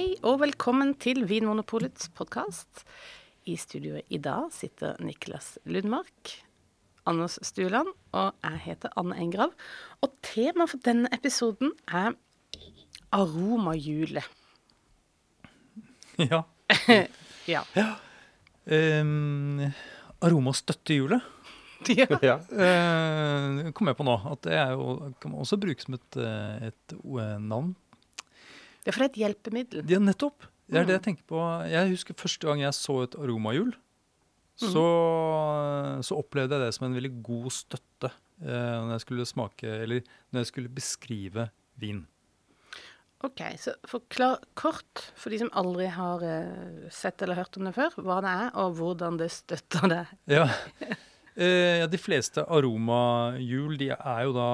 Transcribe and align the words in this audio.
Hei 0.00 0.14
og 0.24 0.38
velkommen 0.40 0.94
til 0.96 1.26
Vinmonopolets 1.28 2.06
podkast. 2.16 2.86
I 3.44 3.52
studioet 3.60 4.08
i 4.08 4.16
dag 4.16 4.46
sitter 4.48 4.94
Niklas 5.04 5.58
Lundmark, 5.68 6.30
Anders 7.04 7.34
Stueland 7.44 7.90
og 8.16 8.30
jeg 8.40 8.62
heter 8.64 8.94
Anne 8.96 9.18
Engrav. 9.20 9.52
Og 10.00 10.14
temaet 10.24 10.72
for 10.72 10.80
denne 10.86 11.10
episoden 11.12 11.74
er 11.84 12.16
aromahjulet. 13.12 14.24
Ja. 16.16 16.46
ja. 17.52 17.60
Um, 18.64 19.68
aromastøttehjulet 20.24 21.28
ja. 21.92 22.08
Ja. 22.24 22.38
uh, 22.40 23.68
kom 23.76 23.92
jeg 23.92 24.00
på 24.00 24.08
nå. 24.08 24.16
At 24.32 24.48
det 24.48 24.56
er 24.64 24.72
jo, 24.80 24.96
kan 25.20 25.36
man 25.36 25.44
også 25.44 25.60
brukes 25.60 25.90
som 25.90 26.00
et, 26.00 26.20
et, 26.72 26.82
et 26.88 26.98
eh, 27.04 27.36
navn. 27.52 27.76
Det 28.80 28.90
er 28.90 28.96
for 28.96 29.04
det 29.04 29.08
er 29.08 29.12
et 29.12 29.20
hjelpemiddel. 29.24 29.84
Ja, 29.90 30.00
nettopp. 30.02 30.48
Det 30.70 30.78
er 30.78 30.86
det 30.86 30.96
jeg 31.00 31.06
tenker 31.08 31.26
på. 31.28 31.40
Jeg 31.68 31.90
husker 31.90 32.16
første 32.18 32.46
gang 32.46 32.62
jeg 32.62 32.76
så 32.76 33.00
et 33.04 33.16
aromahjul. 33.18 33.74
Så, 34.60 34.84
så 36.04 36.18
opplevde 36.20 36.58
jeg 36.58 36.68
det 36.68 36.76
som 36.76 36.86
en 36.86 36.96
veldig 36.98 37.12
god 37.24 37.48
støtte 37.54 38.10
eh, 38.10 38.76
når 38.84 38.94
jeg 38.98 39.04
skulle 39.06 39.28
smake, 39.28 39.76
eller 39.86 40.02
når 40.30 40.42
jeg 40.42 40.50
skulle 40.50 40.72
beskrive 40.76 41.46
vin. 41.80 42.02
OK, 43.24 43.40
så 43.60 43.74
forklar 43.88 44.40
kort, 44.56 45.06
for 45.16 45.32
de 45.32 45.40
som 45.42 45.52
aldri 45.56 45.88
har 45.92 46.24
eh, 46.24 46.88
sett 46.92 47.20
eller 47.24 47.40
hørt 47.40 47.56
om 47.60 47.68
det 47.68 47.74
før, 47.76 47.96
hva 48.04 48.20
det 48.24 48.32
er, 48.32 48.50
og 48.60 48.76
hvordan 48.78 49.20
det 49.20 49.30
støtter 49.40 49.94
det. 49.94 50.04
Ja. 50.36 50.48
Eh, 51.40 51.78
ja, 51.78 51.86
de 51.86 51.96
fleste 51.96 52.42
aromahjul 52.52 53.76
de 53.78 53.86
er 53.94 54.24
jo 54.26 54.32
da 54.34 54.48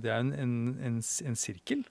Det 0.00 0.08
er 0.10 0.22
en, 0.24 0.30
en, 0.32 0.54
en, 0.82 0.94
en 1.04 1.36
sirkel. 1.38 1.82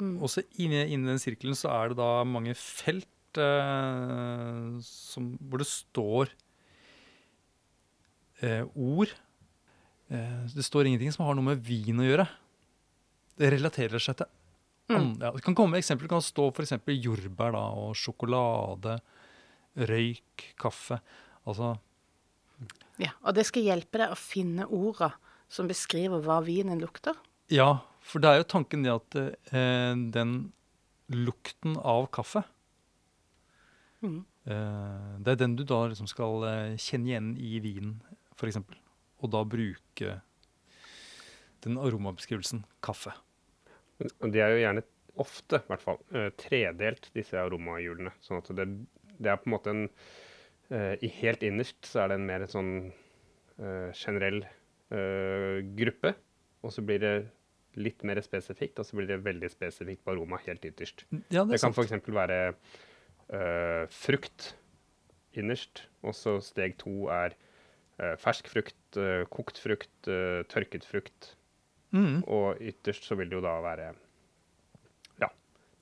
Mm. 0.00 0.16
Også 0.24 0.42
inni, 0.58 0.80
inni 0.94 1.10
den 1.10 1.20
sirkelen 1.22 1.56
så 1.58 1.70
er 1.74 1.92
det 1.92 1.98
da 2.00 2.10
mange 2.24 2.54
felt 2.58 3.38
eh, 3.40 4.80
som, 4.86 5.30
hvor 5.46 5.60
det 5.62 5.68
står 5.70 6.32
eh, 8.42 8.64
ord. 8.74 9.12
Eh, 10.10 10.44
det 10.56 10.64
står 10.66 10.88
ingenting 10.88 11.12
som 11.14 11.26
har 11.28 11.36
noe 11.38 11.50
med 11.52 11.62
vin 11.64 12.00
å 12.02 12.08
gjøre. 12.08 12.26
Det 13.40 13.52
relaterer 13.56 14.02
seg 14.02 14.22
til 14.22 14.36
Mm. 14.90 15.20
ja, 15.20 15.30
Det 15.30 15.44
kan 15.46 15.54
komme 15.54 15.78
eksempler. 15.78 16.08
Det 16.08 16.14
kan 16.16 16.24
stå 16.24 16.48
f.eks. 16.50 16.72
jordbær 16.98 17.52
da, 17.54 17.60
og 17.78 17.92
sjokolade, 17.94 18.96
røyk, 19.78 20.48
kaffe. 20.58 20.98
Altså 21.46 21.76
Ja, 22.98 23.12
og 23.22 23.36
det 23.36 23.46
skal 23.46 23.62
hjelpe 23.68 24.00
deg 24.02 24.10
å 24.10 24.18
finne 24.18 24.66
orda 24.66 25.12
som 25.48 25.68
beskriver 25.70 26.20
hva 26.26 26.40
vinen 26.42 26.82
lukter. 26.82 27.14
Ja, 27.54 27.84
for 28.00 28.22
det 28.22 28.30
er 28.30 28.40
jo 28.40 28.48
tanken 28.54 28.84
det 28.86 28.92
at 28.94 29.16
eh, 29.20 29.94
den 30.16 30.34
lukten 31.10 31.76
av 31.80 32.08
kaffe 32.14 32.44
Mm. 34.00 34.24
eh, 34.48 35.16
Det 35.20 35.32
er 35.34 35.36
den 35.42 35.56
du 35.58 35.64
da 35.68 35.82
liksom 35.90 36.06
skal 36.08 36.44
eh, 36.48 36.76
kjenne 36.80 37.10
igjen 37.10 37.26
i 37.36 37.58
vinen, 37.60 37.98
f.eks. 38.32 38.56
Og 39.20 39.28
da 39.34 39.42
bruke 39.44 40.14
den 41.60 41.76
aromabeskrivelsen 41.76 42.62
kaffe. 42.80 43.12
De 44.00 44.40
er 44.40 44.54
jo 44.54 44.62
gjerne 44.62 44.84
ofte, 45.20 45.60
i 45.60 45.68
hvert 45.68 45.84
fall, 45.84 46.00
eh, 46.16 46.30
tredelt, 46.40 47.10
disse 47.12 47.36
aromahjulene. 47.36 48.14
Sånn 48.24 48.40
at 48.40 48.48
det, 48.56 48.66
det 49.20 49.28
er 49.34 49.36
på 49.42 49.50
en 49.50 49.54
måte 49.58 49.74
en 49.74 49.84
eh, 50.72 50.94
I 51.04 51.12
helt 51.20 51.44
innerst 51.44 51.84
så 51.84 52.06
er 52.06 52.08
det 52.14 52.20
en 52.22 52.28
mer 52.30 52.46
sånn 52.48 52.72
eh, 53.60 53.90
generell 53.92 54.40
eh, 54.46 55.60
gruppe. 55.76 56.14
Og 56.64 56.72
så 56.72 56.80
blir 56.88 57.04
det 57.04 57.14
litt 57.78 58.02
mer 58.06 58.18
spesifikt, 58.24 58.78
og 58.82 58.86
så 58.88 58.96
blir 58.98 59.06
det 59.12 59.20
veldig 59.24 59.50
spesifikt 59.52 60.02
på 60.04 60.14
aroma 60.14 60.40
helt 60.46 60.64
ytterst. 60.66 61.04
Ja, 61.30 61.44
det 61.44 61.54
Det 61.54 61.60
kan 61.62 61.72
f.eks. 61.76 61.92
være 62.06 62.38
eh, 63.30 63.84
frukt 63.94 64.54
innerst, 65.38 65.84
og 66.02 66.14
så 66.18 66.40
steg 66.42 66.76
to 66.82 67.06
er 67.14 67.36
eh, 68.00 68.16
fersk 68.18 68.48
frukt, 68.50 68.96
eh, 68.98 69.22
kokt 69.30 69.58
frukt, 69.62 69.92
tørket 70.50 70.84
frukt. 70.88 71.34
Mm. 71.94 72.22
Og 72.26 72.58
ytterst 72.62 73.04
så 73.06 73.16
vil 73.18 73.30
det 73.30 73.34
jo 73.38 73.42
da 73.42 73.56
være 73.64 73.92
Ja, 75.20 75.28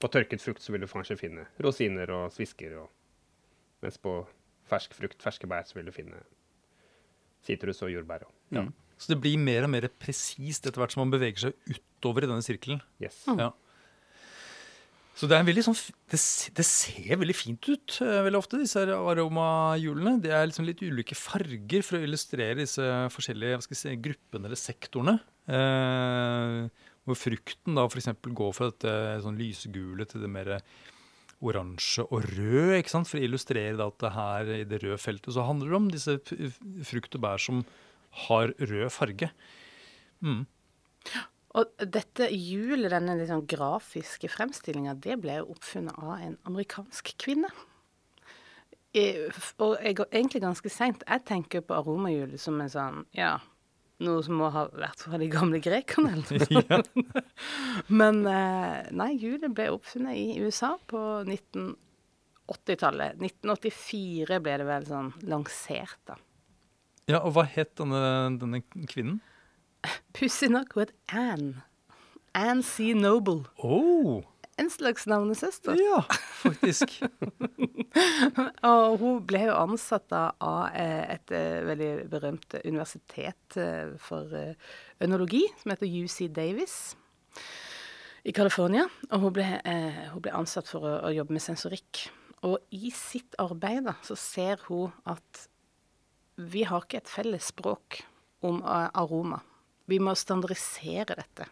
på 0.00 0.08
tørket 0.08 0.40
frukt 0.40 0.62
så 0.64 0.72
vil 0.72 0.80
du 0.80 0.88
kanskje 0.88 1.18
finne 1.20 1.46
rosiner 1.60 2.08
og 2.10 2.32
svisker, 2.32 2.78
og, 2.80 2.88
mens 3.84 3.98
på 4.00 4.26
fersk 4.68 4.94
frukt, 4.96 5.20
ferske 5.22 5.46
bær, 5.48 5.64
så 5.68 5.76
vil 5.78 5.88
du 5.88 5.92
finne 5.92 6.20
sitrus 7.44 7.82
og 7.82 7.92
jordbær. 7.92 8.24
Og, 8.28 8.32
Ja. 8.52 8.66
Så 8.98 9.12
det 9.12 9.20
blir 9.22 9.38
mer 9.40 9.66
og 9.66 9.72
mer 9.72 9.86
presist 10.02 10.66
etter 10.66 10.82
hvert 10.82 10.94
som 10.94 11.04
man 11.04 11.14
beveger 11.14 11.48
seg 11.48 11.56
utover 11.70 12.26
i 12.26 12.30
denne 12.30 12.44
sirkelen. 12.44 12.82
yes. 13.02 13.22
Ja. 13.38 13.52
Så 15.18 15.26
det 15.26 15.34
er 15.34 15.62
sånn 15.66 15.74
det, 16.12 16.18
det 16.54 16.64
ser 16.66 17.18
veldig 17.18 17.34
fint 17.34 17.64
ut 17.66 17.96
eh, 18.04 18.20
veldig 18.22 18.38
ofte, 18.38 18.60
disse 18.60 18.84
aromahjulene. 18.86 20.20
Det 20.22 20.30
er 20.30 20.44
liksom 20.46 20.68
litt 20.68 20.82
ulike 20.84 21.16
farger 21.18 21.82
for 21.82 21.98
å 21.98 22.04
illustrere 22.06 22.60
disse 22.60 22.84
forskjellige 23.10 23.56
hva 23.56 23.64
skal 23.66 23.80
si, 23.80 23.96
gruppene 24.04 24.46
eller 24.46 24.60
sektorene. 24.60 25.16
Eh, 25.50 26.86
hvor 27.08 27.18
frukten 27.18 27.74
da 27.74 27.88
f.eks. 27.88 28.12
går 28.30 28.54
fra 28.54 28.70
dette 28.70 28.94
sånn 29.24 29.40
lysegule 29.40 30.06
til 30.06 30.22
det 30.22 30.30
mer 30.30 30.54
oransje 31.42 32.06
og 32.06 32.22
rød, 32.36 32.76
ikke 32.78 32.94
sant? 32.94 33.10
for 33.10 33.18
å 33.18 33.26
illustrere 33.26 33.74
da 33.78 33.90
at 33.90 33.98
det 34.02 34.14
her 34.14 34.54
i 34.54 34.62
det 34.70 34.82
røde 34.84 35.02
feltet 35.02 35.34
så 35.34 35.46
handler 35.46 35.70
det 35.70 35.78
om 35.78 35.90
disse 35.90 36.16
frukt 36.86 37.18
og 37.18 37.24
bær 37.26 37.42
som 37.42 37.62
har 38.26 38.54
rød 38.58 38.88
farge. 38.94 39.30
Mm. 40.24 40.44
Og 41.58 41.84
dette 41.94 42.28
hjulet, 42.34 42.90
denne 42.92 43.16
sånn 43.26 43.46
grafiske 43.48 44.28
fremstillinga, 44.30 44.94
det 45.00 45.16
ble 45.22 45.40
jo 45.40 45.52
oppfunnet 45.54 45.96
av 45.98 46.18
en 46.20 46.36
amerikansk 46.50 47.14
kvinne. 47.20 47.50
Jeg, 48.96 49.30
Og 49.60 49.76
jeg, 49.84 49.94
går 50.00 50.08
egentlig 50.12 50.42
ganske 50.42 50.70
seint. 50.72 51.04
Jeg 51.04 51.24
tenker 51.28 51.60
på 51.64 51.76
aromahjulet 51.76 52.40
som 52.40 52.60
en 52.60 52.72
sånn, 52.72 53.06
ja 53.16 53.38
Noe 53.98 54.22
som 54.22 54.36
må 54.38 54.46
ha 54.54 54.68
vært 54.70 55.00
fra 55.02 55.18
de 55.18 55.26
gamle 55.26 55.58
grekerne, 55.58 56.12
eller 56.14 56.30
noe 56.30 56.46
sånt. 56.46 56.70
Ja. 56.70 57.22
Men 57.90 58.20
eh, 58.30 58.86
nei, 58.94 59.08
hjulet 59.18 59.50
ble 59.50 59.72
oppfunnet 59.74 60.14
i 60.14 60.38
USA 60.38 60.76
på 60.86 61.00
1980-tallet. 61.24 63.18
1984 63.18 64.38
ble 64.44 64.54
det 64.62 64.68
vel 64.68 64.86
sånn 64.86 65.10
lansert, 65.26 65.98
da. 66.06 66.14
Ja, 67.08 67.22
og 67.22 67.34
hva 67.36 67.46
het 67.48 67.74
denne, 67.80 68.02
denne 68.40 68.62
kvinnen? 68.86 69.20
Pussig 70.16 70.50
nok 70.52 70.74
het 70.78 70.92
Anne. 71.06 71.62
Anne 72.36 72.62
C. 72.66 72.92
Noble. 72.94 73.46
Oh, 73.56 74.24
En 74.58 74.70
slags 74.70 75.06
navnesøster. 75.06 75.76
ja, 75.78 76.00
faktisk. 76.42 76.96
Og 78.70 78.96
hun 78.98 79.20
ble 79.26 79.44
jo 79.46 79.54
ansatt 79.54 80.10
av 80.14 80.74
eh, 80.74 81.14
et 81.14 81.34
eh, 81.34 81.60
veldig 81.66 81.90
berømt 82.10 82.56
universitet 82.64 83.58
eh, 83.58 83.94
for 84.02 84.34
ønologi, 85.04 85.44
som 85.60 85.74
heter 85.74 85.86
UC 85.86 86.32
Davis 86.34 86.96
i 88.26 88.34
California. 88.34 88.88
Og 89.12 89.28
hun 89.28 89.36
ble, 89.38 89.46
hun 90.10 90.24
ble 90.26 90.34
ansatt 90.34 90.66
for 90.70 90.82
å, 90.82 90.96
å 91.06 91.14
jobbe 91.14 91.38
med 91.38 91.44
sensorikk. 91.44 92.08
Og 92.42 92.58
i 92.74 92.90
sitt 92.94 93.38
arbeid 93.38 93.86
da, 93.86 93.94
så 94.02 94.18
ser 94.18 94.66
hun 94.66 94.90
at 95.06 95.46
vi 96.38 96.64
har 96.68 96.84
ikke 96.84 97.02
et 97.02 97.10
felles 97.10 97.50
språk 97.50 98.02
om 98.46 98.62
eh, 98.62 98.88
aroma. 98.94 99.40
Vi 99.90 99.98
må 100.02 100.14
standardisere 100.18 101.16
dette. 101.18 101.48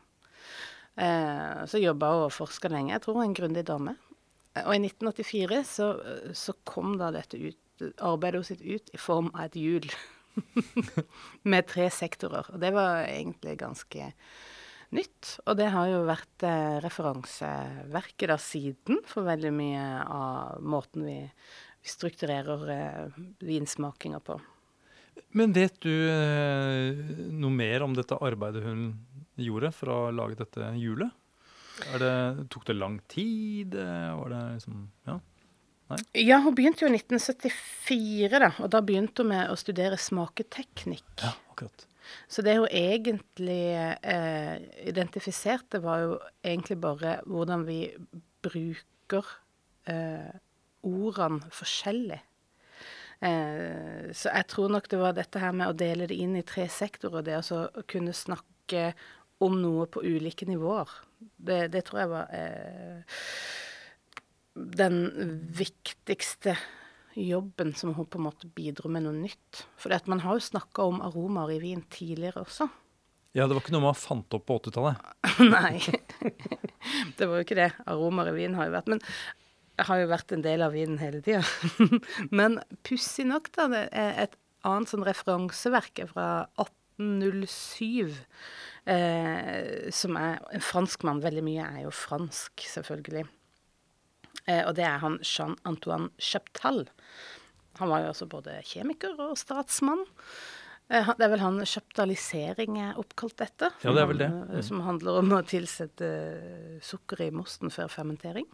Eh, 0.96 1.62
så 1.68 1.80
jobba 1.82 2.12
og 2.22 2.34
forska 2.34 2.70
lenge. 2.72 2.94
Jeg 2.94 3.04
tror 3.04 3.22
en 3.24 3.36
grundig 3.36 3.66
dame. 3.68 3.96
Eh, 4.54 4.64
Og 4.64 4.76
i 4.76 4.82
1984 4.84 5.62
så, 5.68 5.92
så 6.32 6.54
kom 6.64 6.96
da 7.00 7.10
dette 7.14 7.40
ut, 7.40 7.86
arbeidet 8.00 8.46
hennes 8.46 8.62
ut 8.62 8.94
i 8.94 9.00
form 9.00 9.32
av 9.34 9.48
et 9.48 9.58
hjul. 9.60 9.88
Med 11.50 11.66
tre 11.68 11.88
sektorer. 11.90 12.48
Og 12.52 12.60
det 12.62 12.72
var 12.76 13.06
egentlig 13.08 13.58
ganske 13.60 14.10
nytt. 14.96 15.36
Og 15.46 15.56
det 15.58 15.70
har 15.74 15.90
jo 15.90 16.02
vært 16.08 16.44
eh, 16.46 16.76
referanseverket 16.84 18.30
da 18.30 18.36
siden 18.40 19.00
for 19.08 19.26
veldig 19.26 19.52
mye 19.56 19.86
av 20.04 20.60
måten 20.62 21.06
vi, 21.08 21.18
vi 21.82 21.92
strukturerer 21.92 22.68
eh, 22.76 23.24
vinsmakinga 23.44 24.20
på. 24.24 24.38
Men 25.36 25.52
vet 25.56 25.78
du 25.84 25.92
eh, 25.92 26.98
noe 27.36 27.52
mer 27.52 27.84
om 27.86 27.94
dette 27.96 28.18
arbeidet 28.24 28.64
hun 28.64 28.88
gjorde 29.36 29.72
for 29.76 29.92
å 29.92 30.00
lage 30.14 30.38
dette 30.40 30.72
hjulet? 30.80 31.12
Det, 32.00 32.12
tok 32.52 32.64
det 32.70 32.76
lang 32.76 33.00
tid? 33.12 33.74
Var 33.76 34.30
det 34.32 34.44
liksom 34.56 34.84
Ja. 35.08 35.20
Ja, 36.18 36.40
hun 36.42 36.54
begynte 36.56 36.82
jo 36.82 36.88
i 36.90 36.96
1974, 36.96 38.40
da. 38.42 38.48
Og 38.64 38.70
da 38.72 38.80
begynte 38.82 39.22
hun 39.22 39.30
med 39.30 39.52
å 39.52 39.58
studere 39.60 39.98
smaketeknikk. 40.00 41.12
ja 41.22 41.30
akkurat. 41.56 41.86
Så 42.28 42.42
det 42.42 42.56
hun 42.58 42.68
egentlig 42.70 43.74
eh, 43.74 44.56
identifiserte, 44.86 45.80
var 45.82 46.04
jo 46.04 46.18
egentlig 46.44 46.78
bare 46.80 47.20
hvordan 47.26 47.64
vi 47.66 47.80
bruker 48.44 49.26
eh, 49.90 50.36
ordene 50.86 51.50
forskjellig. 51.50 52.20
Eh, 53.20 54.12
så 54.12 54.32
jeg 54.32 54.48
tror 54.52 54.72
nok 54.74 54.88
det 54.92 55.00
var 55.00 55.16
dette 55.16 55.40
her 55.40 55.54
med 55.56 55.70
å 55.70 55.76
dele 55.76 56.08
det 56.10 56.18
inn 56.20 56.36
i 56.36 56.44
tre 56.46 56.66
sektorer, 56.72 57.24
det 57.24 57.38
altså 57.38 57.66
å 57.68 57.84
kunne 57.88 58.14
snakke 58.16 58.90
om 59.44 59.58
noe 59.60 59.86
på 59.92 60.02
ulike 60.04 60.48
nivåer. 60.48 60.90
Det, 61.18 61.66
det 61.72 61.84
tror 61.88 62.02
jeg 62.02 62.12
var 62.12 62.32
eh, 62.36 63.20
den 64.56 65.00
viktigste 65.56 66.56
jobben 67.16 67.72
som 67.76 67.94
hun 67.96 68.08
på 68.08 68.18
en 68.20 68.26
måte 68.28 68.48
bidro 68.52 68.90
med 68.92 69.06
noe 69.06 69.16
nytt. 69.16 69.64
For 69.80 69.92
man 70.08 70.20
har 70.24 70.36
jo 70.36 70.48
snakka 70.48 70.84
om 70.84 71.00
aromaer 71.04 71.56
i 71.56 71.62
vin 71.62 71.84
tidligere 71.92 72.44
også. 72.44 72.68
Ja, 73.36 73.44
det 73.44 73.56
var 73.56 73.60
ikke 73.60 73.74
noe 73.74 73.84
man 73.90 73.98
fant 73.98 74.32
opp 74.36 74.46
på 74.48 74.56
80-tallet. 74.62 75.00
Nei. 75.54 75.80
det 77.18 77.28
var 77.28 77.36
jo 77.36 77.44
ikke 77.44 77.58
det. 77.58 77.70
Aromaer 77.84 78.32
i 78.32 78.38
vin 78.38 78.56
har 78.56 78.68
jo 78.68 78.76
vært 78.76 78.92
Men 78.92 79.02
jeg 79.76 79.88
har 79.90 80.00
jo 80.00 80.08
vært 80.10 80.32
en 80.32 80.44
del 80.44 80.64
av 80.64 80.74
vinen 80.76 80.98
hele 81.00 81.20
tida. 81.24 81.42
Men 82.38 82.60
pussig 82.86 83.26
nok, 83.28 83.50
da, 83.56 83.68
det 83.72 83.84
er 83.92 84.22
et 84.26 84.36
annet 84.66 84.90
sånn 84.90 85.06
referanseverk 85.06 86.06
fra 86.10 86.28
1807. 86.56 88.16
Eh, 88.86 89.88
som 89.90 90.16
er 90.20 90.38
en 90.54 90.62
franskmann. 90.62 91.22
Veldig 91.24 91.44
mye 91.44 91.66
er 91.66 91.80
jo 91.86 91.94
fransk, 91.94 92.66
selvfølgelig. 92.70 93.26
Eh, 94.46 94.62
og 94.62 94.76
det 94.78 94.86
er 94.86 95.00
han 95.02 95.18
Jean-Antoine 95.26 96.12
Chaptal. 96.22 96.84
Han 97.80 97.90
var 97.92 98.04
jo 98.04 98.12
også 98.12 98.28
både 98.30 98.60
kjemiker 98.64 99.18
og 99.20 99.34
statsmann. 99.40 100.06
Eh, 100.86 101.08
det 101.18 101.26
er 101.26 101.32
vel 101.32 101.42
han 101.42 101.58
chaptalisering 101.66 102.78
er 102.84 103.00
oppkalt 103.00 103.42
etter. 103.42 103.74
Ja, 103.82 103.90
det 103.90 104.04
er 104.04 104.12
vel 104.12 104.22
det. 104.22 104.30
Mm. 104.30 104.60
Som 104.68 104.84
handler 104.86 105.18
om 105.20 105.34
å 105.34 105.42
tilsette 105.46 106.12
sukker 106.86 107.26
i 107.26 107.32
mosten 107.34 107.74
før 107.74 107.90
fermentering. 107.90 108.46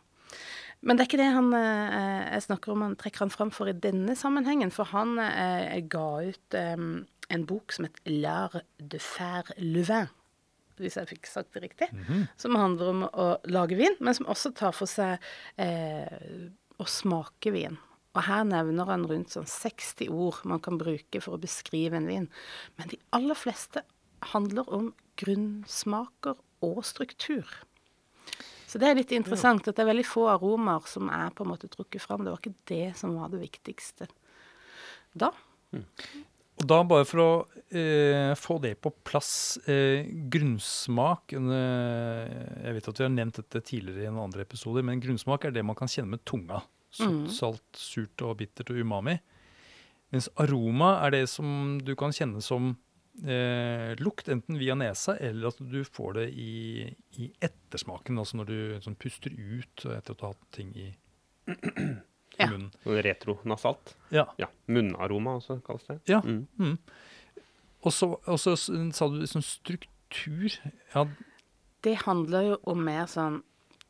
Men 0.82 0.98
det 0.98 1.04
er 1.04 1.10
ikke 1.10 1.20
det 1.20 1.32
han 1.36 1.52
eh, 1.54 2.22
jeg 2.34 2.46
snakker 2.48 2.72
om 2.74 2.82
han 2.82 2.96
trekker 2.98 3.24
han 3.24 3.32
fram 3.34 3.52
for 3.54 3.70
i 3.70 3.76
denne 3.76 4.16
sammenhengen. 4.18 4.72
For 4.74 4.90
han 4.90 5.14
eh, 5.22 5.78
ga 5.90 6.08
ut 6.26 6.58
eh, 6.58 6.88
en 7.32 7.46
bok 7.46 7.72
som 7.72 7.86
het 7.86 8.02
'L'art 8.04 8.64
de 8.78 8.98
faire 8.98 9.54
le 9.58 9.84
vin', 9.86 10.10
hvis 10.82 10.98
jeg 10.98 11.08
fikk 11.08 11.30
sagt 11.30 11.54
det 11.54 11.62
riktig. 11.62 11.88
Mm 11.92 12.02
-hmm. 12.08 12.26
Som 12.36 12.54
handler 12.54 12.88
om 12.88 13.02
å 13.02 13.38
lage 13.44 13.76
vin, 13.76 13.96
men 14.00 14.14
som 14.14 14.26
også 14.26 14.54
tar 14.54 14.72
for 14.72 14.86
seg 14.86 15.18
eh, 15.56 16.50
å 16.78 16.84
smake 16.84 17.52
vin. 17.52 17.78
Og 18.14 18.22
her 18.22 18.44
nevner 18.44 18.84
han 18.84 19.06
rundt 19.08 19.32
sånn 19.32 19.46
60 19.48 20.10
ord 20.10 20.44
man 20.44 20.60
kan 20.60 20.78
bruke 20.78 21.20
for 21.20 21.34
å 21.34 21.40
beskrive 21.40 21.96
en 21.96 22.06
vin. 22.06 22.28
Men 22.76 22.88
de 22.88 22.98
aller 23.10 23.34
fleste 23.34 23.82
handler 24.34 24.68
om 24.68 24.94
grunnsmaker 25.16 26.36
og 26.62 26.84
struktur. 26.84 27.46
Så 28.72 28.80
det 28.80 28.88
er 28.88 28.96
litt 28.96 29.12
interessant 29.12 29.66
at 29.68 29.76
det 29.76 29.82
er 29.84 29.90
veldig 29.90 30.08
få 30.08 30.22
aromaer 30.32 30.86
som 30.88 31.10
er 31.12 31.32
på 31.36 31.44
en 31.44 31.50
måte 31.52 31.68
trukket 31.68 32.00
fram. 32.00 32.22
Det 32.24 32.32
var 32.32 32.40
ikke 32.40 32.68
det 32.70 32.86
som 32.96 33.18
var 33.18 33.28
det 33.32 33.42
viktigste 33.42 34.08
da. 35.12 35.28
Mm. 35.76 35.84
Og 36.62 36.68
da, 36.68 36.78
bare 36.86 37.04
for 37.08 37.20
å 37.20 37.28
eh, 37.74 38.32
få 38.38 38.56
det 38.62 38.74
på 38.84 38.92
plass, 39.04 39.58
eh, 39.68 40.04
grunnsmak 40.32 41.32
eh, 41.36 42.32
Jeg 42.62 42.76
vet 42.76 42.88
at 42.92 43.00
vi 43.00 43.06
har 43.06 43.12
nevnt 43.12 43.40
dette 43.40 43.62
tidligere 43.72 44.06
i 44.06 44.10
en 44.10 44.20
andre 44.22 44.44
episode, 44.46 44.84
men 44.84 45.00
grunnsmak 45.02 45.44
er 45.48 45.56
det 45.56 45.64
man 45.66 45.76
kan 45.76 45.90
kjenne 45.90 46.14
med 46.14 46.24
tunga. 46.28 46.62
Søtt, 46.92 47.12
mm. 47.12 47.28
salt, 47.32 47.64
surt 47.76 48.24
og 48.24 48.38
bittert 48.40 48.72
og 48.72 48.80
umami. 48.84 49.18
Mens 50.12 50.28
aroma 50.40 50.94
er 51.06 51.16
det 51.16 51.22
som 51.32 51.78
du 51.80 51.94
kan 51.98 52.12
kjenne 52.12 52.40
som 52.44 52.74
eh, 53.20 53.92
lukt, 54.00 54.28
enten 54.28 54.58
via 54.58 54.74
nesa 54.78 55.16
eller 55.16 55.52
at 55.52 55.60
du 55.60 55.80
får 55.84 56.18
det 56.18 56.26
i, 56.30 56.86
i 57.20 57.30
ettersmaken. 57.40 58.18
Altså 58.18 58.40
når 58.40 58.50
du 58.50 58.58
sånn, 58.84 58.98
puster 59.00 59.34
ut 59.36 59.84
etter 59.84 60.14
at 60.14 60.18
du 60.18 60.26
har 60.26 60.34
hatt 60.34 60.50
ting 60.54 60.72
i, 60.76 60.88
i 61.52 62.48
munnen. 62.48 62.70
Sånn 62.82 63.00
retronasalt? 63.06 63.96
Ja. 64.14 64.26
ja. 64.40 64.50
Munnaroma 64.72 65.38
også, 65.40 65.60
kalles 65.66 65.88
det. 65.88 66.00
Ja. 66.10 66.22
Mm. 66.24 66.46
Mm. 66.58 66.76
Og 67.82 67.94
så 67.94 68.56
sa 68.56 69.08
du 69.10 69.18
liksom 69.20 69.42
struktur. 69.44 70.54
Ja. 70.94 71.06
Det 71.82 71.96
handler 72.04 72.52
jo 72.52 72.60
om 72.70 72.84
mer 72.86 73.08
sånn 73.10 73.40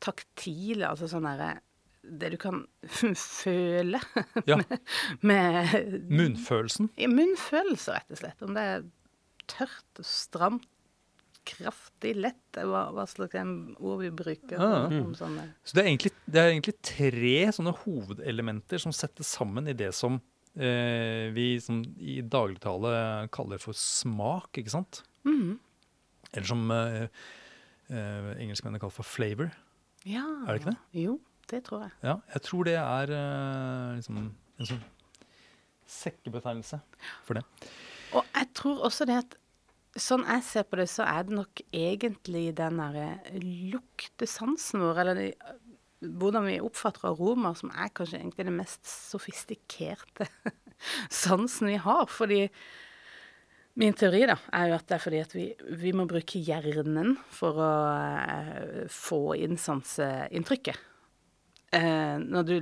taktile, 0.03 0.89
altså 0.89 1.07
sånn 1.07 1.29
derre 1.29 1.59
det 2.03 2.33
du 2.33 2.35
kan 2.35 2.65
føle 2.83 3.99
ja. 4.49 4.57
med, 4.57 4.73
med 5.29 6.09
Munnfølelsen? 6.09 6.89
Munnfølelse, 7.07 7.95
rett 7.95 8.11
og 8.11 8.19
slett. 8.19 8.43
Om 8.43 8.57
det 8.57 8.65
er 8.73 8.83
tørt 9.51 10.03
stramt, 10.07 10.67
kraftig, 11.43 12.13
lett 12.23 12.55
hva, 12.55 12.85
hva 12.95 13.03
slags 13.09 13.35
ord 13.75 13.99
vi 13.99 14.11
bruker. 14.15 14.61
Ah, 14.63 14.85
om 14.87 15.11
sånne. 15.17 15.49
Så 15.67 15.75
det 15.75 15.83
er, 15.83 15.89
egentlig, 15.91 16.13
det 16.23 16.39
er, 16.39 16.51
egentlig, 16.53 16.75
tre 16.87 17.35
sånne 17.57 17.73
hovedelementer 17.81 18.79
som 18.79 18.95
settes 18.95 19.33
sammen 19.35 19.67
i 19.67 19.75
det 19.75 19.91
som 19.97 20.21
eh, 20.55 21.27
vi 21.35 21.57
som 21.63 21.81
i 21.99 22.21
dagligtale 22.23 22.93
kaller 23.35 23.59
for 23.61 23.75
smak, 23.77 24.53
ikke 24.61 24.71
sant? 24.71 25.03
Mm. 25.27 25.57
Eller 26.31 26.47
som 26.47 26.63
eh, 26.71 27.05
eh, 27.91 28.31
engelskmennene 28.39 28.81
kaller 28.81 28.95
for 28.95 29.07
flavor. 29.07 29.51
Ja. 30.07 30.25
Er 30.47 30.53
det 30.53 30.61
ikke 30.61 30.71
det? 30.71 31.03
Jo, 31.03 31.19
det 31.51 31.63
tror 31.67 31.85
jeg. 31.85 31.95
Ja, 32.07 32.17
jeg 32.35 32.47
tror 32.47 32.69
det 32.71 32.79
er 32.79 33.15
eh, 33.19 33.95
liksom 33.99 34.23
en 34.23 34.69
sånn 34.71 34.83
sekkebetegnelse 35.93 36.79
for 37.27 37.37
det. 37.37 37.43
Og 38.13 38.21
jeg 38.25 38.49
tror 38.57 38.85
også 38.89 39.09
det 39.09 39.23
at 39.23 39.39
Sånn 39.93 40.23
jeg 40.25 40.41
ser 40.41 40.63
på 40.65 40.79
det, 40.79 40.87
så 40.89 41.03
er 41.05 41.27
det 41.27 41.35
nok 41.37 41.59
egentlig 41.69 42.47
den 42.57 42.79
derre 42.81 43.11
luktesansen 43.37 44.81
vår, 44.81 45.01
eller 45.03 45.19
de, 45.19 45.27
hvordan 46.19 46.47
vi 46.47 46.55
oppfatter 46.63 47.11
aromaer, 47.11 47.53
som 47.59 47.69
er 47.69 47.91
kanskje 47.95 48.17
egentlig 48.17 48.47
den 48.47 48.57
mest 48.57 48.89
sofistikerte 48.89 50.25
sansen 51.23 51.69
vi 51.69 51.77
har. 51.83 52.07
Fordi 52.09 52.47
min 53.79 53.95
teori 53.97 54.23
da, 54.29 54.37
er 54.53 54.71
jo 54.71 54.77
at 54.77 54.87
det 54.89 54.97
er 54.97 55.03
fordi 55.05 55.21
at 55.23 55.37
vi, 55.37 55.45
vi 55.81 55.93
må 55.95 56.07
bruke 56.09 56.41
hjernen 56.41 57.15
for 57.33 57.61
å 57.61 57.71
eh, 57.93 58.83
få 58.91 59.21
inn 59.41 59.57
sanseinntrykket. 59.61 60.89
Eh, 61.73 62.17
når, 62.21 62.59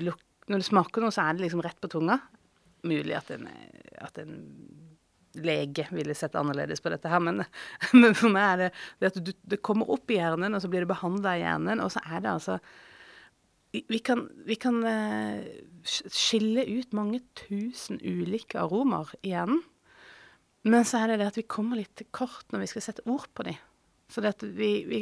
når, 0.48 0.62
du 0.62 0.68
smaker 0.68 1.04
noe, 1.04 1.16
så 1.16 1.26
er 1.26 1.36
det 1.36 1.48
liksom 1.48 1.64
rett 1.66 1.82
på 1.82 1.92
tunga. 1.92 2.20
Mulig 2.88 3.16
at 3.18 3.34
en, 3.36 3.50
at 4.02 4.20
en 4.22 4.38
lege 5.40 5.88
ville 5.96 6.16
sett 6.18 6.36
annerledes 6.40 6.84
på 6.84 6.92
dette 6.94 7.10
her, 7.12 7.22
men, 7.24 7.44
men 8.02 8.16
for 8.18 8.34
meg 8.34 8.48
er 8.48 8.64
det, 8.64 8.70
det 9.00 9.12
at 9.12 9.20
du, 9.24 9.34
det 9.56 9.62
kommer 9.66 9.92
opp 9.94 10.12
i 10.12 10.20
hjernen, 10.20 10.56
og 10.56 10.64
så 10.64 10.72
blir 10.72 10.86
det 10.86 10.92
behandla 10.94 11.36
i 11.38 11.44
hjernen, 11.46 11.84
og 11.84 11.94
så 11.94 12.04
er 12.08 12.24
det 12.24 12.34
altså 12.36 12.62
vi 13.72 14.02
kan, 14.04 14.26
vi 14.44 14.58
kan 14.60 14.82
uh, 14.84 15.40
skille 15.88 16.66
ut 16.68 16.92
mange 16.92 17.22
tusen 17.40 18.02
ulike 18.04 18.60
aromaer 18.60 19.14
i 19.24 19.32
hjernen. 19.32 19.62
Men 20.68 20.84
så 20.86 21.00
er 21.00 21.14
det 21.14 21.22
det 21.22 21.30
at 21.32 21.40
vi 21.40 21.48
kommer 21.50 21.80
litt 21.80 22.04
kort 22.14 22.52
når 22.52 22.66
vi 22.66 22.72
skal 22.74 22.84
sette 22.86 23.06
ord 23.10 23.30
på 23.34 23.48
dem. 23.48 23.58
Så 24.12 24.22
det 24.22 24.34
vi, 24.44 24.84
vi, 24.86 25.00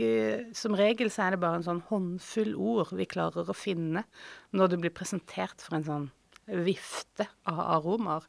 Som 0.54 0.78
regel 0.78 1.09
så 1.12 1.26
er 1.26 1.33
det 1.33 1.42
bare 1.42 1.59
en 1.59 1.66
sånn 1.66 1.81
håndfull 1.90 2.54
ord 2.54 2.94
vi 2.95 3.09
klarer 3.09 3.50
å 3.50 3.57
finne 3.57 4.06
når 4.54 4.69
du 4.69 4.78
blir 4.83 4.94
presentert 4.94 5.66
for 5.66 5.80
en 5.80 5.88
sånn 5.88 6.07
vifte 6.66 7.26
av 7.50 7.59
aromaer. 7.80 8.26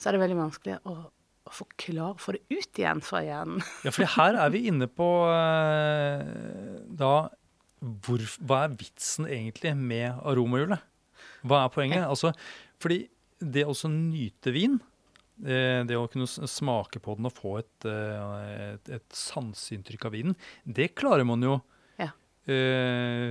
Så 0.00 0.08
er 0.08 0.16
det 0.16 0.24
veldig 0.24 0.40
vanskelig 0.40 0.78
å, 0.88 0.96
å 1.44 1.52
forklare, 1.52 2.16
få 2.22 2.34
det 2.36 2.42
ut 2.52 2.80
igjen 2.80 3.02
fra 3.04 3.20
hjernen. 3.24 3.64
ja, 3.86 3.92
for 3.92 4.08
her 4.16 4.38
er 4.40 4.52
vi 4.54 4.64
inne 4.70 4.88
på 4.90 5.08
uh, 5.28 6.22
da 6.88 7.14
hvor, 8.04 8.22
Hva 8.40 8.62
er 8.64 8.76
vitsen 8.80 9.26
egentlig 9.28 9.74
med 9.76 10.22
aromahjulet? 10.24 10.80
Hva 11.44 11.66
er 11.66 11.72
poenget? 11.74 12.06
Altså, 12.08 12.30
fordi 12.80 13.02
det 13.44 13.66
å 13.68 13.74
nyte 13.92 14.54
vin, 14.54 14.78
eh, 15.44 15.82
det 15.84 15.98
å 15.98 16.06
kunne 16.08 16.24
smake 16.24 17.02
på 17.04 17.18
den 17.18 17.28
og 17.28 17.34
få 17.36 17.52
et, 17.60 17.88
eh, 17.90 18.70
et, 18.70 18.88
et 18.96 19.18
sanseinntrykk 19.20 20.06
av 20.08 20.16
vinen, 20.16 20.38
det 20.64 20.94
klarer 20.96 21.28
man 21.28 21.44
jo 21.44 21.58
ja. 22.00 22.08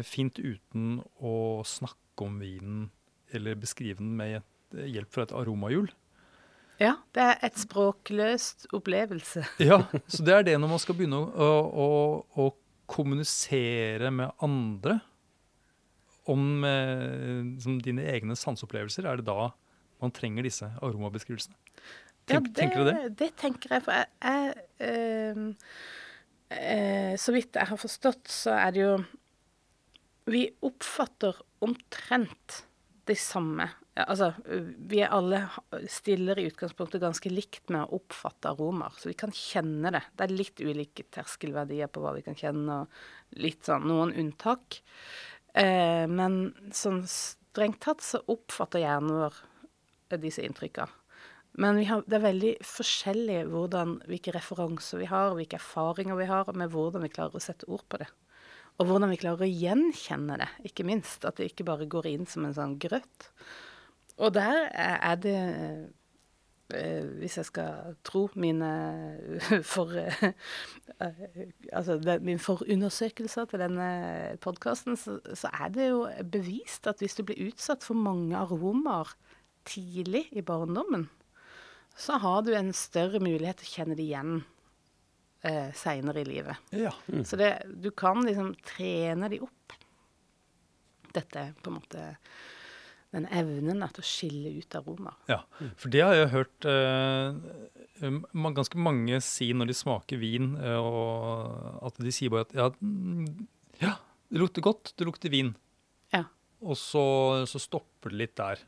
fint 0.06 0.38
uten 0.38 1.00
å 1.18 1.36
snakke 1.66 2.28
om 2.28 2.38
vinen 2.44 2.86
eller 3.34 3.58
beskrive 3.58 3.98
den 4.04 4.14
med 4.22 4.44
hjelp 4.94 5.10
fra 5.18 5.26
et 5.26 5.34
aromahjul. 5.34 5.90
Ja, 6.82 6.96
det 7.16 7.24
er 7.24 7.42
et 7.46 7.58
språkløst 7.62 8.68
opplevelse. 8.74 9.46
ja, 9.70 9.84
så 10.08 10.26
det 10.26 10.36
er 10.36 10.46
det 10.50 10.60
når 10.60 10.74
man 10.74 10.82
skal 10.82 10.98
begynne 10.98 11.20
å, 11.22 11.50
å, 11.70 11.90
å 12.44 12.48
kommunisere 12.90 14.12
med 14.14 14.34
andre 14.44 15.00
om 16.32 16.64
liksom, 16.64 17.82
dine 17.84 18.06
egne 18.08 18.36
sanseopplevelser, 18.40 19.08
er 19.08 19.20
det 19.20 19.28
da 19.28 19.52
man 20.04 20.14
trenger 20.16 20.48
disse 20.48 20.70
aromabeskrivelsene? 20.84 21.56
Tenk, 22.24 22.32
ja, 22.32 22.40
det, 22.40 22.54
tenker 22.56 22.80
du 22.80 22.88
det? 22.88 22.96
Det 23.20 23.30
tenker 23.40 23.76
jeg. 23.76 23.84
For 23.84 24.00
jeg, 24.00 24.08
jeg 24.24 24.88
øh, 24.88 25.42
øh, 26.56 27.14
Så 27.20 27.36
vidt 27.36 27.60
jeg 27.60 27.72
har 27.72 27.80
forstått, 27.80 28.32
så 28.32 28.56
er 28.56 28.76
det 28.76 28.84
jo 28.84 28.94
Vi 30.32 30.46
oppfatter 30.64 31.42
omtrent 31.64 32.62
det 33.08 33.18
samme 33.20 33.68
ja, 33.94 34.08
altså, 34.08 34.32
vi 34.90 35.04
alle 35.06 35.44
stiller 35.92 36.40
i 36.42 36.48
utgangspunktet 36.50 37.02
ganske 37.04 37.30
likt 37.30 37.70
med 37.74 37.84
å 37.84 38.00
oppfatte 38.00 38.50
aromaer, 38.50 38.96
så 38.98 39.12
vi 39.12 39.18
kan 39.20 39.34
kjenne 39.36 39.92
det. 39.94 40.02
Det 40.18 40.26
er 40.26 40.34
litt 40.34 40.64
ulike 40.66 41.06
terskelverdier 41.14 41.92
på 41.94 42.02
hva 42.02 42.16
vi 42.16 42.24
kan 42.26 42.38
kjenne, 42.38 42.80
og 42.84 43.44
litt 43.44 43.70
sånn 43.70 43.86
noen 43.90 44.16
unntak. 44.18 44.80
Eh, 45.54 46.10
men 46.10 46.48
sånn 46.74 47.04
strengt 47.06 47.84
tatt 47.86 48.02
så 48.02 48.24
oppfatter 48.34 48.82
hjernen 48.82 49.20
vår 49.22 49.38
disse 50.22 50.42
inntrykka. 50.46 50.88
Men 51.62 51.78
har, 51.86 52.02
det 52.10 52.18
er 52.18 52.26
veldig 52.26 52.54
forskjellig 52.66 53.40
hvordan, 53.50 54.00
hvilke 54.10 54.34
referanser 54.34 55.04
vi 55.04 55.10
har, 55.10 55.36
hvilke 55.38 55.60
erfaringer 55.60 56.18
vi 56.18 56.30
har 56.30 56.50
med 56.58 56.74
hvordan 56.74 57.06
vi 57.06 57.14
klarer 57.14 57.38
å 57.38 57.44
sette 57.44 57.70
ord 57.70 57.86
på 57.90 58.02
det. 58.02 58.10
Og 58.82 58.90
hvordan 58.90 59.14
vi 59.14 59.20
klarer 59.22 59.46
å 59.46 59.52
gjenkjenne 59.52 60.40
det, 60.42 60.50
ikke 60.70 60.86
minst. 60.88 61.28
At 61.30 61.38
det 61.38 61.52
ikke 61.52 61.68
bare 61.68 61.90
går 61.90 62.10
inn 62.10 62.26
som 62.30 62.48
en 62.48 62.56
sånn 62.58 62.80
grøt. 62.82 63.30
Og 64.18 64.34
der 64.36 64.68
er 64.74 65.16
det 65.16 65.38
eh, 66.74 67.06
Hvis 67.20 67.38
jeg 67.38 67.46
skal 67.46 67.96
tro 68.04 68.30
mine 68.36 68.70
for... 69.74 69.94
Eh, 69.98 70.34
altså 71.74 71.98
det, 71.98 72.22
min 72.22 72.40
forundersøkelser 72.40 73.46
til 73.46 73.60
denne 73.60 74.38
podkasten, 74.42 74.98
så, 74.98 75.20
så 75.34 75.50
er 75.54 75.74
det 75.74 75.90
jo 75.90 76.08
bevist 76.32 76.88
at 76.88 77.02
hvis 77.02 77.16
du 77.16 77.24
blir 77.24 77.50
utsatt 77.50 77.84
for 77.84 77.98
mange 77.98 78.38
aromaer 78.38 79.14
tidlig 79.66 80.28
i 80.32 80.42
barndommen, 80.42 81.10
så 81.96 82.18
har 82.18 82.42
du 82.42 82.54
en 82.56 82.74
større 82.74 83.22
mulighet 83.22 83.62
til 83.62 83.70
å 83.70 83.74
kjenne 83.78 83.98
det 83.98 84.08
igjen 84.08 84.42
eh, 85.46 85.70
seinere 85.78 86.24
i 86.24 86.28
livet. 86.28 86.74
Ja. 86.74 86.94
Så 87.26 87.38
det, 87.40 87.52
du 87.68 87.92
kan 87.92 88.24
liksom 88.26 88.54
trene 88.66 89.30
de 89.32 89.44
opp. 89.46 89.78
Dette 91.14 91.52
på 91.62 91.70
en 91.70 91.78
måte 91.78 92.08
den 93.14 93.28
evnen 93.30 93.84
til 93.94 94.02
å 94.04 94.08
skille 94.08 94.52
ut 94.58 94.76
aromaer. 94.80 95.18
ja. 95.30 95.40
For 95.78 95.94
det 95.94 96.02
har 96.02 96.16
jeg 96.18 96.32
hørt 96.34 96.68
eh, 96.70 97.38
ganske 98.58 98.80
mange 98.82 99.20
si 99.24 99.52
når 99.54 99.70
de 99.70 99.78
smaker 99.78 100.22
vin, 100.22 100.56
eh, 100.58 100.78
og 100.82 101.86
at 101.90 102.02
de 102.02 102.14
sier 102.14 102.34
bare 102.34 102.48
at 102.50 102.56
ja, 102.58 102.70
ja 103.84 103.96
det 104.34 104.42
lukter 104.42 104.66
godt, 104.66 104.96
det 104.98 105.06
lukter 105.06 105.30
vin. 105.30 105.54
Ja. 106.14 106.26
Og 106.66 106.78
så, 106.80 107.04
så 107.50 107.62
stopper 107.62 108.10
det 108.14 108.22
litt 108.24 108.38
der. 108.40 108.62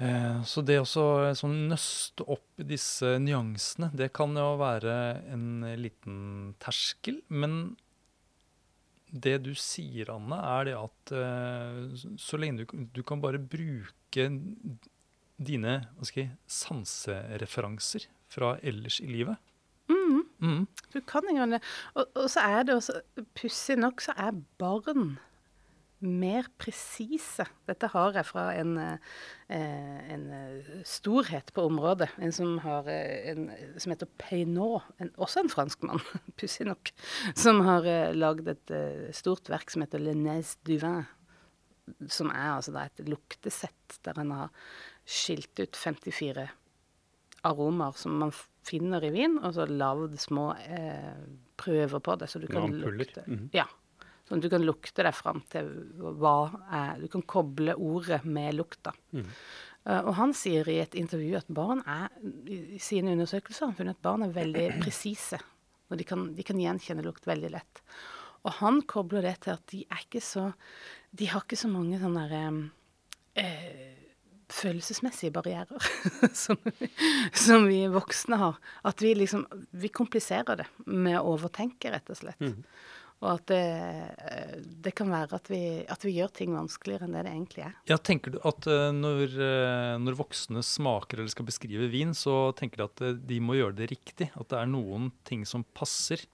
Eh, 0.00 0.40
Så 0.48 0.64
det 0.64 0.78
å 0.80 0.86
sånn 0.88 1.66
nøste 1.70 2.24
opp 2.24 2.60
i 2.60 2.66
disse 2.68 3.16
nyansene, 3.20 3.90
det 3.96 4.10
kan 4.16 4.32
jo 4.36 4.54
være 4.60 4.96
en 5.32 5.64
liten 5.80 6.54
terskel. 6.62 7.20
Men 7.28 7.76
det 9.10 9.36
du 9.46 9.52
sier, 9.58 10.10
Anne, 10.14 10.38
er 10.38 10.68
det 10.68 10.76
at 10.78 11.12
uh, 11.14 12.16
så 12.18 12.40
lenge 12.40 12.64
du, 12.64 12.86
du 12.94 13.02
kan 13.06 13.22
bare 13.22 13.38
bruke 13.38 14.26
dine 15.36 15.74
jeg, 16.00 16.30
sansereferanser 16.48 18.08
fra 18.32 18.56
ellers 18.62 19.00
i 19.00 19.10
livet. 19.10 19.36
Mhm. 19.88 20.66
Du 20.92 21.00
kan 21.00 21.24
ikke 21.30 21.46
det. 21.56 21.62
Og, 21.94 22.06
og 22.14 22.30
så 22.30 22.40
er 22.40 22.66
det 22.66 22.74
også 22.74 23.00
Pussig 23.34 23.78
nok 23.78 24.02
så 24.04 24.12
er 24.16 24.36
barn 24.58 25.16
mer 26.04 26.48
presise. 26.60 27.46
Dette 27.68 27.88
har 27.92 28.16
jeg 28.18 28.28
fra 28.28 28.46
en, 28.56 28.76
eh, 28.78 30.10
en 30.12 30.26
eh, 30.32 30.70
storhet 30.84 31.52
på 31.56 31.64
området. 31.70 32.10
En 32.18 32.32
som, 32.32 32.58
har, 32.64 32.88
eh, 32.92 33.30
en, 33.32 33.50
som 33.78 33.94
heter 33.94 34.10
Peinot, 34.20 34.84
en, 34.98 35.12
også 35.16 35.44
en 35.44 35.52
franskmann, 35.52 36.02
pussig 36.40 36.66
nok, 36.68 36.92
som 37.34 37.62
har 37.66 37.88
lagd 38.14 38.48
et 38.52 38.76
stort 39.16 39.48
verk 39.52 39.72
som 39.72 39.86
heter 39.86 40.02
Le 40.02 40.14
Nez 40.14 40.56
du 40.66 40.76
Vin. 40.76 41.06
Som 42.10 42.32
er 42.34 42.56
altså 42.56 42.72
da 42.74 42.88
et 42.88 43.04
luktesett 43.06 44.00
der 44.02 44.16
han 44.18 44.32
har 44.34 44.70
skilt 45.06 45.54
ut 45.62 45.78
54 45.78 46.48
aromaer 47.46 47.96
som 47.98 48.16
man 48.20 48.32
finner 48.66 49.04
i 49.06 49.12
vin, 49.14 49.38
og 49.38 49.54
så 49.56 49.66
lagd 49.70 50.16
små 50.20 50.50
eh, 50.66 51.18
prøver 51.60 52.02
på 52.02 52.16
det. 52.20 52.30
Så 52.30 52.42
du 52.42 52.48
kan 52.50 52.72
lukte. 52.72 52.96
lukte 52.96 53.24
-hmm. 53.26 53.48
Ja. 53.52 53.66
Sånn 54.26 54.40
at 54.40 54.46
du 54.46 54.50
kan 54.50 54.64
lukte 54.66 55.04
deg 55.06 55.14
fram 55.14 55.40
til 55.52 55.68
hva 56.18 56.36
er 56.74 57.00
Du 57.02 57.06
kan 57.12 57.22
koble 57.22 57.76
ordet 57.78 58.24
med 58.26 58.56
lukta. 58.58 58.92
Mm. 59.14 59.26
Eh, 59.86 60.00
og 60.00 60.14
han 60.18 60.34
sier 60.34 60.66
i 60.70 60.80
et 60.82 60.96
intervju 60.98 61.36
at 61.38 61.50
barn 61.52 61.82
er 61.86 62.10
I 62.50 62.80
sine 62.82 63.14
undersøkelser 63.14 63.64
har 63.64 63.72
han 63.72 63.78
funnet 63.78 63.98
at 63.98 64.06
barn 64.06 64.26
er 64.26 64.34
veldig 64.34 64.66
presise. 64.82 65.38
Og 65.86 66.00
de 66.00 66.06
kan, 66.06 66.30
de 66.34 66.46
kan 66.46 66.58
gjenkjenne 66.58 67.04
lukt 67.06 67.28
veldig 67.28 67.52
lett. 67.54 67.84
Og 68.46 68.58
han 68.60 68.80
kobler 68.86 69.26
det 69.26 69.36
til 69.44 69.54
at 69.54 69.62
de 69.72 69.84
er 69.86 70.02
ikke 70.02 70.22
så 70.22 70.50
De 71.16 71.30
har 71.30 71.46
ikke 71.46 71.58
så 71.58 71.70
mange 71.70 71.98
sånne 72.02 72.26
derre 72.26 72.50
eh, 73.38 73.94
følelsesmessige 74.52 75.34
barrierer 75.34 75.86
som, 76.44 76.58
som 77.34 77.66
vi 77.70 77.84
voksne 77.90 78.38
har. 78.42 78.58
At 78.86 79.02
vi 79.02 79.14
liksom 79.14 79.46
Vi 79.70 79.90
kompliserer 79.94 80.62
det 80.62 80.68
med 80.86 81.18
å 81.20 81.36
overtenke, 81.36 81.94
rett 81.94 82.10
og 82.10 82.18
slett. 82.18 82.42
Og 83.24 83.30
at 83.32 83.46
det, 83.48 83.60
eh, 84.28 84.56
det 84.84 84.92
kan 84.98 85.08
være 85.08 85.38
at 85.38 85.48
vi, 85.48 85.60
at 85.88 86.02
vi 86.04 86.12
gjør 86.18 86.32
ting 86.36 86.52
vanskeligere 86.52 87.06
enn 87.08 87.14
det 87.16 87.22
det 87.24 87.32
egentlig 87.32 87.62
er. 87.64 87.74
Ja, 87.88 87.96
tenker 87.96 88.34
du 88.34 88.38
at 88.44 88.66
eh, 88.68 88.90
når, 88.92 89.36
eh, 89.40 89.92
når 90.02 90.18
voksne 90.18 90.60
smaker 90.66 91.22
eller 91.22 91.32
skal 91.32 91.48
beskrive 91.48 91.88
vin, 91.92 92.12
så 92.12 92.52
tenker 92.58 92.82
de 92.82 92.88
at 92.90 93.26
de 93.26 93.38
må 93.40 93.56
gjøre 93.56 93.78
det 93.80 93.88
riktig? 93.94 94.28
At 94.36 94.50
det 94.52 94.58
er 94.60 94.68
noen 94.68 95.10
ting 95.24 95.46
som 95.48 95.64
passer, 95.76 96.26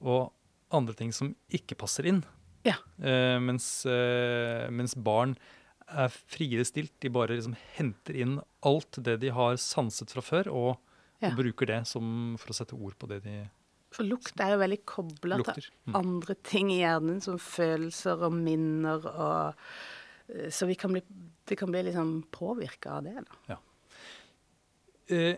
og 0.00 0.30
andre 0.72 0.94
ting 0.94 1.10
som 1.12 1.34
ikke 1.50 1.74
passer 1.80 2.06
inn? 2.06 2.22
Ja. 2.64 2.76
Eh, 3.02 3.38
mens, 3.42 3.84
eh, 3.88 4.68
mens 4.70 4.94
barn 4.94 5.34
er 5.90 6.12
friere 6.12 6.62
stilt. 6.68 6.92
De 7.02 7.10
bare 7.10 7.34
liksom 7.34 7.56
henter 7.74 8.14
inn 8.14 8.38
alt 8.62 9.00
det 9.02 9.18
de 9.24 9.32
har 9.34 9.58
sanset 9.58 10.12
fra 10.14 10.22
før, 10.22 10.52
og, 10.54 10.76
Ja. 11.20 11.32
og 11.34 11.36
bruker 11.42 11.66
det 11.66 11.86
som, 11.90 12.36
for 12.38 12.52
å 12.52 12.54
sette 12.56 12.78
ord 12.78 12.94
på 12.96 13.08
det 13.10 13.24
de 13.24 13.50
For 13.90 14.06
lukt 14.06 14.38
er 14.42 14.54
jo 14.54 14.60
veldig 14.62 14.80
kobla 14.86 15.40
til. 15.50 15.66
Mm. 15.88 15.96
andre 15.98 16.36
ting 16.46 16.70
i 16.70 16.80
hjernen, 16.82 17.18
som 17.24 17.40
følelser 17.42 18.22
og 18.26 18.36
minner 18.36 19.06
og 19.10 19.64
eh, 20.30 20.50
Så 20.54 20.68
vi 20.70 20.76
kan 20.78 20.94
bli, 20.94 21.02
vi 21.50 21.58
kan 21.58 21.72
bli 21.72 21.82
liksom 21.88 22.20
påvirka 22.30 23.00
av 23.00 23.08
det. 23.08 23.24
da. 23.26 23.58
Eh, 25.10 25.36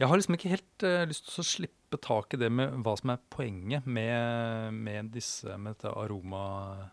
jeg 0.00 0.08
har 0.10 0.16
liksom 0.18 0.34
ikke 0.38 0.54
helt 0.54 0.86
eh, 0.86 1.04
lyst 1.06 1.28
til 1.28 1.42
å 1.42 1.46
slippe 1.46 2.00
tak 2.02 2.34
i 2.34 2.40
det 2.40 2.50
med 2.50 2.80
hva 2.82 2.96
som 2.98 3.12
er 3.12 3.20
poenget 3.30 3.86
med, 3.86 4.74
med, 4.74 5.12
disse, 5.14 5.46
med 5.54 5.76
dette 5.76 5.92
aromahjulet, 5.92 6.90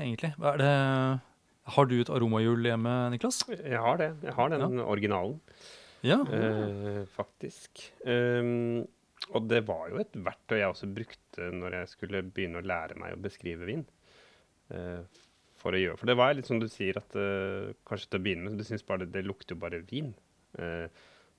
egentlig. 0.00 0.32
Hva 0.38 0.54
er 0.54 0.58
det 0.62 0.74
Har 1.74 1.84
du 1.90 1.96
et 1.98 2.12
aromahjul 2.12 2.64
hjemme, 2.70 2.94
Niklas? 3.12 3.42
Jeg 3.50 3.80
har 3.80 3.96
det. 4.00 4.10
Jeg 4.24 4.34
har 4.38 4.48
den 4.54 4.80
originalen, 4.80 5.40
Ja. 6.04 6.20
eh, 6.28 7.02
faktisk. 7.08 7.80
Um, 8.04 8.84
og 9.32 9.46
det 9.48 9.62
var 9.68 9.88
jo 9.88 10.00
et 10.02 10.16
verktøy 10.20 10.58
jeg 10.58 10.68
også 10.68 10.88
brukte 10.92 11.48
når 11.54 11.78
jeg 11.78 11.92
skulle 11.94 12.24
begynne 12.26 12.60
å 12.60 12.66
lære 12.66 12.98
meg 13.00 13.16
å 13.16 13.22
beskrive 13.24 13.68
vin. 13.68 13.86
Uh, 14.68 15.00
for 15.60 15.76
å 15.76 15.80
gjøre 15.80 16.00
For 16.00 16.10
det 16.10 16.16
var 16.20 16.34
litt 16.36 16.48
som 16.48 16.60
du 16.60 16.68
sier, 16.68 16.98
at 17.00 17.16
uh, 17.16 17.72
kanskje 17.88 18.12
til 18.12 18.20
å 18.20 18.24
begynne 18.26 18.50
med, 18.50 18.60
du 18.60 18.68
syns 18.68 18.84
bare 18.84 19.04
det, 19.04 19.14
det 19.16 19.24
lukter 19.24 19.56
jo 19.56 19.62
bare 19.64 19.80
vin. 19.88 20.12
Uh, 20.58 20.86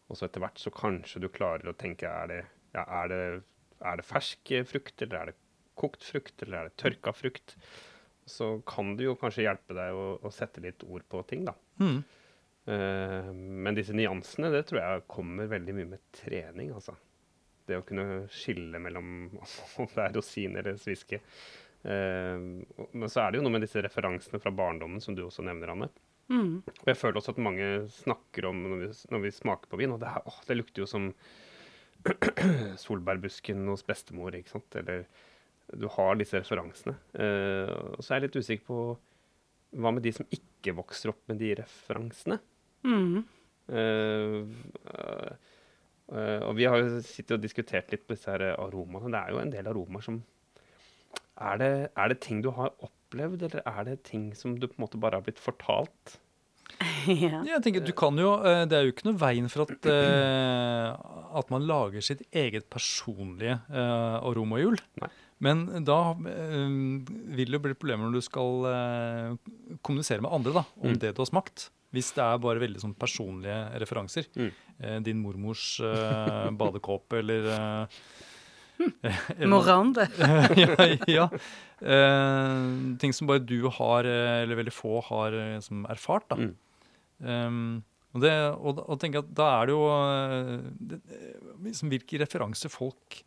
og 0.10 0.18
så 0.18 0.28
etter 0.28 0.42
hvert 0.42 0.62
så 0.62 0.74
kanskje 0.74 1.22
du 1.24 1.30
klarer 1.34 1.70
å 1.70 1.78
tenke 1.78 2.10
er 2.10 2.32
det, 2.32 2.42
ja, 2.76 2.86
er 3.04 3.12
det, 3.12 3.24
er 3.86 4.00
det 4.02 4.06
fersk 4.06 4.54
frukt, 4.70 4.98
eller 5.02 5.20
er 5.20 5.32
det 5.32 5.40
kokt 5.78 6.06
frukt, 6.06 6.36
eller 6.42 6.60
er 6.60 6.70
det 6.70 6.78
tørka 6.82 7.14
frukt? 7.14 7.56
Så 8.26 8.56
kan 8.70 8.96
det 8.98 9.06
jo 9.06 9.18
kanskje 9.22 9.46
hjelpe 9.46 9.78
deg 9.78 9.98
å, 9.98 10.06
å 10.26 10.34
sette 10.34 10.62
litt 10.64 10.86
ord 10.88 11.06
på 11.10 11.22
ting, 11.30 11.46
da. 11.46 11.54
Mm. 11.82 12.00
Eh, 12.66 13.32
men 13.34 13.78
disse 13.78 13.94
nyansene, 13.94 14.50
det 14.54 14.66
tror 14.70 14.82
jeg 14.82 15.06
kommer 15.12 15.52
veldig 15.52 15.76
mye 15.78 15.92
med 15.96 16.06
trening, 16.16 16.74
altså. 16.76 16.96
Det 17.66 17.80
å 17.80 17.86
kunne 17.86 18.26
skille 18.34 18.82
mellom 18.82 19.14
om 19.82 19.88
det 19.94 20.02
er 20.04 20.18
rosin 20.18 20.58
eller 20.60 20.78
sviske. 20.82 21.22
Eh, 21.86 22.38
men 22.42 23.12
så 23.12 23.24
er 23.24 23.32
det 23.32 23.40
jo 23.40 23.46
noe 23.46 23.56
med 23.58 23.66
disse 23.66 23.84
referansene 23.86 24.42
fra 24.42 24.54
barndommen, 24.54 25.04
som 25.04 25.18
du 25.18 25.26
også 25.26 25.46
nevner, 25.46 25.74
Anne. 25.76 25.92
Mm. 26.26 26.64
Og 26.66 26.88
jeg 26.90 26.98
føler 26.98 27.20
også 27.20 27.36
at 27.36 27.44
mange 27.46 27.66
snakker 27.94 28.48
om 28.50 28.64
når 28.66 28.80
vi, 28.82 28.88
når 29.14 29.28
vi 29.28 29.36
smaker 29.36 29.70
på 29.70 29.78
vin, 29.82 29.94
og 29.94 30.02
det, 30.02 30.10
her, 30.10 30.26
åh, 30.26 30.42
det 30.48 30.58
lukter 30.58 30.86
jo 30.86 30.90
som 30.90 31.12
solbærbusken 32.86 33.66
hos 33.70 33.86
bestemor, 33.86 34.34
ikke 34.38 34.56
sant? 34.56 34.78
Eller 34.82 35.06
du 35.74 35.88
har 35.90 36.18
disse 36.18 36.38
referansene. 36.38 36.98
Eh, 37.18 37.70
og 37.98 38.02
så 38.02 38.14
er 38.14 38.20
jeg 38.20 38.28
litt 38.28 38.42
usikker 38.42 38.68
på 38.68 38.80
hva 39.76 39.92
med 39.92 40.06
de 40.06 40.14
som 40.16 40.28
ikke 40.34 40.76
vokser 40.78 41.12
opp 41.12 41.22
med 41.30 41.42
de 41.42 41.54
referansene? 41.60 42.40
Mm. 42.86 43.24
Eh, 43.66 44.42
eh, 46.14 46.42
og 46.46 46.54
vi 46.60 46.68
har 46.70 46.78
jo 46.84 47.00
sittet 47.06 47.38
og 47.40 47.44
diskutert 47.44 47.90
litt 47.94 48.06
på 48.06 48.14
disse 48.16 48.30
her 48.32 48.44
aromaene. 48.54 49.10
Det 49.16 49.22
er 49.24 49.34
jo 49.34 49.42
en 49.42 49.54
del 49.56 49.72
aromaer 49.72 50.06
som 50.06 50.20
er 51.36 51.58
det, 51.60 51.72
er 51.98 52.12
det 52.14 52.20
ting 52.24 52.44
du 52.46 52.52
har 52.56 52.72
opplevd, 52.86 53.42
eller 53.50 53.66
er 53.68 53.90
det 53.90 53.98
ting 54.08 54.30
som 54.38 54.54
du 54.60 54.68
på 54.70 54.78
en 54.78 54.86
måte 54.86 55.02
bare 55.02 55.18
har 55.20 55.26
blitt 55.26 55.42
fortalt? 55.42 56.20
ja. 57.10 57.42
Jeg 57.46 57.62
tenker, 57.66 57.84
du 57.86 57.92
kan 57.96 58.18
jo, 58.18 58.32
eh, 58.42 58.64
Det 58.70 58.78
er 58.78 58.88
jo 58.88 58.94
ikke 58.96 59.10
noe 59.10 59.20
veien 59.22 59.50
for 59.52 59.66
at, 59.68 59.86
at 61.42 61.52
man 61.54 61.68
lager 61.68 62.02
sitt 62.06 62.24
eget 62.34 62.70
personlige 62.74 63.60
eh, 63.70 64.18
aromahjul. 64.26 64.78
Men 65.44 65.66
da 65.86 65.98
vil 66.16 67.52
det 67.52 67.60
bli 67.62 67.76
problemer 67.76 68.08
når 68.08 68.16
du 68.16 68.24
skal 68.24 69.38
kommunisere 69.84 70.24
med 70.24 70.32
andre 70.32 70.54
da, 70.62 70.64
om 70.80 70.94
Mm. 70.96 71.00
det 71.04 71.12
du 71.18 71.20
har 71.22 71.28
smakt. 71.28 71.68
Hvis 71.96 72.12
det 72.16 72.24
er 72.26 72.42
bare 72.44 72.62
veldig 72.62 72.82
sånn 72.84 72.96
personlige 73.00 73.58
referanser. 73.82 74.28
Mm. 74.36 74.52
Eh, 74.80 74.98
din 75.08 75.22
mormors 75.24 75.66
eh, 75.80 76.50
badekåpe 76.62 77.22
eller 77.24 77.50
eh, 77.56 78.00
eller- 79.38 79.48
Morande. 79.48 80.08
ja, 80.60 80.76
ja. 81.08 81.26
Eh, 81.80 82.98
ting 83.00 83.14
som 83.16 83.28
bare 83.30 83.44
du 83.48 83.70
har, 83.72 84.04
eh, 84.08 84.44
eller 84.44 84.60
veldig 84.60 84.74
få 84.76 85.00
har 85.10 85.36
eh, 85.40 85.60
som 85.64 85.86
erfart. 85.92 86.28
da. 86.34 86.40
Mm. 86.44 86.54
Um, 87.26 87.84
og, 88.16 88.22
det, 88.24 88.32
og, 88.60 88.80
og 88.92 89.00
tenker 89.00 89.22
at 89.24 89.30
da 89.36 89.46
er 89.62 89.70
det 89.70 89.76
jo 89.76 89.86
det, 90.92 90.98
liksom 91.64 91.92
Hvilke 91.94 92.20
referanser 92.20 92.72
folk 92.72 93.22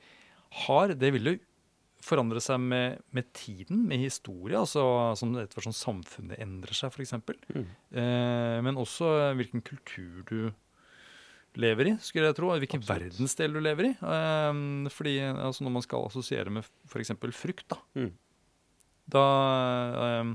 har, 0.66 0.92
det 0.96 1.08
vil 1.16 1.30
jo 1.30 1.34
forandre 2.08 2.40
seg 2.42 2.58
med, 2.60 3.02
med 3.14 3.26
tiden, 3.36 3.84
med 3.88 4.00
historie. 4.02 4.56
altså 4.58 4.82
som 5.20 5.34
Etter 5.38 5.58
hvert 5.60 5.68
som 5.68 5.76
samfunnet 5.76 6.40
endrer 6.42 6.74
seg, 6.76 6.90
f.eks. 6.94 7.12
Mm. 7.52 7.66
Eh, 7.92 8.56
men 8.66 8.80
også 8.80 9.10
hvilken 9.38 9.62
kultur 9.66 10.24
du 10.28 10.38
lever 11.58 11.92
i, 11.92 11.94
skulle 12.04 12.28
jeg 12.30 12.36
tro. 12.38 12.50
Hvilken 12.54 12.82
Absolutt. 12.84 13.12
verdensdel 13.12 13.56
du 13.56 13.60
lever 13.64 13.90
i. 13.90 13.92
Eh, 13.98 14.90
fordi 14.94 15.14
altså 15.32 15.64
Når 15.66 15.74
man 15.78 15.84
skal 15.86 16.04
assosiere 16.08 16.52
med 16.54 16.66
f.eks. 16.88 17.14
frukt, 17.38 17.68
da, 17.72 17.80
Mm. 17.98 18.12
da 19.08 19.24
eh, 20.04 20.34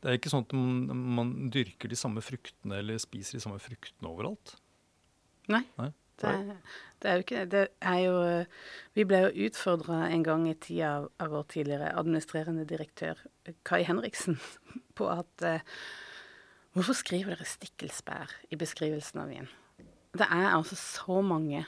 Det 0.00 0.08
er 0.08 0.16
ikke 0.16 0.30
sånn 0.32 0.46
at 0.46 0.52
man, 0.56 1.00
man 1.20 1.30
dyrker 1.52 1.90
de 1.92 1.96
samme 1.98 2.22
fruktene 2.24 2.78
eller 2.80 2.96
spiser 3.02 3.36
de 3.36 3.42
samme 3.44 3.58
fruktene 3.60 4.08
overalt. 4.08 4.54
Nei. 5.52 5.60
Nei. 5.76 5.90
Det, 6.20 6.56
det 7.00 7.10
er 7.10 7.16
jo 7.16 7.24
ikke 7.24 7.46
det. 7.52 7.64
er 7.80 7.98
jo 8.04 8.14
Vi 8.98 9.06
ble 9.08 9.22
jo 9.24 9.48
utfordra 9.48 10.04
en 10.10 10.24
gang 10.26 10.46
i 10.50 10.54
tida 10.54 10.92
av, 10.98 11.08
av 11.22 11.34
vår 11.34 11.48
tidligere 11.54 11.94
administrerende 11.96 12.66
direktør 12.68 13.20
Kai 13.66 13.82
Henriksen 13.88 14.38
på 14.98 15.10
at 15.12 15.46
eh, 15.46 15.66
Hvorfor 16.70 16.94
skriver 16.94 17.34
dere 17.34 17.48
stikkelsbær 17.50 18.30
i 18.54 18.56
beskrivelsen 18.58 19.18
av 19.24 19.32
vin? 19.32 19.48
Det 20.14 20.26
er 20.26 20.52
altså 20.52 20.76
så 20.78 21.16
mange 21.18 21.64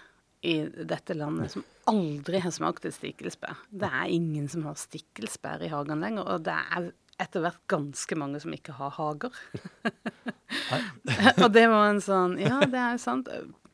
i 0.47 0.55
dette 0.63 1.15
landet 1.15 1.51
som 1.55 1.65
aldri 1.91 2.39
har 2.43 2.55
smakt 2.55 2.87
et 2.87 2.95
stikkelsbær. 2.95 3.65
Det 3.71 3.89
er 3.89 4.13
ingen 4.15 4.47
som 4.51 4.67
har 4.69 4.79
stikkelsbær 4.79 5.63
i 5.67 5.71
hagen 5.73 6.03
lenger, 6.03 6.27
og 6.27 6.45
det 6.47 6.55
er 6.55 6.93
etter 7.23 7.45
hvert 7.45 7.61
ganske 7.71 8.19
mange 8.19 8.41
som 8.43 8.55
ikke 8.55 8.75
har 8.79 8.95
hager. 8.97 9.35
og 11.43 11.49
det 11.55 11.67
var 11.71 11.91
en 11.91 12.03
sånn 12.03 12.39
Ja, 12.43 12.63
det 12.63 12.79
er 12.79 12.97
jo 12.97 13.03
sant. 13.03 13.31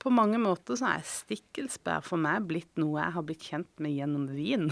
På 0.08 0.14
mange 0.16 0.38
måter 0.40 0.78
så 0.80 0.86
er 0.94 1.02
stikkelsbær 1.04 2.00
for 2.06 2.16
meg 2.16 2.46
blitt 2.48 2.78
noe 2.80 2.96
jeg 2.96 3.12
har 3.12 3.24
blitt 3.28 3.42
kjent 3.44 3.82
med 3.84 3.92
gjennom 3.92 4.22
vin. 4.32 4.70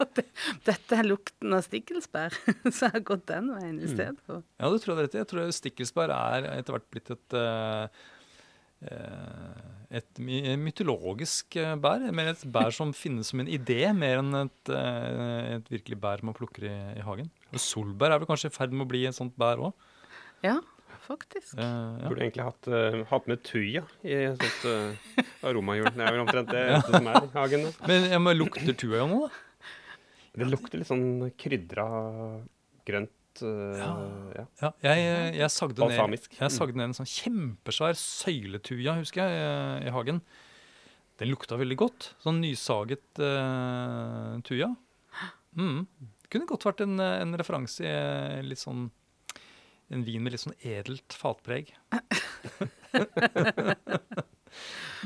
Dette 0.68 0.98
er 0.98 1.08
lukten 1.08 1.56
av 1.56 1.62
stikkelsbær, 1.64 2.36
så 2.68 2.90
jeg 2.90 2.92
har 2.98 3.04
gått 3.08 3.24
den 3.30 3.48
veien 3.54 3.78
i 3.80 3.88
stedet 3.88 4.20
for. 4.26 4.42
Ja, 4.60 4.68
det 4.68 4.82
tror 4.82 4.92
du 4.92 4.98
har 4.98 5.06
rett 5.06 5.16
i. 5.16 5.22
Jeg 5.22 5.30
tror 5.30 5.54
stikkelsbær 5.56 6.12
er 6.12 6.50
etter 6.58 6.76
hvert 6.76 6.90
blitt 6.92 7.08
et 7.16 7.38
eh, 7.40 8.04
eh, 8.92 9.64
et 9.96 10.20
mytologisk 10.60 11.56
eh, 11.62 11.72
bær. 11.80 12.04
Mer 12.12 12.34
et 12.34 12.46
bær 12.52 12.76
som 12.76 12.92
finnes 13.02 13.32
som 13.32 13.40
en 13.40 13.48
idé, 13.48 13.80
mer 13.96 14.20
enn 14.20 14.42
et, 14.44 14.76
et 14.76 15.72
virkelig 15.72 16.02
bær 16.04 16.20
man 16.20 16.36
plukker 16.36 16.68
i, 16.68 16.76
i 17.00 17.08
hagen. 17.08 17.32
Og 17.48 17.64
solbær 17.64 18.12
er 18.12 18.20
vel 18.20 18.28
kanskje 18.28 18.52
i 18.52 18.58
ferd 18.60 18.76
med 18.76 18.84
å 18.84 18.92
bli 18.92 19.06
et 19.08 19.16
sånt 19.16 19.40
bær 19.40 19.70
òg. 19.70 19.88
Ja, 20.44 20.60
faktisk. 21.06 21.54
Uh, 21.56 21.64
ja. 22.02 22.08
Burde 22.10 22.24
egentlig 22.26 22.44
hatt, 22.46 22.68
uh, 22.68 23.00
hatt 23.10 23.26
med 23.30 23.42
tuja 23.46 23.82
i 24.04 24.14
et 24.26 24.42
sånt 24.42 24.66
uh, 24.68 25.24
aromahjul. 25.48 25.88
Det 25.94 26.04
er 26.04 26.14
vel 26.16 26.22
omtrent 26.24 26.52
det 26.52 26.64
som 26.86 27.08
er 27.12 27.18
i 27.26 27.30
hagen. 27.36 27.66
Men 27.88 28.08
ja, 28.12 28.20
men 28.22 28.38
lukter 28.38 28.74
tuja 28.78 29.06
nå, 29.10 29.22
da? 29.26 29.30
Det 30.36 30.48
lukter 30.52 30.82
litt 30.82 30.90
sånn 30.90 31.30
krydra 31.40 31.86
grønt. 32.86 33.40
eh, 33.40 33.78
Ja. 33.80 34.42
ja. 34.60 34.72
Jeg, 34.84 35.06
jeg, 35.38 35.50
sagde 35.54 35.88
ned, 35.88 36.26
jeg 36.36 36.52
sagde 36.52 36.76
ned 36.76 36.90
en 36.90 36.96
sånn 36.98 37.08
kjempesvær 37.08 37.96
søyletuja, 37.96 38.98
husker 39.00 39.24
jeg, 39.24 39.38
i, 39.40 39.88
i 39.88 39.94
hagen. 39.96 40.20
Den 41.16 41.32
lukta 41.32 41.56
veldig 41.56 41.78
godt. 41.80 42.10
Sånn 42.20 42.42
nysaget 42.44 43.22
tuja. 44.44 44.68
Mm. 45.56 45.86
Det 46.20 46.28
kunne 46.34 46.48
godt 46.50 46.66
vært 46.68 46.82
en, 46.84 47.00
en 47.00 47.36
referanse 47.40 47.80
i 47.86 48.44
litt 48.44 48.60
sånn 48.60 48.90
en 49.94 50.02
vin 50.06 50.22
med 50.24 50.32
litt 50.34 50.42
sånn 50.42 50.56
edelt 50.66 51.14
fatpreg. 51.14 51.68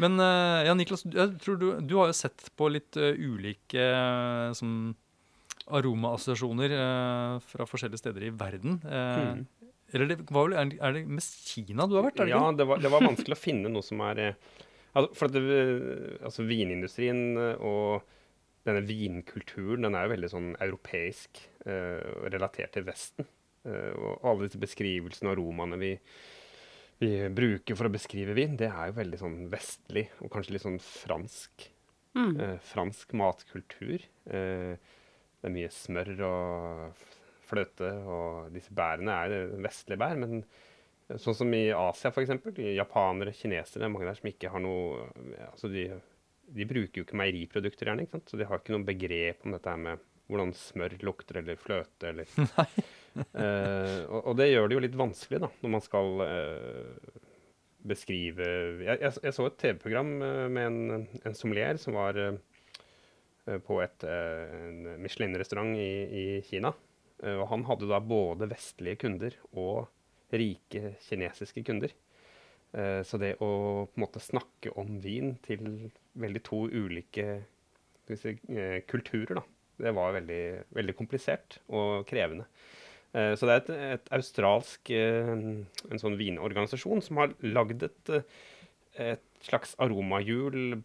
Men 0.01 0.15
eh, 0.23 0.61
ja, 0.69 0.75
Niklas, 0.79 1.03
jeg 1.11 1.35
tror 1.43 1.57
du, 1.61 1.67
du 1.85 1.95
har 1.99 2.07
jo 2.11 2.17
sett 2.17 2.47
på 2.57 2.69
litt 2.73 2.97
uh, 3.01 3.11
ulike 3.19 3.83
uh, 3.83 4.53
sånn 4.57 4.95
aromaassosiasjoner 5.71 6.71
uh, 6.75 7.35
fra 7.45 7.67
forskjellige 7.69 8.01
steder 8.05 8.23
i 8.31 8.35
verden. 8.35 8.81
Eh, 8.87 9.35
Mm. 9.91 9.93
Eller 9.93 10.07
det 10.07 10.17
var 10.31 10.45
vel, 10.47 10.53
er 10.55 10.65
det- 10.71 10.79
er 10.87 10.93
det 10.95 11.01
mest 11.11 11.49
Kina 11.51 11.83
du 11.91 11.97
har 11.97 12.05
vært? 12.07 12.15
Det 12.23 12.29
Ja, 12.31 12.53
det 12.55 12.63
var, 12.65 12.79
det 12.79 12.91
var 12.93 13.01
vanskelig 13.03 13.35
å 13.35 13.41
finne 13.43 13.67
noe 13.75 13.83
som 13.83 13.99
er 14.07 14.19
eh, 14.23 14.35
altså, 14.95 15.11
For 15.19 15.27
at 15.27 15.33
det, 15.35 15.43
eh, 15.51 16.15
altså, 16.29 16.45
vinindustrien 16.47 17.19
eh, 17.37 17.57
og 17.59 18.03
denne 18.69 18.85
vinkulturen, 18.87 19.83
den 19.83 19.95
er 19.99 20.07
jo 20.07 20.13
veldig 20.15 20.31
sånn 20.31 20.53
europeisk, 20.63 21.41
eh, 21.67 22.07
relatert 22.31 22.71
til 22.77 22.85
Vesten. 22.87 23.27
Eh, 23.69 23.93
og 23.97 24.25
alle 24.25 24.47
disse 24.47 24.61
beskrivelsene 24.61 25.33
og 25.33 25.41
romaene 25.41 25.79
vi, 25.81 25.91
vi 27.03 27.11
bruker 27.35 27.77
for 27.79 27.89
å 27.89 27.93
beskrive 27.93 28.37
vin, 28.37 28.57
det 28.61 28.71
er 28.71 28.91
jo 28.91 28.99
veldig 29.01 29.21
sånn 29.21 29.39
vestlig, 29.53 30.09
og 30.21 30.33
kanskje 30.33 30.57
litt 30.57 30.67
sånn 30.67 30.81
fransk. 30.85 31.69
Mm. 32.17 32.33
Eh, 32.41 32.57
fransk 32.73 33.15
matkultur. 33.19 34.07
Eh, 34.33 34.97
det 35.41 35.49
er 35.49 35.55
mye 35.55 35.71
smør 35.73 36.13
og 36.27 37.07
fløte, 37.51 37.93
og 38.07 38.51
disse 38.55 38.75
bærene 38.77 39.15
er 39.25 39.55
vestlige 39.65 40.01
bær. 40.01 40.19
Men 40.21 40.43
sånn 41.19 41.37
som 41.37 41.55
i 41.57 41.65
Asia, 41.75 42.13
f.eks. 42.13 42.35
Japanere, 42.77 43.35
kinesere, 43.35 43.89
mange 43.91 44.09
der 44.09 44.19
som 44.19 44.31
ikke 44.31 44.53
har 44.53 44.63
noe 44.63 45.09
altså 45.49 45.71
de, 45.73 45.89
de 46.55 46.67
bruker 46.69 47.01
jo 47.01 47.07
ikke 47.07 47.19
meieriprodukter 47.19 47.91
gjerne, 47.91 48.05
ikke 48.07 48.19
sant? 48.19 48.31
så 48.31 48.39
de 48.39 48.47
har 48.47 48.61
ikke 48.61 48.77
noe 48.77 48.87
begrep 48.87 49.47
om 49.47 49.57
dette 49.57 49.73
her 49.73 49.81
med 49.81 50.05
hvordan 50.31 50.55
smør 50.57 50.97
lukter, 51.05 51.41
eller 51.43 51.61
fløte, 51.61 52.15
eller 52.15 52.31
Eh, 53.11 54.05
og, 54.07 54.21
og 54.31 54.37
det 54.39 54.53
gjør 54.53 54.69
det 54.71 54.77
jo 54.77 54.83
litt 54.85 54.99
vanskelig, 54.99 55.41
da, 55.43 55.49
når 55.65 55.73
man 55.73 55.83
skal 55.83 56.21
eh, 56.23 57.17
beskrive 57.87 58.47
Jeg, 58.85 58.99
jeg, 59.01 59.17
jeg 59.25 59.37
så 59.37 59.47
et 59.49 59.59
TV-program 59.61 60.13
eh, 60.27 60.47
med 60.53 60.69
en, 60.69 61.07
en 61.27 61.37
sommelier 61.37 61.81
som 61.81 61.97
var 61.97 62.19
eh, 62.21 62.37
på 63.67 63.81
et, 63.85 64.07
eh, 64.07 64.55
en 64.69 65.03
Michelin-restaurant 65.03 65.75
i, 65.81 65.91
i 66.23 66.27
Kina. 66.47 66.75
Og 67.21 67.43
han 67.51 67.67
hadde 67.69 67.85
da 67.85 67.99
både 68.01 68.47
vestlige 68.49 69.03
kunder 69.03 69.35
og 69.61 69.91
rike 70.33 70.95
kinesiske 71.05 71.61
kunder. 71.69 71.93
Så 73.05 73.19
det 73.21 73.35
å 73.45 73.51
på 73.91 73.99
en 73.99 74.01
måte 74.07 74.23
snakke 74.25 74.73
om 74.81 74.95
vin 75.05 75.35
til 75.45 75.91
veldig 76.17 76.43
to 76.47 76.63
ulike 76.73 77.27
si, 78.09 78.33
kulturer, 78.89 79.37
da, 79.37 79.45
det 79.81 79.95
var 79.97 80.15
veldig, 80.19 80.43
veldig 80.77 80.95
komplisert 80.99 81.59
og 81.69 82.07
krevende. 82.09 82.47
Eh, 83.15 83.35
Så 83.35 83.49
det 83.49 83.57
er 83.57 83.63
et, 83.63 83.73
et 83.97 84.13
australsk 84.15 84.93
eh, 84.95 85.33
en 85.35 86.03
sånn 86.03 86.19
vinorganisasjon 86.21 87.03
som 87.03 87.23
har 87.23 87.35
lagd 87.43 87.83
et, 87.89 88.15
eh, 88.15 89.11
et 89.15 89.27
slags 89.47 89.75
aromahjul 89.83 90.81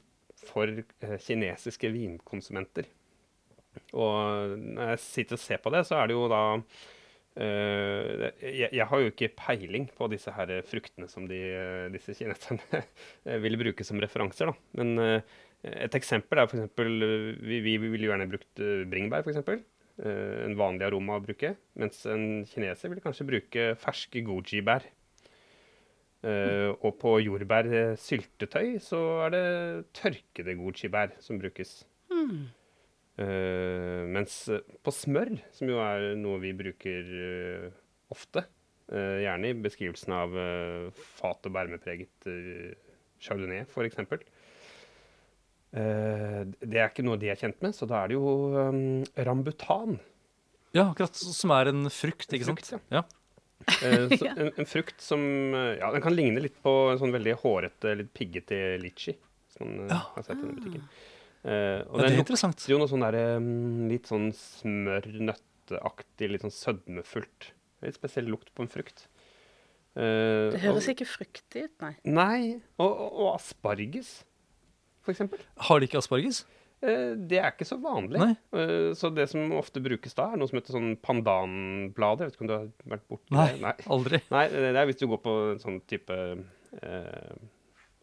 for 0.45 0.81
kinesiske 1.25 1.89
vinkonsumenter. 1.93 2.89
Og 3.95 4.55
når 4.59 4.93
jeg 4.93 5.01
sitter 5.03 5.37
og 5.37 5.43
ser 5.43 5.63
på 5.63 5.71
det, 5.73 5.85
så 5.87 5.99
er 5.99 6.09
det 6.09 6.15
jo 6.15 6.27
da 6.31 6.43
jeg, 7.35 8.85
har 8.87 9.01
jo 9.01 9.09
ikke 9.09 9.27
peiling 9.35 9.89
på 9.91 10.07
disse 10.07 10.31
her 10.31 10.53
fruktene 10.63 11.09
som 11.11 11.25
de, 11.27 11.39
disse 11.91 12.15
kineserne 12.15 12.79
vil 13.43 13.59
bruke 13.59 13.83
som 13.83 13.99
referanser, 13.99 14.53
da. 14.53 14.55
Men 14.79 15.19
et 15.85 15.95
eksempel 15.97 16.41
er 16.41 16.49
f.eks. 16.49 16.67
Vi, 16.77 17.61
vi 17.65 17.77
ville 17.81 18.09
gjerne 18.09 18.29
brukt 18.31 18.61
eh, 18.61 18.83
bringebær, 18.89 19.25
f.eks. 19.25 19.63
Uh, 19.95 20.43
en 20.43 20.57
vanlig 20.59 20.87
aroma 20.89 21.19
å 21.19 21.23
bruke. 21.23 21.55
Mens 21.79 22.03
en 22.11 22.43
kineser 22.49 22.91
vil 22.91 23.03
kanskje 23.03 23.29
bruke 23.29 23.71
ferske 23.79 24.23
goji-bær. 24.27 24.87
Eh, 26.25 26.71
og 26.81 26.95
på 26.97 27.17
jordbærsyltetøy 27.21 28.79
så 28.81 28.99
er 29.27 29.33
det 29.35 29.47
tørkede 29.93 30.55
goji-bær 30.57 31.13
som 31.21 31.37
brukes. 31.37 31.83
Mm. 32.09 32.47
Eh, 33.21 34.01
mens 34.09 34.39
eh, 34.49 34.63
på 34.81 34.93
smør, 34.95 35.35
som 35.53 35.69
jo 35.69 35.77
er 35.83 36.15
noe 36.19 36.39
vi 36.41 36.55
bruker 36.57 37.11
eh, 37.27 37.67
ofte, 38.11 38.43
eh, 38.89 39.21
gjerne 39.21 39.51
i 39.51 39.59
beskrivelsen 39.67 40.15
av 40.17 40.33
fat- 41.19 41.45
og 41.45 41.53
bærmepreget 41.55 42.27
uh, 42.29 42.73
chardonnay 43.21 43.63
f.eks. 43.67 44.01
Uh, 45.75 46.45
det 46.63 46.79
er 46.79 46.87
ikke 46.89 47.03
noe 47.03 47.19
de 47.19 47.27
er 47.33 47.39
kjent 47.39 47.59
med, 47.65 47.75
så 47.75 47.87
da 47.89 48.03
er 48.03 48.11
det 48.13 48.15
jo 48.15 48.29
um, 48.55 49.03
rambutan. 49.27 49.97
Ja, 50.75 50.89
akkurat 50.91 51.15
som 51.15 51.51
er 51.55 51.71
en 51.71 51.87
frukt, 51.91 52.27
ikke 52.31 52.47
sant? 52.47 52.63
Frukt, 52.63 52.91
ja. 52.91 53.03
Eh, 53.81 54.11
så 54.17 54.27
en, 54.35 54.51
en 54.59 54.67
frukt 54.67 54.99
som 55.01 55.21
eh, 55.55 55.77
Ja, 55.79 55.89
den 55.93 56.03
kan 56.03 56.13
ligne 56.13 56.41
litt 56.43 56.57
på 56.63 56.73
en 56.91 56.99
sånn 57.01 57.13
veldig 57.15 57.37
hårete, 57.41 57.95
litt 58.01 58.11
piggete 58.15 58.59
litchi. 58.81 59.15
Som 59.55 59.71
man 59.71 59.87
eh, 59.87 59.95
Ja. 59.95 60.01
har 60.15 60.25
sett 60.27 60.35
i 60.37 60.41
denne 60.43 60.57
butikken. 60.59 60.83
Uh, 61.45 61.51
og 61.51 61.51
Ja, 61.51 61.79
det 61.79 62.05
den 62.05 62.05
er 62.05 62.19
lukter 62.19 62.71
jo 62.71 62.77
noe 62.81 62.89
sånn 62.89 63.03
der, 63.05 63.17
um, 63.37 63.49
litt 63.91 64.07
sånn 64.09 64.31
smør-nøtteaktig, 64.33 66.29
litt 66.31 66.45
sånn 66.45 66.55
sødmefullt. 66.55 67.51
Litt 67.85 67.99
spesiell 67.99 68.27
lukt 68.31 68.49
på 68.55 68.65
en 68.65 68.71
frukt. 68.71 69.05
Uh, 69.95 70.49
Det 70.51 70.63
høres 70.65 70.89
og, 70.89 70.95
ikke 70.95 71.07
fruktig 71.07 71.67
ut, 71.67 71.75
nei. 71.85 71.93
Nei. 72.03 72.39
Og, 72.81 72.89
og, 72.89 73.11
og 73.13 73.29
asparges, 73.35 74.17
eksempel. 75.13 75.41
Har 75.67 75.79
de 75.79 75.87
ikke 75.89 75.99
asparges? 76.01 76.45
Eh, 76.81 77.13
Det 77.15 77.39
er 77.39 77.51
ikke 77.53 77.67
så 77.67 77.77
vanlig. 77.81 78.19
Nei. 78.19 78.35
Eh, 78.53 78.93
Så 78.97 79.09
det 79.15 79.27
som 79.31 79.51
ofte 79.57 79.81
brukes 79.83 80.13
da, 80.17 80.31
er 80.33 80.37
noe 80.41 80.47
som 80.49 80.59
heter 80.59 80.75
sånn 80.75 80.95
pandanblader. 81.01 82.25
Jeg 82.25 82.31
vet 82.31 82.37
ikke 82.39 82.45
om 82.47 82.51
du 82.51 82.55
har 82.57 82.71
vært 82.95 83.07
borti 83.09 83.29
det? 83.31 83.61
Nei. 83.61 83.75
aldri. 83.97 84.21
Nei, 84.31 84.47
det 84.49 84.75
er 84.75 84.85
hvis 84.89 84.99
du 85.01 85.07
går 85.07 85.21
på 85.25 85.35
en 85.53 85.59
sånn 85.63 85.79
type 85.87 86.17
eh, 86.81 87.35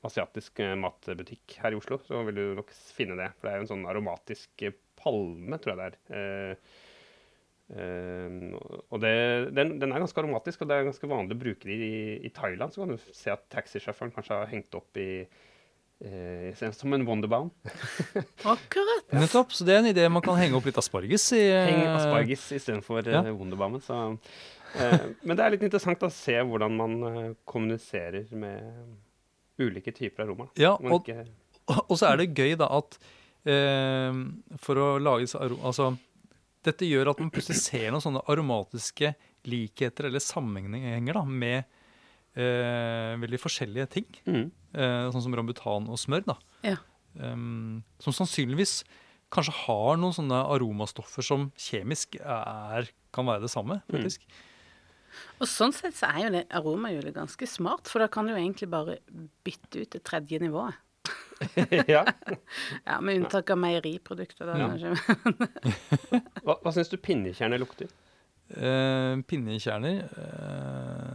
asiatisk 0.05 0.61
eh, 0.65 0.75
matbutikk 0.75 1.59
her 1.63 1.73
i 1.75 1.79
Oslo, 1.79 1.99
så 2.07 2.25
vil 2.27 2.35
du 2.41 2.45
nok 2.59 2.73
finne 2.97 3.19
det. 3.21 3.29
For 3.39 3.47
det 3.49 3.53
er 3.53 3.61
jo 3.61 3.67
en 3.69 3.73
sånn 3.75 3.87
aromatisk 3.93 4.65
palme, 4.99 5.59
tror 5.63 5.75
jeg 5.75 5.79
det 5.83 5.91
er. 5.93 6.01
Eh, 6.23 6.73
Uh, 7.73 8.53
og 8.93 8.99
det, 9.01 9.13
den, 9.57 9.79
den 9.81 9.95
er 9.95 10.03
ganske 10.03 10.21
aromatisk, 10.21 10.61
og 10.61 10.69
det 10.69 10.77
er 10.77 10.89
ganske 10.91 11.09
vanlig 11.09 11.37
å 11.39 11.41
bruke 11.41 11.65
det 11.71 11.77
i, 11.81 12.01
i 12.27 12.31
Thailand. 12.35 12.75
Så 12.75 12.83
kan 12.83 12.91
du 12.93 12.99
se 13.17 13.33
at 13.33 13.47
taxisjåføren 13.55 14.13
kanskje 14.13 14.37
har 14.43 14.51
hengt 14.51 14.77
opp 14.77 14.99
i 15.01 15.25
som 16.75 16.93
en 16.93 17.05
Wonderbaum. 17.07 17.51
Akkurat. 18.43 19.05
Nettopp. 19.13 19.53
Så 19.53 19.65
det 19.65 19.77
er 19.77 19.83
en 19.83 19.91
idé 19.93 20.09
man 20.11 20.23
kan 20.25 20.39
henge 20.41 20.57
opp 20.59 20.67
litt 20.67 20.79
asparges 20.81 21.29
i. 21.37 21.43
Henge 21.53 21.79
Heng 21.79 21.95
asparges 21.95 22.47
istedenfor 22.59 23.07
ja. 23.07 23.23
uh, 23.23 23.31
Wonderbaumen. 23.39 23.83
Så, 23.85 23.99
eh, 24.79 25.09
men 25.23 25.39
det 25.39 25.45
er 25.45 25.55
litt 25.55 25.67
interessant 25.69 26.03
å 26.03 26.11
se 26.13 26.35
hvordan 26.43 26.77
man 26.79 26.97
eh, 27.09 27.33
kommuniserer 27.49 28.31
med 28.35 29.63
ulike 29.63 29.95
typer 29.95 30.25
aroma. 30.27 30.49
Ja, 30.59 30.75
og, 30.81 31.05
ikke, 31.07 31.27
og 31.89 31.95
så 32.01 32.11
er 32.11 32.23
det 32.23 32.33
gøy 32.35 32.57
da 32.59 32.71
at 32.81 32.99
eh, 33.47 34.23
for 34.63 34.83
å 34.83 34.89
lage 35.03 35.29
disse 35.29 35.39
aro- 35.39 35.61
Altså, 35.71 35.93
dette 36.67 36.87
gjør 36.89 37.13
at 37.13 37.23
man 37.23 37.31
plutselig 37.35 37.63
ser 37.63 37.91
noen 37.91 38.03
sånne 38.03 38.25
aromatiske 38.31 39.15
likheter 39.51 40.07
eller 40.11 40.23
sammenhenger 40.23 41.17
da, 41.19 41.25
med 41.27 41.79
eh, 42.37 43.13
veldig 43.23 43.41
forskjellige 43.43 43.89
ting. 43.99 44.07
mm, 44.27 44.51
Eh, 44.73 45.11
sånn 45.13 45.21
som 45.21 45.35
rambutan 45.37 45.85
og 45.93 45.99
smør. 46.01 46.23
da. 46.25 46.37
Ja. 46.65 46.77
Um, 47.21 47.83
som 48.01 48.15
sannsynligvis 48.17 48.85
kanskje 49.31 49.53
har 49.67 49.99
noen 50.01 50.15
sånne 50.17 50.39
aromastoffer 50.49 51.23
som 51.23 51.51
kjemisk 51.61 52.17
er, 52.25 52.89
kan 53.13 53.27
være 53.29 53.43
det 53.45 53.51
samme. 53.53 53.83
faktisk. 53.93 54.25
Og 55.41 55.47
sånn 55.47 55.75
sett 55.77 55.93
så 55.99 56.09
er 56.09 56.23
jo 56.25 56.31
det 56.39 56.47
aromahjulet 56.57 57.13
ganske 57.13 57.45
smart, 57.47 57.85
for 57.93 58.01
da 58.01 58.09
kan 58.09 58.25
du 58.25 58.33
jo 58.33 58.39
egentlig 58.41 58.71
bare 58.73 58.97
bytte 59.45 59.83
ut 59.85 59.91
det 59.93 60.01
tredje 60.09 60.41
nivået. 60.41 60.73
ja. 61.93 62.07
Ja, 62.89 63.01
Med 63.05 63.21
unntak 63.21 63.51
av 63.53 63.59
meieriprodukter. 63.61 64.47
Da, 64.49 64.57
Ja. 64.81 64.95
Hva, 66.47 66.57
hva 66.63 66.73
syns 66.73 66.89
du 66.89 66.97
pinnekjerner 66.97 67.61
lukter? 67.61 67.93
Eh, 68.53 69.21
pinnekjerner 69.29 70.01
eh, 70.17 71.12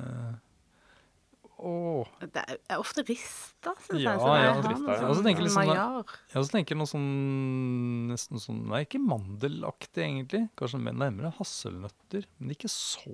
Åh 1.59 2.05
Det 2.21 2.37
er- 2.37 2.77
ofte 2.77 3.01
rista, 3.07 3.71
syns 3.81 4.01
Ja, 4.03 4.11
jeg. 4.13 4.19
Så 4.21 4.33
ja, 4.37 4.51
rista, 4.61 4.93
ja. 5.01 5.07
Og 5.09 5.15
så 5.17 5.23
tenker 5.25 5.41
jeg 5.41 5.49
sånn 5.51 5.65
sånn- 5.65 5.73
majar. 5.73 6.05
Jeg 6.33 6.41
også 6.43 6.51
tenker 6.53 6.75
noe 6.77 6.85
sånn 6.91 8.07
nesten 8.11 8.37
sånn 8.43 8.59
Nei, 8.67 8.83
ikke 8.85 9.01
mandelaktig, 9.01 10.03
egentlig. 10.05 10.49
Kanskje 10.55 10.79
mer 10.81 10.93
nærmere 10.93 11.33
hasselnøtter. 11.39 12.25
Men 12.39 12.49
ikke 12.53 12.69
så 12.69 13.09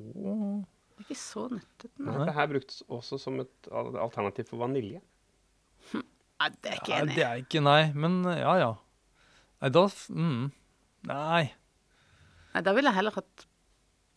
Det 0.94 1.00
er 1.00 1.04
Ikke 1.08 1.18
så 1.18 1.50
nøttete. 1.50 1.90
Dette 1.98 2.18
nei. 2.20 2.26
Det 2.26 2.34
her 2.36 2.48
brukes 2.48 2.84
også 2.90 3.20
som 3.20 3.40
et 3.40 3.68
alternativ 3.72 4.48
for 4.50 4.58
vanilje. 4.58 5.02
Nei, 5.94 6.50
det 6.62 6.72
er 6.72 6.76
ikke 6.82 6.90
Nei, 6.90 7.02
enig. 7.02 7.16
det 7.16 7.24
er 7.26 7.38
ikke 7.44 7.64
Nei, 7.64 7.92
men 7.94 8.24
ja 8.26 8.56
ja. 8.60 8.76
Nei, 9.62 9.70
da 9.70 9.86
mm, 9.88 10.52
Nei. 11.08 11.54
Nei, 12.54 12.62
Da 12.62 12.74
ville 12.74 12.90
jeg 12.92 12.96
heller 12.96 13.12
hatt 13.12 13.46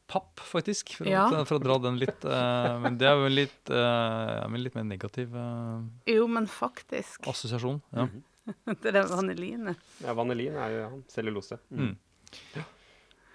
Papp, 0.07 0.39
faktisk. 0.39 0.93
For, 1.01 1.09
Ja. 1.11 1.25
å, 1.35 1.41
for 1.49 1.59
å 1.59 1.63
dra 1.65 1.77
den 1.83 1.97
litt 1.99 2.23
uh, 2.25 2.77
Men 2.79 2.95
det 3.01 3.09
er 3.11 3.17
jo 3.19 3.27
en 3.27 3.35
litt, 3.35 3.73
uh, 3.73 4.43
ja, 4.43 4.47
men 4.53 4.63
litt 4.63 4.77
mer 4.79 4.85
negativ 4.87 5.35
uh, 5.35 5.81
Jo, 6.07 6.29
men 6.31 6.47
faktisk. 6.47 7.27
assosiasjon. 7.27 7.81
Ja. 7.97 8.07
Det 8.83 8.93
er 8.95 9.09
vanilin. 9.11 9.73
Ja, 10.05 10.13
vanilin 10.15 10.55
er 10.63 10.71
jo 10.71 10.83
ja, 10.85 10.91
cellulose. 11.11 11.59
Mm. 11.75 11.97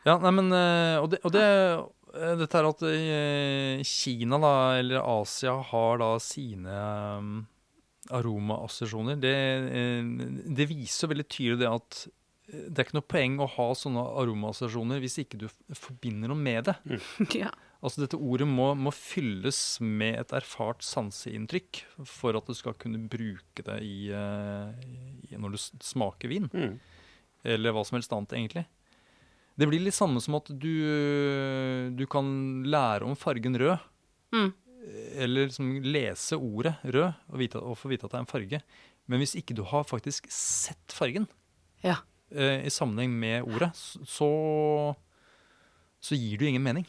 Ja, 0.06 0.16
nei, 0.18 0.32
men 0.34 0.48
eh, 0.56 0.96
Og 1.02 1.10
det, 1.12 1.20
og 1.28 1.34
det 1.36 1.44
eh, 1.44 2.36
dette 2.40 2.58
er 2.62 2.68
at 2.70 2.82
eh, 2.88 3.84
Kina, 3.88 4.40
da, 4.42 4.54
eller 4.80 5.04
Asia, 5.04 5.58
har 5.70 6.00
da 6.02 6.14
sine 6.24 6.78
um, 7.20 7.36
aromaassosiasjoner. 8.12 9.20
Det, 9.22 9.36
eh, 9.82 10.10
det 10.58 10.68
viser 10.72 11.12
veldig 11.12 11.28
tydelig 11.32 11.60
det 11.62 11.70
at 11.72 12.00
eh, 12.08 12.16
det 12.52 12.78
er 12.82 12.86
ikke 12.86 12.98
noe 13.00 13.08
poeng 13.08 13.38
å 13.40 13.48
ha 13.58 13.68
sånne 13.80 14.02
aromastasjoner 14.22 15.00
hvis 15.04 15.20
ikke 15.24 15.38
du 15.40 15.46
forbinder 15.78 16.32
noe 16.34 16.40
med 16.40 16.68
det. 16.70 16.76
Ja. 17.44 17.52
Altså 17.82 18.04
Dette 18.04 18.20
ordet 18.22 18.46
må, 18.46 18.68
må 18.78 18.92
fylles 18.94 19.80
med 19.82 20.20
et 20.22 20.34
erfart 20.38 20.84
sanseinntrykk 20.86 21.80
for 22.06 22.38
at 22.38 22.46
du 22.46 22.54
skal 22.54 22.76
kunne 22.78 23.00
bruke 23.10 23.64
det 23.66 23.78
i, 23.82 24.12
eh, 24.14 24.84
i 25.32 25.40
når 25.42 25.56
du 25.56 25.62
smaker 25.82 26.30
vin 26.30 26.46
Mm. 26.54 26.76
eller 27.44 27.74
hva 27.74 27.82
som 27.88 27.98
helst 27.98 28.14
annet, 28.14 28.36
egentlig. 28.38 28.66
Det 29.58 29.66
blir 29.68 29.82
litt 29.82 29.98
samme 29.98 30.22
som 30.22 30.36
at 30.38 30.52
du, 30.54 30.70
du 31.98 32.06
kan 32.12 32.30
lære 32.70 33.08
om 33.08 33.16
fargen 33.18 33.58
rød, 33.58 33.80
Mm. 34.32 34.54
eller 35.18 35.50
liksom 35.50 35.72
lese 35.84 36.38
ordet 36.38 36.76
rød 36.86 37.10
og, 37.30 37.38
vite, 37.42 37.60
og 37.60 37.76
få 37.78 37.90
vite 37.92 38.06
at 38.06 38.14
det 38.14 38.20
er 38.20 38.24
en 38.28 38.30
farge. 38.32 38.62
Men 39.10 39.20
hvis 39.20 39.34
ikke 39.42 39.56
du 39.58 39.64
har 39.68 39.84
faktisk 39.90 40.30
sett 40.32 40.94
fargen 40.96 41.26
ja. 41.84 41.98
Eh, 42.32 42.66
i 42.66 42.72
sammenheng 42.74 43.14
med 43.20 43.48
ordet, 43.48 43.72
så, 43.76 44.32
så 46.02 46.18
gir 46.18 46.38
det 46.38 46.48
jo 46.48 46.52
ingen 46.54 46.66
mening. 46.66 46.88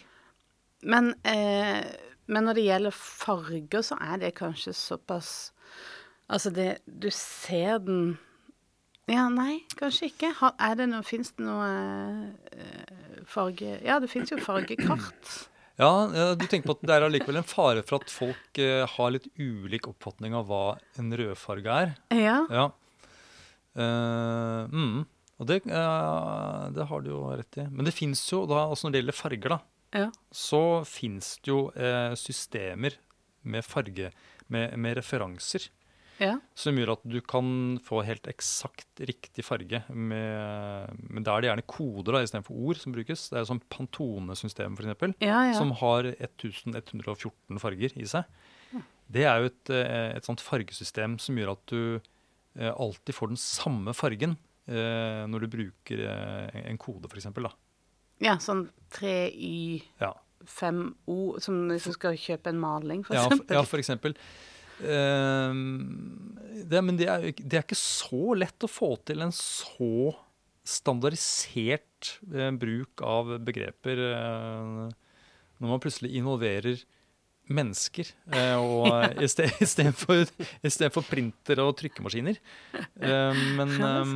Men, 0.82 1.12
eh, 1.28 1.84
men 2.26 2.48
når 2.48 2.58
det 2.58 2.66
gjelder 2.66 2.96
farger, 2.96 3.86
så 3.86 3.98
er 4.02 4.22
det 4.22 4.36
kanskje 4.38 4.74
såpass 4.76 5.52
Altså, 6.32 6.52
det 6.54 6.78
Du 6.86 7.10
ser 7.12 7.78
den 7.82 8.18
Ja, 9.10 9.26
nei, 9.28 9.64
kanskje 9.76 10.08
ikke. 10.12 10.30
Er 10.62 10.76
det 10.78 10.88
noe 10.90 11.04
Fins 11.06 11.32
det 11.36 11.44
noe 11.44 11.70
eh, 12.54 13.22
farge 13.28 13.78
Ja, 13.84 13.98
det 14.02 14.10
fins 14.10 14.32
jo 14.32 14.38
fargekart. 14.42 15.32
Ja, 15.80 16.34
du 16.36 16.44
tenker 16.46 16.68
på 16.68 16.74
at 16.76 16.82
det 16.86 16.94
er 16.94 17.06
allikevel 17.06 17.40
en 17.40 17.48
fare 17.48 17.82
for 17.86 18.02
at 18.02 18.12
folk 18.12 18.58
eh, 18.60 18.84
har 18.86 19.12
litt 19.14 19.24
ulik 19.40 19.88
oppfatning 19.88 20.34
av 20.36 20.44
hva 20.50 20.76
en 21.00 21.14
rødfarge 21.16 21.78
er. 21.84 21.94
Ja. 22.12 22.36
Ja. 22.52 22.66
Uh, 23.72 24.68
mm. 24.68 24.98
Og 25.40 25.48
det, 25.48 25.60
eh, 25.66 26.64
det 26.76 26.86
har 26.90 27.00
du 27.02 27.10
jo 27.10 27.22
rett 27.32 27.58
i. 27.58 27.66
Men 27.70 27.84
det 27.88 27.94
fins 27.96 28.20
jo, 28.32 28.44
da, 28.46 28.66
altså 28.68 28.86
når 28.86 28.92
det 28.94 29.00
gjelder 29.02 29.18
farger, 29.18 29.54
da, 29.56 29.60
ja. 30.04 30.08
så 30.32 30.60
fins 30.88 31.36
det 31.42 31.50
jo 31.50 31.60
eh, 31.74 32.12
systemer 32.18 32.98
med 33.42 33.64
farge, 33.66 34.12
med, 34.52 34.76
med 34.78 34.98
referanser, 35.00 35.70
Ja. 36.22 36.36
som 36.54 36.76
gjør 36.78 36.92
at 36.92 37.02
du 37.08 37.16
kan 37.26 37.80
få 37.82 38.04
helt 38.06 38.28
eksakt 38.30 39.00
riktig 39.08 39.42
farge. 39.42 39.80
Med, 39.90 40.92
men 41.10 41.24
da 41.26 41.34
er 41.34 41.42
det 41.42 41.48
gjerne 41.50 41.64
koder 41.66 42.20
istedenfor 42.20 42.54
ord 42.68 42.78
som 42.78 42.94
brukes. 42.94 43.24
Det 43.32 43.40
er 43.40 43.48
sånn 43.48 43.62
Pantone-system, 43.72 44.76
f.eks 44.78 45.16
Ja, 45.24 45.40
ja. 45.48 45.56
som 45.58 45.72
har 45.80 46.06
1114 46.12 47.58
farger 47.58 47.96
i 47.98 48.06
seg. 48.06 48.28
Det 49.12 49.24
er 49.26 49.42
jo 49.42 49.50
et, 49.50 49.70
eh, 49.74 50.12
et 50.16 50.24
sånt 50.28 50.40
fargesystem 50.44 51.18
som 51.20 51.36
gjør 51.36 51.56
at 51.56 51.66
du 51.72 52.00
alltid 52.62 53.14
får 53.16 53.28
den 53.32 53.40
samme 53.40 53.92
fargen 53.96 54.36
når 55.26 55.44
du 55.44 55.48
bruker 55.52 56.04
eh, 56.06 56.60
en 56.68 56.78
kode, 56.80 57.10
f.eks. 57.10 57.28
ja 58.22 58.36
sånn 58.42 58.68
3Y, 58.94 59.82
Ja, 60.02 60.12
5O, 60.42 61.38
som 61.42 61.68
hvis 61.70 61.86
du 61.86 61.94
skal 61.94 62.18
kjøpe 62.18 62.50
en 62.50 62.60
maling, 62.62 63.04
for 63.06 63.14
ja, 63.18 63.28
ja, 63.50 63.62
for 63.66 63.82
eksempel. 63.82 64.16
Eh, 64.82 65.54
det, 66.66 66.82
men 66.82 66.98
det 66.98 67.08
er, 67.10 67.28
det 67.38 67.58
er 67.58 67.66
ikke 67.66 67.78
så 67.78 68.34
lett 68.38 68.66
å 68.66 68.70
få 68.70 68.94
til 69.06 69.22
en 69.22 69.34
så 69.34 70.12
standardisert 70.62 72.16
eh, 72.30 72.50
bruk 72.54 73.02
av 73.02 73.36
begreper 73.42 74.02
eh, 74.12 74.90
når 75.62 75.70
man 75.72 75.82
plutselig 75.82 76.12
involverer 76.18 76.82
mennesker, 77.50 78.08
eh, 78.32 78.56
og 78.56 79.22
istedenfor 79.22 80.26
for 80.94 81.08
printer 81.08 81.62
og 81.64 81.74
trykkemaskiner. 81.80 82.38
Eh, 82.76 83.42
men, 83.58 83.76
eh. 83.88 84.12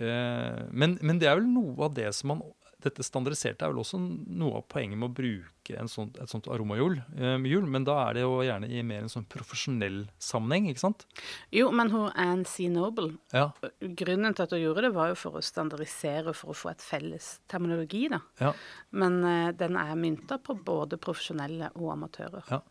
Eh, 0.00 0.62
men, 0.70 0.98
men 1.02 1.20
det 1.20 1.30
er 1.30 1.40
vel 1.40 1.48
noe 1.50 1.88
av 1.88 1.94
det 1.96 2.10
som 2.16 2.34
man 2.34 2.44
Dette 2.80 3.04
standardiserte 3.04 3.66
er 3.66 3.72
vel 3.72 3.82
også 3.82 3.98
noe 4.00 4.60
av 4.60 4.66
poenget 4.72 4.98
med 4.98 5.10
å 5.10 5.14
bruke 5.14 5.76
en 5.78 5.90
sånt, 5.90 6.16
et 6.22 6.32
sånt 6.32 6.48
aromahjul. 6.50 6.98
eh, 7.16 7.36
men 7.38 7.84
da 7.84 8.08
er 8.08 8.14
det 8.14 8.24
jo 8.24 8.40
gjerne 8.42 8.70
i 8.70 8.82
mer 8.82 9.04
en 9.04 9.12
sånn 9.12 9.28
profesjonell 9.28 10.08
sammenheng, 10.18 10.70
ikke 10.70 10.84
sant? 10.84 11.06
Jo, 11.52 11.70
men 11.70 11.90
hun 11.90 12.10
Anne 12.14 12.44
C. 12.44 12.68
Noble 12.68 13.18
Ja. 13.32 13.50
Grunnen 13.80 14.34
til 14.34 14.42
at 14.42 14.50
hun 14.50 14.62
gjorde 14.62 14.82
det, 14.88 14.94
var 14.94 15.08
jo 15.12 15.14
for 15.14 15.38
å 15.38 15.44
standardisere, 15.44 16.34
for 16.34 16.52
å 16.54 16.56
få 16.56 16.70
et 16.72 16.82
felles 16.82 17.40
terminologi, 17.48 18.08
da. 18.08 18.20
ja. 18.40 18.52
Men 18.92 19.22
eh, 19.24 19.52
den 19.52 19.76
er 19.76 19.94
mynta 19.96 20.38
på 20.38 20.56
både 20.64 20.98
profesjonelle 20.98 21.72
og 21.76 21.92
amatører. 21.94 22.44
Ja. 22.50 22.62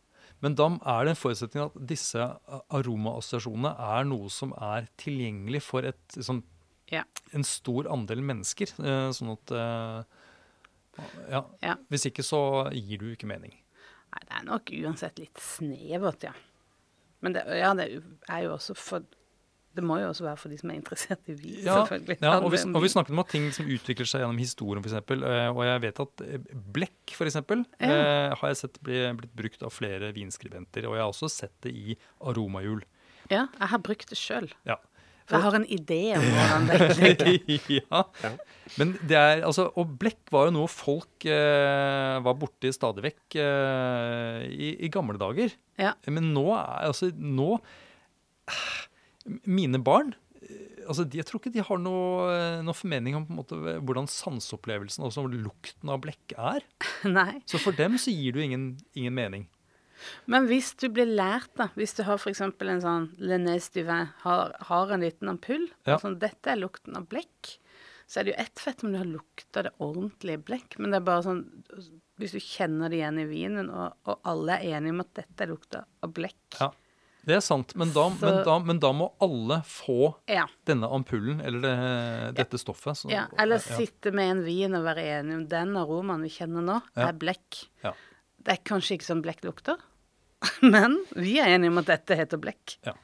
Men 0.44 0.56
da 0.56 0.70
er 0.88 1.06
det 1.06 1.14
en 1.14 1.20
forutsetning 1.20 1.66
at 1.66 1.76
disse 1.90 2.24
aromaassosiasjonene 2.72 3.74
er 3.76 4.08
noe 4.08 4.30
som 4.32 4.54
er 4.56 4.88
tilgjengelig 5.02 5.62
for 5.66 5.88
et, 5.90 6.00
sånn, 6.16 6.42
Ja. 6.92 7.04
en 7.38 7.44
stor 7.46 7.88
andel 7.94 8.22
mennesker. 8.26 8.72
eh, 8.82 9.10
Sånn 9.14 9.32
at 9.36 9.52
eh, 9.52 10.18
ja. 11.32 11.44
Ja. 11.64 11.76
Hvis 11.92 12.08
ikke 12.10 12.26
så 12.26 12.40
gir 12.76 13.00
du 13.00 13.12
ikke 13.14 13.30
mening. 13.30 13.54
Nei, 14.10 14.24
det 14.26 14.36
er 14.40 14.46
nok 14.48 14.72
uansett 14.82 15.20
litt 15.22 15.38
snevert, 15.40 16.24
ja. 16.26 16.34
Men 17.22 17.36
det, 17.36 17.44
ja, 17.60 17.74
det 17.78 17.86
er 18.32 18.44
jo 18.48 18.56
også 18.58 18.76
for 18.80 19.06
det 19.78 19.84
må 19.86 20.00
jo 20.02 20.08
også 20.10 20.26
være 20.26 20.40
for 20.42 20.50
de 20.52 20.58
som 20.58 20.72
er 20.74 20.80
interessert 20.80 21.28
i 21.30 21.36
vin, 21.38 21.60
Ja, 21.64 21.76
selvfølgelig. 21.86 22.16
ja 22.26 22.32
og, 22.42 22.48
vi, 22.52 22.58
og 22.74 22.82
vi 22.84 22.90
snakket 22.90 23.14
om 23.14 23.22
ting 23.30 23.46
som 23.56 23.68
utvikler 23.70 24.08
seg 24.10 24.24
gjennom 24.24 24.40
historien, 24.42 24.82
f.eks. 24.84 24.96
Og 25.54 25.62
jeg 25.68 25.82
vet 25.86 26.02
at 26.04 26.24
eh, 26.26 26.48
blekk, 26.76 27.14
f.eks., 27.14 27.38
Ja. 27.38 27.54
eh, 27.86 28.34
har 28.42 28.50
jeg 28.50 28.58
sett 28.64 28.80
bli, 28.84 28.98
blitt 29.22 29.36
brukt 29.38 29.64
av 29.64 29.72
flere 29.72 30.10
vinskribenter. 30.18 30.88
Og 30.90 30.98
jeg 30.98 31.04
har 31.06 31.14
også 31.14 31.30
sett 31.32 31.54
det 31.64 31.72
i 31.78 31.96
aromahjul. 32.26 32.82
Ja, 33.30 33.46
jeg 33.60 33.70
har 33.76 33.84
brukt 33.86 34.10
det 34.10 34.18
sjøl. 34.20 34.50
Ja. 34.68 34.80
Jeg 35.30 35.44
har 35.46 35.56
en 35.60 35.66
idé 35.70 36.00
om 36.18 36.26
hvordan 36.26 36.70
det 36.70 36.78
er. 37.30 37.68
ja. 37.80 38.04
Men 38.78 38.94
det 39.10 39.18
er, 39.18 39.44
altså, 39.48 39.68
og 39.80 39.94
blekk 40.02 40.32
var 40.34 40.48
jo 40.50 40.56
noe 40.60 40.70
folk 40.72 41.26
eh, 41.30 42.16
var 42.26 42.38
borti 42.40 42.72
stadig 42.76 43.06
vekk 43.08 43.38
eh, 43.42 44.48
i, 44.50 44.72
i 44.86 44.92
gamle 44.94 45.20
dager. 45.22 45.54
Ja. 45.80 45.96
Men 46.10 46.32
nå 46.36 46.48
altså 46.58 47.12
nå 47.16 47.56
Mine 49.46 49.78
barn 49.86 50.16
eh, 50.42 50.86
altså 50.90 51.06
de, 51.06 51.20
Jeg 51.20 51.28
tror 51.30 51.42
ikke 51.42 51.54
de 51.54 51.66
har 51.66 51.82
noe, 51.82 52.30
eh, 52.34 52.60
noe 52.66 52.78
formening 52.78 53.20
om 53.20 53.28
måte 53.38 53.58
hvordan 53.60 54.10
sanseopplevelsen, 54.10 55.06
og 55.06 55.34
lukten 55.36 55.92
av 55.94 56.02
blekk, 56.06 56.34
er. 56.38 56.66
Nei. 57.20 57.42
Så 57.50 57.62
for 57.62 57.78
dem 57.78 58.00
så 58.02 58.14
gir 58.14 58.34
det 58.34 58.42
jo 58.42 58.50
ingen, 58.50 58.68
ingen 58.98 59.16
mening. 59.16 59.48
Men 60.28 60.48
hvis 60.48 60.74
du 60.80 60.88
blir 60.90 61.06
lært, 61.06 61.50
da, 61.56 61.70
hvis 61.76 61.96
du 61.98 62.04
har 62.04 62.18
f.eks. 62.18 62.42
en 62.42 62.82
sånn 62.82 63.08
Lenés 63.20 63.70
Duvin, 63.74 64.10
har, 64.24 64.54
har 64.70 64.92
en 64.92 65.02
liten 65.02 65.30
ampull, 65.30 65.70
Ja. 65.86 65.98
sånn, 65.98 66.20
dette 66.20 66.48
er 66.54 66.58
lukten 66.62 66.96
av 66.98 67.08
blekk, 67.08 67.58
så 68.10 68.20
er 68.20 68.24
det 68.24 68.34
jo 68.36 68.42
ett 68.42 68.60
fett 68.60 68.84
om 68.84 68.92
du 68.92 68.98
har 68.98 69.06
lukta 69.06 69.64
det 69.64 69.72
ordentlige 69.80 70.42
blekk, 70.44 70.80
men 70.80 70.92
det 70.92 70.98
er 70.98 71.08
bare 71.12 71.24
sånn 71.24 71.46
Hvis 72.20 72.34
du 72.36 72.40
kjenner 72.44 72.90
det 72.90 72.98
igjen 73.00 73.20
i 73.22 73.26
vinen, 73.30 73.70
og, 73.70 73.94
og 74.06 74.20
alle 74.28 74.58
er 74.58 74.76
enige 74.76 74.92
om 74.92 75.00
at 75.06 75.14
dette 75.16 75.42
er 75.46 75.48
lukta 75.54 75.86
av 76.04 76.12
blekk 76.14 76.58
Ja. 76.60 76.72
Det 77.26 77.36
er 77.36 77.42
sant, 77.44 77.76
men 77.76 77.92
da, 77.94 78.10
Så- 78.10 78.20
men 78.26 78.44
da, 78.48 78.60
men 78.60 78.80
da 78.80 78.92
må 78.96 79.12
alle 79.22 79.62
få 79.68 80.16
Ja. 80.28 80.48
denne 80.66 80.88
ampullen, 80.90 81.42
eller 81.46 81.60
det, 81.62 82.36
dette 82.36 82.58
stoffet. 82.58 82.96
så- 82.98 83.12
ja. 83.12 83.28
Eller 83.38 83.56
ja. 83.60 83.76
sitte 83.78 84.12
med 84.12 84.32
en 84.32 84.44
vin 84.44 84.74
og 84.74 84.84
være 84.84 85.04
enige 85.20 85.36
om 85.36 85.46
den 85.48 85.76
aromaen 85.78 86.22
vi 86.24 86.30
kjenner 86.30 86.64
nå, 86.64 86.82
Ja. 86.98 87.10
er 87.10 87.14
blekk. 87.14 87.68
Ja. 87.84 87.94
Det 88.42 88.54
er 88.58 88.64
kanskje 88.64 88.98
ikke 88.98 89.06
sånn 89.14 89.22
blekk 89.22 89.42
lukter, 89.44 89.78
men 90.74 90.96
vi 91.20 91.38
er 91.42 91.52
enige 91.56 91.72
om 91.74 91.82
at 91.82 91.90
dette 91.92 92.16
heter 92.16 92.40
blekk. 92.42 92.78
Ja. 92.88 92.96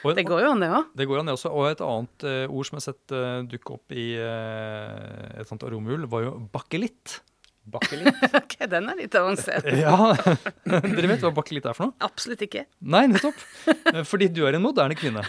Og, 0.00 0.14
Det 0.16 0.24
går 0.26 0.42
jo 0.42 0.52
an, 0.54 0.62
det 0.62 0.70
òg. 0.74 0.92
Det 0.96 1.06
går 1.06 1.20
an, 1.20 1.28
det 1.28 1.34
også. 1.36 1.50
Og 1.54 1.66
et 1.70 1.82
annet 1.84 2.24
uh, 2.26 2.44
ord 2.50 2.66
som 2.66 2.78
jeg 2.78 2.80
har 2.80 2.86
sett 2.88 3.14
uh, 3.14 3.42
dukke 3.46 3.74
opp 3.76 3.94
i 3.94 4.06
uh, 4.18 5.40
et 5.42 5.50
sånt 5.50 5.62
aromahjul, 5.66 6.06
var 6.10 6.24
jo 6.24 6.32
bakelitt. 6.54 7.20
Bakelitt. 7.70 8.16
Ok, 8.40 8.56
den 8.72 8.88
er 8.90 8.98
litt 8.98 9.14
avansert. 9.14 9.68
Ja, 9.84 10.10
Dere 10.66 11.10
vet 11.12 11.22
hva 11.22 11.30
bakelitt 11.36 11.68
er 11.68 11.76
for 11.76 11.90
noe? 11.90 11.94
Absolutt 12.02 12.42
ikke. 12.48 12.64
Nei, 12.80 13.04
nettopp. 13.12 13.38
Fordi 14.08 14.30
du 14.32 14.42
er 14.48 14.56
en 14.58 14.64
moderne 14.64 14.96
kvinne. 14.98 15.22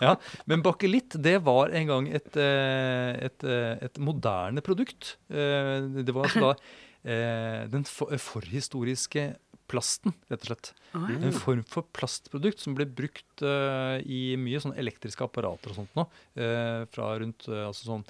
ja. 0.00 0.14
Men 0.48 0.62
bakelitt, 0.64 1.18
det 1.20 1.36
var 1.44 1.74
en 1.76 1.90
gang 1.90 2.08
et, 2.16 2.38
et, 2.38 3.48
et 3.50 4.00
moderne 4.00 4.64
produkt. 4.64 5.16
Eh, 5.28 5.74
Det 6.00 6.14
var 6.14 6.30
altså 6.30 6.46
da 6.46 6.54
den 6.56 7.68
den 7.72 7.84
for, 7.86 8.10
forhistoriske 8.18 9.28
plasten, 9.68 10.14
rett 10.32 10.44
og 10.46 10.50
slett. 10.50 10.70
Oi. 10.96 11.16
En 11.28 11.34
form 11.36 11.60
for 11.68 11.84
plastprodukt 11.96 12.62
som 12.62 12.74
ble 12.78 12.86
brukt 12.88 13.42
uh, 13.44 13.98
i 14.04 14.32
mye 14.40 14.60
sånn 14.64 14.76
elektriske 14.80 15.26
apparater 15.26 15.74
og 15.74 15.82
sånt 15.82 15.98
nå. 15.98 16.06
Uh, 16.38 16.86
fra 16.94 17.10
rundt 17.20 17.44
uh, 17.52 17.66
altså 17.68 17.92
sånn 17.94 18.06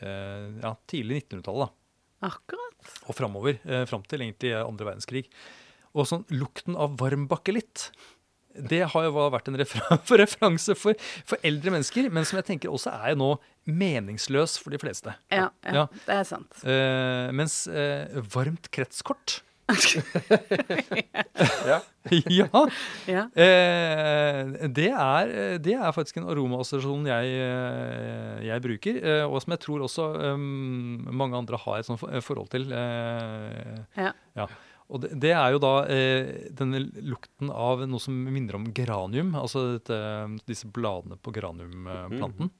ja, 0.00 0.70
tidlig 0.88 1.18
1900-tallet 1.26 1.68
da, 1.68 2.30
Akkurat. 2.30 2.86
og 3.10 3.16
framover. 3.18 3.58
Uh, 3.68 3.82
fram 3.86 4.00
til 4.08 4.24
egentlig 4.24 4.54
andre 4.56 4.86
verdenskrig. 4.88 5.26
Og 5.92 6.08
sånn 6.08 6.24
lukten 6.32 6.78
av 6.80 6.94
varm 6.96 7.26
bakelitt. 7.28 7.90
Det 8.56 8.80
har 8.94 9.04
jo 9.06 9.26
vært 9.32 9.50
en 9.52 9.60
refer 9.60 9.84
referanse 10.22 10.72
for, 10.80 10.96
for 11.28 11.44
eldre 11.44 11.74
mennesker, 11.76 12.08
men 12.12 12.24
som 12.28 12.40
jeg 12.40 12.48
tenker 12.54 12.72
også 12.72 12.92
er 13.04 13.20
nå 13.20 13.34
meningsløs 13.68 14.56
for 14.64 14.72
de 14.72 14.80
fleste. 14.80 15.12
Ja, 15.32 15.50
ja, 15.68 15.76
Ja. 15.76 15.84
det 16.08 16.16
er 16.22 16.26
sant. 16.28 16.64
Mens 17.36 17.60
varmt 18.32 18.72
kretskort 18.74 19.42
Ja. 21.66 21.80
Ja! 22.26 22.48
Ja. 23.06 23.22
Eh, 23.38 24.68
det, 24.74 24.88
er, 24.90 25.30
det 25.62 25.74
er 25.78 25.92
faktisk 25.94 26.18
en 26.18 26.26
aromaassosiasjon 26.32 27.06
jeg, 27.06 27.28
eh, 27.44 28.40
jeg 28.48 28.64
bruker, 28.64 28.98
eh, 28.98 29.22
og 29.28 29.38
som 29.44 29.54
jeg 29.54 29.62
tror 29.62 29.84
også 29.86 30.08
um, 30.34 31.06
mange 31.14 31.38
andre 31.38 31.60
har 31.62 31.78
et 31.78 31.86
sånt 31.88 32.02
forhold 32.26 32.50
til. 32.52 32.66
eh, 32.74 33.78
Ja. 34.34 34.48
Og 34.92 35.00
det, 35.06 35.12
det 35.22 35.30
er 35.32 35.54
jo 35.54 35.60
da 35.62 35.70
eh, 35.88 36.50
denne 36.58 36.82
lukten 37.06 37.48
av 37.54 37.86
noe 37.88 38.02
som 38.02 38.18
minner 38.34 38.58
om 38.58 38.66
geranium, 38.76 39.30
altså 39.38 39.62
dette, 39.78 39.96
disse 40.50 40.68
bladene 40.68 41.16
på 41.22 41.32
geraniumplanten. 41.32 42.50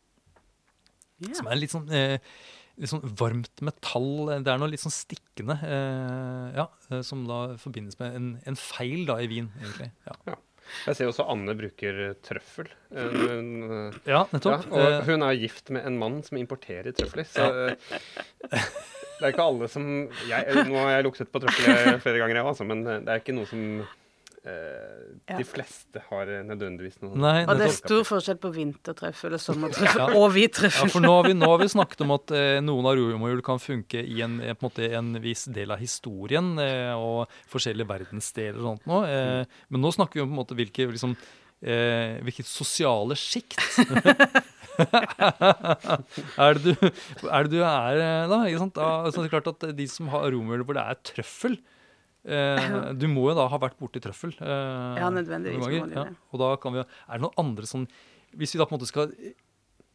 Yeah. 1.22 1.34
Som 1.36 1.50
er 1.52 1.58
litt 1.60 1.74
sånn, 1.74 1.90
eh, 1.92 2.16
litt 2.80 2.90
sånn 2.92 3.02
varmt 3.18 3.60
metall. 3.64 4.08
Det 4.44 4.52
er 4.52 4.60
noe 4.62 4.70
litt 4.72 4.82
sånn 4.82 4.94
stikkende, 4.94 5.58
eh, 5.66 6.48
ja, 6.56 6.68
eh, 6.90 7.02
som 7.06 7.26
da 7.28 7.42
forbindes 7.60 7.98
med 8.00 8.16
en, 8.18 8.30
en 8.48 8.56
feil 8.58 9.04
da 9.08 9.18
i 9.22 9.28
vin, 9.30 9.50
egentlig. 9.60 9.90
Ja, 10.08 10.38
Jeg 10.86 10.94
ser 10.96 11.08
også 11.10 11.26
Anne 11.28 11.52
bruker 11.58 11.96
eh, 12.08 12.12
trøffel. 12.24 12.70
Hun, 12.94 13.92
ja, 14.08 14.22
nettopp. 14.32 14.64
ja 14.70 14.70
ja, 14.70 14.72
og 14.72 14.92
Eh, 15.02 15.06
hun 15.10 15.24
er 15.26 15.36
gift 15.40 15.72
med 15.74 15.84
en 15.88 15.98
mann 16.00 16.20
som 16.24 16.38
importerer 16.40 16.94
trøfler. 16.96 17.26
Så 17.28 17.48
eh, 17.68 17.96
det 18.48 19.26
er 19.28 19.34
ikke 19.34 19.44
alle 19.46 19.68
som 19.70 19.84
jeg, 20.26 20.62
Nå 20.66 20.78
har 20.80 20.96
jeg 20.96 21.04
luktet 21.06 21.30
på 21.34 21.42
trøffel 21.44 21.98
flere 22.02 22.22
ganger, 22.22 22.40
jeg, 22.40 22.46
altså, 22.54 22.64
men 22.66 22.86
eh, 22.86 23.02
det 23.04 23.12
er 23.12 23.20
ikke 23.22 23.36
noe 23.36 23.50
som 23.50 23.66
eh, 23.82 23.90
Ja. 23.90 23.98
De 24.42 25.44
fleste 25.46 26.00
har 26.08 26.26
eh, 26.26 26.40
nødvendigvis 26.42 26.96
noe 27.04 27.14
Nei, 27.14 27.44
Og 27.46 27.60
det 27.60 27.68
er 27.68 27.74
stor 27.76 28.00
forskjell 28.08 28.40
på 28.42 28.50
vintertrøffel 28.56 29.36
og 29.36 29.42
sommertrøffel 29.42 30.00
Ja. 30.02 30.08
og 30.18 30.32
hvit 30.34 30.56
Ja, 30.58 30.64
trøffel. 30.64 30.90
for 30.90 31.04
nå 31.04 31.12
har 31.14 31.28
vi, 31.28 31.36
nå 31.38 31.46
har 31.52 31.60
vi 31.62 31.68
snakket 31.70 32.02
om 32.02 32.10
at 32.16 32.32
eh, 32.34 32.58
noen 32.64 32.88
aromahjul 32.90 33.38
kan 33.46 33.62
funke 33.62 34.02
i 34.02 34.18
en, 34.26 34.40
eh, 34.42 34.56
på 34.58 34.66
en, 34.66 34.72
måte, 34.72 34.88
en 34.98 35.12
viss 35.22 35.44
del 35.54 35.70
av 35.70 35.78
historien 35.78 36.56
eh, 36.58 36.90
og 36.98 37.30
forskjellige 37.54 37.86
verdensdeler 37.92 38.58
og 38.58 38.66
sånt 38.72 38.90
nå. 38.90 38.98
Eh, 39.06 39.46
men 39.70 39.86
nå 39.86 39.94
snakker 39.94 40.18
vi 40.18 40.24
om 40.26 40.32
på 40.32 40.34
en 40.34 40.40
måte 40.42 40.58
hvilke, 40.58 40.88
liksom, 40.90 41.14
eh, 41.62 42.18
hvilket 42.26 42.50
sosiale 42.50 43.14
sjikt 43.14 43.62
er 46.42 46.58
det 46.58 46.64
du 46.64 46.72
er, 47.28 47.46
det 47.46 47.52
du 47.52 47.60
er 47.62 48.00
eh, 48.00 48.24
da? 48.30 48.38
Ikke 48.48 48.62
sant? 48.64 48.76
da 48.78 49.10
så 49.12 49.22
det 49.22 49.28
er 49.30 49.34
klart 49.36 49.50
at 49.54 49.66
de 49.78 49.86
som 49.90 50.08
har 50.12 50.26
aromahjul 50.28 50.64
hvor 50.66 50.78
det 50.78 50.84
er 50.88 51.00
trøffel 51.12 51.54
eh, 52.24 52.92
Du 52.94 53.06
må 53.08 53.28
jo 53.30 53.34
da 53.38 53.48
ha 53.48 53.58
vært 53.58 53.78
borti 53.80 54.00
trøffel. 54.02 54.34
Eh, 54.40 55.00
Ja, 55.00 55.08
nødvendigvis 55.10 55.62
ganger, 55.64 55.80
må 55.80 55.88
de 55.88 55.94
ja. 55.98 56.04
det. 56.04 56.16
Og 56.32 56.38
da 56.44 56.56
kan 56.62 56.72
vi, 56.76 56.84
er 56.84 57.18
det 57.18 57.22
noen 57.26 57.38
andre 57.38 57.66
sånn 57.66 57.88
Hvis 58.36 58.54
vi 58.54 58.58
da 58.62 58.64
på 58.66 58.74
en 58.74 58.80
måte 58.80 58.88
skal 58.90 59.12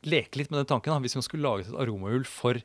leke 0.08 0.38
litt 0.38 0.52
med 0.52 0.60
den 0.62 0.70
tanken, 0.70 0.94
da, 0.94 1.00
hvis 1.04 1.16
man 1.18 1.26
skulle 1.26 1.44
laget 1.48 1.72
et 1.72 1.80
aromahull 1.82 2.24
for, 2.30 2.60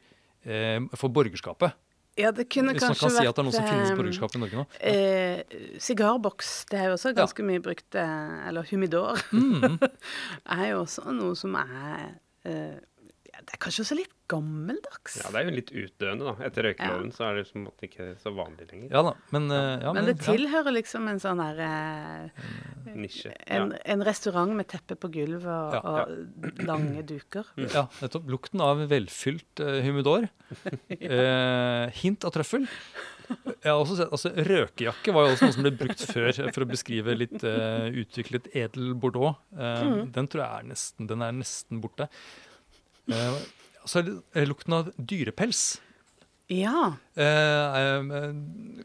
eh, 0.44 0.79
for 1.01 1.09
borgerskapet 1.09 1.72
Ja, 2.20 2.31
det 2.31 2.44
kunne 2.53 2.75
Hvis 2.77 2.83
man 2.85 2.92
kan 2.92 3.09
kan 3.09 3.14
si 3.16 3.25
at 3.27 3.35
det 3.35 3.40
er 3.40 3.46
noe 3.48 3.57
som 3.57 3.64
finnes 3.64 3.90
eh, 3.90 3.96
borgerskapet 3.96 4.37
i 4.37 4.42
Norge 4.42 4.59
nå. 4.61 4.64
Eh, 4.85 5.42
sigarboks, 5.81 6.51
det 6.68 6.79
er 6.83 6.90
jo 6.90 6.96
også 6.98 7.14
ganske 7.16 7.42
mye 7.48 7.62
brukt. 7.64 7.88
eh, 7.96 8.48
Eller 8.48 8.66
humidor. 8.68 9.16
Mm. 9.33 9.79
er 9.81 10.66
jo 10.75 10.83
også 10.85 11.09
noe 11.16 11.35
som 11.40 11.57
er 11.57 12.18
eh, 12.44 12.77
ja, 12.77 12.91
Det 13.42 13.57
er 13.57 13.61
kanskje 13.64 13.83
også 13.85 13.96
litt 13.98 14.12
gammeldags. 14.33 15.16
Ja, 15.20 15.28
det 15.35 15.40
er 15.42 15.48
jo 15.48 15.52
litt 15.59 15.70
utdøende, 15.76 16.24
da. 16.31 16.33
Etter 16.46 16.64
røykeloven 16.68 17.11
så 17.12 17.26
er 17.26 17.35
det 17.37 17.42
på 17.50 17.59
en 17.59 17.64
måte 17.66 17.85
ikke 17.88 18.07
så 18.22 18.31
vanlig 18.33 18.68
lenger. 18.70 18.88
Ja 18.94 19.02
da, 19.05 19.12
men, 19.35 19.48
eh, 19.52 19.83
ja, 19.83 19.92
Men 19.92 20.07
det 20.09 20.14
ja. 20.16 20.24
tilhører 20.33 20.72
liksom 20.76 21.09
en 21.11 21.20
sånn 21.20 21.42
herre 21.42 21.68
eh, 22.31 22.94
Nisje. 22.96 23.35
en, 23.52 23.74
en 23.85 24.05
restaurant 24.09 24.55
med 24.57 24.68
teppe 24.72 24.96
på 24.96 25.11
gulvet 25.12 25.44
og, 25.44 25.74
Ja. 25.76 25.83
og 26.07 26.62
lange 26.68 27.02
duker. 27.09 27.50
Ja, 27.76 27.87
nettopp. 28.00 28.28
Lukten 28.33 28.62
av 28.64 28.81
velfylt 28.90 29.61
uh, 29.64 29.81
humidor. 29.85 30.28
Eh, 30.92 31.88
hint 32.02 32.24
av 32.28 32.33
trøffel. 32.35 32.66
Jeg 33.33 33.70
har 33.70 33.78
også 33.81 33.96
sett, 33.96 34.11
altså 34.12 34.31
Røkejakke 34.44 35.12
var 35.16 35.24
jo 35.26 35.33
også 35.35 35.46
noe 35.48 35.55
som 35.57 35.64
ble 35.64 35.72
brukt 35.81 36.02
før 36.11 36.31
for 36.52 36.64
å 36.64 36.68
beskrive 36.68 37.14
litt 37.16 37.38
utviklet 37.42 38.48
edel 38.57 38.92
bordeaux. 39.00 39.38
Eh, 39.57 39.83
Mm. 39.83 40.12
Den 40.14 40.28
tror 40.31 40.42
jeg 40.44 40.61
er 40.61 40.68
nesten, 40.68 41.09
den 41.11 41.22
er 41.24 41.33
nesten 41.35 41.81
borte. 41.83 42.07
Eh, 43.11 43.38
så 43.87 43.99
er 44.03 44.11
eh, 44.35 44.47
lukten 44.47 44.73
av 44.77 44.93
dyrepels. 44.97 45.81
Ja. 46.53 46.97
Eh, 47.17 47.25
eh, 47.25 48.33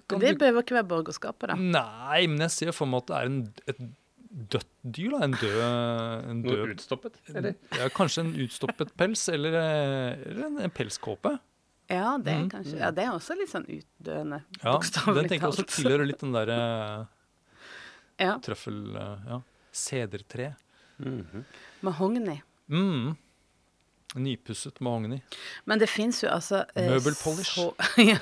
Det 0.07 0.19
du- 0.19 0.37
behøver 0.39 0.63
ikke 0.63 0.77
være 0.79 0.87
borgerskapet, 0.87 1.47
da. 1.51 1.55
Nei, 1.55 2.27
men 2.27 2.39
jeg 2.47 2.51
ser 2.51 2.71
for 2.71 2.87
meg 2.87 3.03
at 3.03 3.07
det 3.07 3.15
er 3.17 3.25
en, 3.25 3.53
et 3.67 3.81
dødt 4.49 4.69
dyr. 4.83 5.11
da, 5.11 5.23
En 5.25 5.31
død, 5.33 5.57
en 6.29 6.41
Noe 6.43 6.67
utstoppet, 6.73 7.13
eller? 7.33 7.55
ja, 7.77 7.89
Kanskje 7.89 8.19
en 8.25 8.33
utstoppet 8.45 8.95
pels, 8.97 9.27
eller, 9.29 9.53
eller 9.53 10.45
en, 10.45 10.59
en 10.59 10.69
pelskåpe. 10.71 11.39
Ja, 11.89 12.17
det 12.17 12.33
er 12.33 12.39
Mhm. 12.43 12.49
kanskje 12.51 12.77
Ja, 12.79 12.91
det 12.91 13.03
er 13.05 13.11
også 13.15 13.37
litt 13.37 13.49
sånn 13.49 13.65
utdøende, 13.67 14.41
Ja, 14.63 14.73
den 15.13 15.27
tenker 15.29 15.47
jeg 15.47 15.53
også 15.53 15.65
tilhører 15.71 16.05
litt 16.07 16.19
den 16.19 16.33
derre 16.33 17.07
Ja. 18.19 18.37
trøffel... 18.39 18.95
Uh, 18.95 19.17
Ja. 19.27 19.41
Sedertre. 19.71 20.55
Mhm. 20.99 21.43
Mahogni. 21.83 22.41
Mm. 22.69 23.15
Nypusset 24.15 24.79
mahogni. 24.81 25.19
Men 25.65 25.81
det 25.81 25.89
fins 25.91 26.23
jo 26.23 26.29
altså 26.31 26.63
eh, 26.75 26.87
Møbelpolish. 26.91 27.59
ja. 28.11 28.17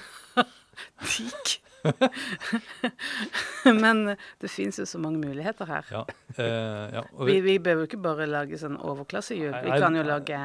Teak. 1.05 1.59
Men 3.83 4.15
det 4.41 4.49
fins 4.49 4.79
jo 4.79 4.85
så 4.89 4.99
mange 5.01 5.21
muligheter 5.21 5.69
her. 5.69 5.85
Ja, 5.91 6.03
eh, 6.37 6.95
ja. 6.97 7.03
Vi, 7.25 7.39
vi, 7.45 7.57
behøver 7.59 7.85
jo 7.85 7.89
ikke 7.91 8.01
bare 8.01 8.27
lage 8.29 8.59
sånn 8.61 8.79
overklassehjul. 8.81 9.53
Vi 9.65 9.77
kan 9.77 9.97
jo 9.97 10.05
lage 10.05 10.39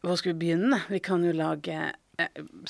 Hvor 0.00 0.18
skal 0.20 0.32
vi 0.32 0.38
begynne? 0.46 0.80
Vi 0.88 1.00
kan 1.04 1.24
jo 1.26 1.34
lage 1.36 1.76
eh, 1.76 1.94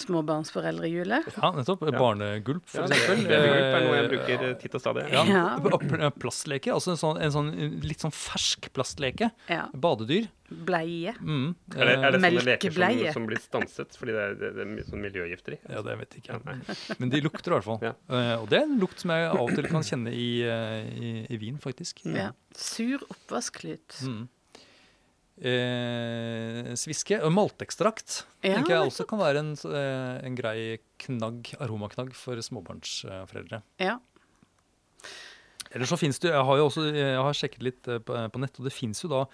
småbarnsforeldrehjulet. 0.00 1.26
ja, 1.36 1.50
nettopp. 1.56 1.80
Barnegulp, 1.96 2.64
for 2.68 2.80
Ja, 2.82 2.86
eksempel. 2.86 3.24
Babygulp 3.28 3.76
er 3.76 3.84
noe 3.84 3.96
jeg 3.96 4.04
Eh, 4.06 4.10
bruker 4.12 4.44
eh, 4.48 4.54
titt 4.60 4.74
og 4.74 4.80
stadig. 4.82 5.04
Ja, 5.12 5.24
Ja. 5.26 6.10
Plastleke. 6.10 6.72
Altså 6.74 6.90
en 6.94 7.00
sånn, 7.00 7.20
en 7.22 7.30
sånn 7.34 7.50
litt 7.82 8.00
sånn 8.02 8.12
fersk 8.14 8.70
plastleke. 8.74 9.30
Ja. 9.48 9.68
Badedyr. 9.72 10.28
Bleie. 10.48 11.14
Mm. 11.20 11.54
Er 11.74 11.84
det, 11.84 11.94
er 11.96 12.10
det 12.14 12.20
sånne 12.22 12.44
leker 12.46 12.72
som, 12.72 13.12
som 13.16 13.26
blir 13.26 13.40
stanset 13.42 13.96
fordi 13.98 14.12
det 14.14 14.20
er, 14.22 14.34
det, 14.38 14.50
det 14.54 14.62
er 14.62 14.68
mye 14.70 14.84
sånn 14.86 15.02
miljøgifter 15.02 15.56
i? 15.56 15.58
Ja, 15.72 15.82
det 15.82 15.96
vet 15.98 16.14
jeg 16.14 16.22
ikke. 16.22 16.38
nei. 16.46 16.76
Men 17.00 17.10
de 17.10 17.20
lukter 17.24 17.50
i 17.50 17.54
hvert 17.56 17.66
fall. 17.66 17.80
Ja. 17.82 17.94
Uh, 18.06 18.42
og 18.44 18.48
det 18.52 18.60
er 18.60 18.68
en 18.68 18.78
lukt 18.78 19.02
som 19.02 19.10
jeg 19.10 19.26
av 19.26 19.40
og 19.42 19.50
til 19.56 19.66
kan 19.66 19.82
kjenne 19.82 20.12
i, 20.14 20.28
uh, 20.46 20.86
i, 20.86 21.26
i 21.34 21.36
vin, 21.42 21.58
faktisk. 21.58 22.04
Ja. 22.06 22.30
Sur 22.54 23.02
oppvasklyt. 23.10 23.98
Mm. 24.06 24.28
Eh, 25.36 26.70
sviske 26.80 27.18
og 27.20 27.28
maltekstrakt 27.36 28.22
Ja, 28.40 28.54
tenker 28.56 28.72
jeg 28.72 28.86
også 28.88 29.04
kan 29.10 29.20
være 29.20 29.42
en, 29.42 29.50
eh, 29.68 30.24
en 30.24 30.36
grei 30.38 30.78
knagg, 31.04 31.50
aromaknagg 31.60 32.14
for 32.16 32.40
småbarnsforeldre. 32.40 33.60
Ja. 33.82 33.98
Eller 35.74 35.84
så 35.84 35.98
finnes 36.00 36.18
det, 36.22 36.30
Jeg 36.32 36.44
har 36.48 36.56
jo 36.56 36.66
også 36.70 36.86
jeg 36.94 37.20
har 37.20 37.36
sjekket 37.36 37.62
litt 37.68 37.88
eh, 37.92 37.98
på, 38.00 38.40
nett, 38.40 38.56
og 38.58 38.64
det 38.64 38.72
fins 38.72 39.02
jo 39.04 39.10
da 39.12 39.26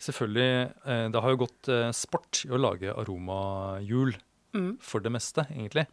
selvfølgelig 0.00 0.72
eh, 0.86 1.08
Det 1.12 1.20
har 1.22 1.30
jo 1.34 1.42
gått 1.44 1.68
sport 1.94 2.44
i 2.46 2.52
å 2.52 2.60
lage 2.60 2.92
aromahjul 2.94 4.16
Mm. 4.52 4.74
for 4.84 5.00
det 5.00 5.08
meste, 5.08 5.46
egentlig. 5.48 5.86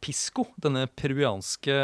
Pisco, 0.00 0.46
denne 0.62 0.86
peruanske 0.86 1.74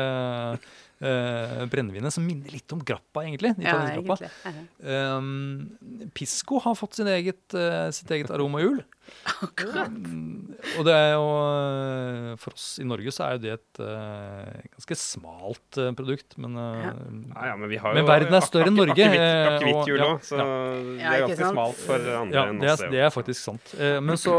uh, 1.04 1.64
brennevinet 1.70 2.14
som 2.14 2.24
minner 2.26 2.52
litt 2.54 2.70
om 2.74 2.82
grappa, 2.86 3.24
egentlig. 3.24 3.54
ja, 3.58 3.76
egentlig. 3.90 4.30
Ja. 4.44 5.14
Um, 5.16 6.10
Pisco 6.14 6.60
har 6.62 6.76
fått 6.78 6.98
sin 7.00 7.10
eget, 7.10 7.42
uh, 7.56 7.90
sitt 7.94 8.10
eget 8.14 8.30
aromahjul. 8.34 8.82
Akkurat. 9.44 9.90
Um, 9.90 10.54
og 10.78 10.86
det 10.86 10.92
er 10.96 11.10
jo 11.12 11.24
eh, 11.28 12.28
For 12.40 12.56
oss 12.56 12.78
i 12.80 12.86
Norge 12.88 13.12
så 13.12 13.26
er 13.26 13.34
jo 13.34 13.42
det 13.42 13.50
et 13.58 13.80
ganske 13.82 14.96
smalt 14.96 15.78
produkt, 15.98 16.38
men 16.40 16.56
eh, 16.56 16.86
Ja, 16.86 17.50
ja, 17.50 17.58
men 17.60 17.68
vi 17.68 17.76
har 17.82 17.98
Men 17.98 18.08
verden 18.08 18.32
er 18.38 18.46
større 18.46 18.72
enn 18.72 18.78
Norge, 18.80 19.10
Akevitthjul 19.10 20.04
òg, 20.06 20.24
så 20.24 20.38
ja. 20.40 20.46
det 20.46 21.10
er 21.10 21.26
ganske 21.26 21.36
sant? 21.42 21.52
smalt 21.52 21.82
for 21.84 22.08
andre 22.22 22.38
Ja, 22.38 22.46
enn 22.48 22.62
det 22.62 22.70
er, 22.72 22.86
det 22.94 23.04
er 23.10 23.12
faktisk 23.12 23.44
sant. 23.44 23.74
Men 23.76 24.16
så, 24.20 24.38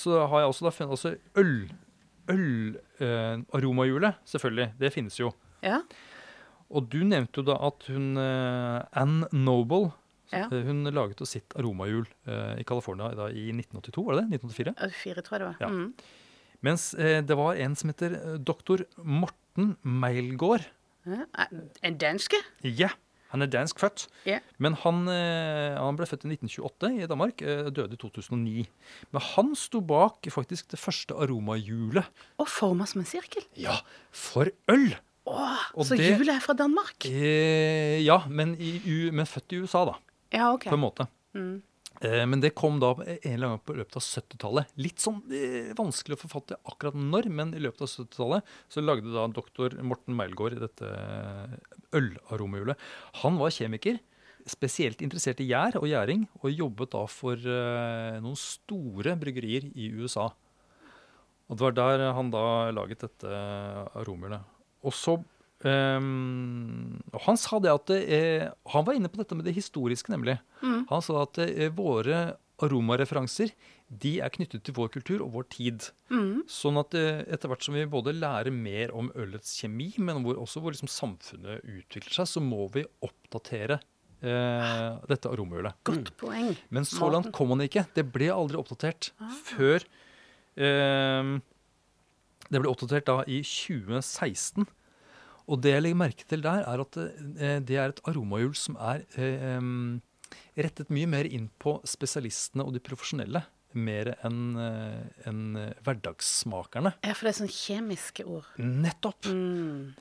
så 0.00 0.22
har 0.24 0.46
jeg 0.46 0.54
også 0.54 0.70
da 0.70 0.74
funnet 0.78 0.96
også 0.96 1.14
øl. 1.44 1.54
Øl-aromahjulet, 2.28 4.18
selvfølgelig. 4.28 4.68
Det 4.80 4.92
finnes 4.94 5.16
jo. 5.20 5.30
Ja. 5.64 5.80
Og 6.68 6.88
du 6.92 6.98
nevnte 7.08 7.40
jo 7.40 7.46
da 7.48 7.56
at 7.68 7.86
hun 7.88 8.10
eh, 8.20 8.82
Ann 9.00 9.22
Noble 9.32 9.92
Ja. 10.32 10.42
eh, 10.52 10.60
hun 10.66 10.84
laget 10.92 11.20
jo 11.22 11.24
sitt 11.28 11.54
aromahjul 11.56 12.04
eh, 12.28 12.58
i 12.60 12.64
California 12.68 13.08
da, 13.16 13.30
i 13.32 13.46
1982, 13.54 14.04
var 14.04 14.18
det 14.18 14.26
det? 14.28 14.40
1984? 14.42 14.74
Ja, 14.76 14.88
Fire, 14.92 15.22
tror 15.24 15.38
jeg 15.38 15.40
det 15.40 15.48
var. 15.48 15.56
Ja. 15.64 15.68
Mm. 15.72 15.94
Mens 16.68 16.88
eh, 16.98 17.20
det 17.24 17.36
var 17.38 17.56
en 17.56 17.76
som 17.80 17.88
heter 17.92 18.18
eh, 18.18 18.34
doktor 18.44 18.84
Morten 19.00 19.76
Meilgaard. 19.82 20.66
Ja. 21.08 21.24
En 21.82 21.96
danske? 21.96 22.36
Ja, 22.66 22.90
han 23.28 23.42
er 23.42 23.46
dansk 23.52 23.78
født. 23.78 24.06
yeah. 24.26 24.40
Men 24.58 24.74
han, 24.74 25.02
eh, 25.08 25.76
han 25.76 25.96
ble 25.96 26.06
født 26.06 26.24
i 26.24 26.30
1928 26.32 27.02
i 27.04 27.06
Danmark, 27.10 27.42
eh, 27.42 27.68
døde 27.70 27.92
i 27.92 28.00
2009. 28.00 28.66
Men 29.12 29.20
han 29.34 29.54
sto 29.54 29.80
bak 29.80 30.24
faktisk 30.30 30.70
det 30.70 30.78
første 30.80 31.14
aromahjulet. 31.14 32.04
Og 32.38 32.48
forma 32.48 32.86
som 32.86 33.00
en 33.02 33.06
sirkel. 33.06 33.44
Ja, 33.56 33.76
for 34.12 34.48
øl! 34.68 34.96
Åh, 35.28 35.64
Og 35.76 35.84
så 35.84 35.96
det- 35.96 36.06
hjulet 36.16 36.34
er 36.36 36.40
fra 36.40 36.54
Danmark? 36.56 37.04
Eh, 37.04 38.00
ja, 38.04 38.22
men, 38.28 38.54
i, 38.58 39.10
men 39.12 39.26
født 39.26 39.52
i 39.52 39.58
USA, 39.60 39.84
da, 39.84 39.92
Ja, 40.32 40.52
OK. 40.54 40.64
på 40.68 40.74
en 40.74 40.80
måte. 40.80 41.06
Mm. 41.34 41.62
Eh, 42.00 42.24
men 42.30 42.42
det 42.42 42.54
kom 42.58 42.78
da 42.82 42.92
en 43.02 43.16
eller 43.24 43.48
annen 43.48 43.62
på 43.66 43.74
løpet 43.74 43.98
av 43.98 44.04
70-tallet. 44.04 44.74
Litt 44.78 45.02
sånn 45.02 45.18
eh, 45.34 45.72
vanskelig 45.78 46.18
å 46.18 46.20
forfatte 46.20 46.58
akkurat 46.70 46.98
når, 46.98 47.30
men 47.32 47.54
i 47.56 47.62
løpet 47.62 47.86
av 47.86 47.90
70-tallet 47.90 48.52
så 48.70 48.84
lagde 48.84 49.14
da 49.14 49.26
doktor 49.34 49.74
Morten 49.82 50.14
Meilgaard 50.18 50.60
dette 50.62 50.90
ølaromehjulet. 51.96 52.78
Han 53.24 53.40
var 53.40 53.54
kjemiker, 53.54 53.98
spesielt 54.48 55.02
interessert 55.04 55.42
i 55.42 55.48
gjær 55.50 55.80
og 55.80 55.88
gjæring, 55.90 56.28
og 56.40 56.54
jobbet 56.54 56.94
da 56.94 57.02
for 57.10 57.34
eh, 57.38 58.20
noen 58.22 58.38
store 58.38 59.16
bryggerier 59.18 59.66
i 59.74 59.90
USA. 59.98 60.30
Og 61.48 61.56
det 61.56 61.64
var 61.64 61.74
der 61.74 62.06
han 62.14 62.30
da 62.30 62.44
laget 62.76 63.02
dette 63.08 63.42
aromehjulet. 63.98 64.54
Og 64.86 64.94
så 64.94 65.16
ehm, 65.66 66.98
og 67.14 67.24
han 67.24 67.40
sa 67.40 67.58
det 67.62 67.72
at 67.72 67.90
eh, 67.96 68.44
Han 68.74 68.84
var 68.86 68.98
inne 68.98 69.10
på 69.10 69.18
dette 69.22 69.34
med 69.38 69.48
det 69.48 69.56
historiske, 69.56 70.12
nemlig. 70.12 70.38
Mm. 70.62 70.84
Han 70.90 71.02
sa 71.02 71.24
at 71.24 71.40
eh, 71.42 71.72
våre 71.74 72.36
aromareferanser 72.58 73.52
de 73.88 74.18
er 74.20 74.32
knyttet 74.34 74.64
til 74.66 74.74
vår 74.76 74.90
kultur 74.92 75.22
og 75.24 75.32
vår 75.36 75.46
tid. 75.52 75.86
Mm. 76.12 76.42
Sånn 76.50 76.78
at 76.80 76.94
eh, 76.98 77.22
etter 77.32 77.50
hvert 77.50 77.64
som 77.64 77.76
vi 77.76 77.86
både 77.88 78.16
lærer 78.16 78.52
mer 78.54 78.92
om 78.96 79.08
ølets 79.16 79.54
kjemi, 79.62 79.92
men 80.02 80.20
hvor 80.24 80.40
også 80.42 80.62
hvor 80.62 80.74
liksom 80.74 80.90
samfunnet 80.92 81.64
utvikler 81.64 82.18
seg, 82.20 82.28
så 82.28 82.42
må 82.44 82.66
vi 82.74 82.84
oppdatere 83.04 83.78
eh, 84.20 84.98
dette 85.08 85.30
aromahjulet. 85.32 85.78
Godt 85.88 86.12
poeng. 86.20 86.52
Men 86.74 86.88
så 86.88 87.08
langt 87.12 87.32
kom 87.36 87.54
han 87.54 87.64
ikke. 87.64 87.86
Det 87.96 88.04
ble 88.12 88.28
aldri 88.34 88.60
oppdatert 88.60 89.12
før 89.48 89.80
eh, 90.58 91.36
Det 92.48 92.60
ble 92.60 92.72
oppdatert 92.72 93.08
da 93.08 93.22
i 93.24 93.40
2016. 93.40 94.68
Og 95.48 95.62
det 95.64 95.72
jeg 95.72 95.84
legger 95.84 96.00
merke 96.02 96.26
til 96.28 96.42
der, 96.44 96.64
er 96.68 96.82
at 96.84 96.98
eh, 97.00 97.58
det 97.64 97.78
er 97.80 97.92
et 97.92 98.02
aromahjul 98.08 98.52
som 98.58 98.76
er 98.76 99.04
eh, 99.16 99.68
rettet 100.60 100.92
mye 100.92 101.08
mer 101.08 101.28
inn 101.28 101.48
på 101.60 101.78
spesialistene 101.88 102.66
og 102.66 102.74
de 102.76 102.82
profesjonelle. 102.84 103.44
Mer 103.78 104.14
enn 104.24 104.56
en 104.58 105.40
eh, 105.60 105.72
hverdagssmakerne. 105.84 106.94
Ja, 107.04 107.14
for 107.14 107.28
det 107.28 107.34
er 107.34 107.40
sånn 107.42 107.52
kjemiske 107.52 108.28
ord. 108.28 108.48
Nettopp! 108.60 109.28
Mm. 109.28 109.96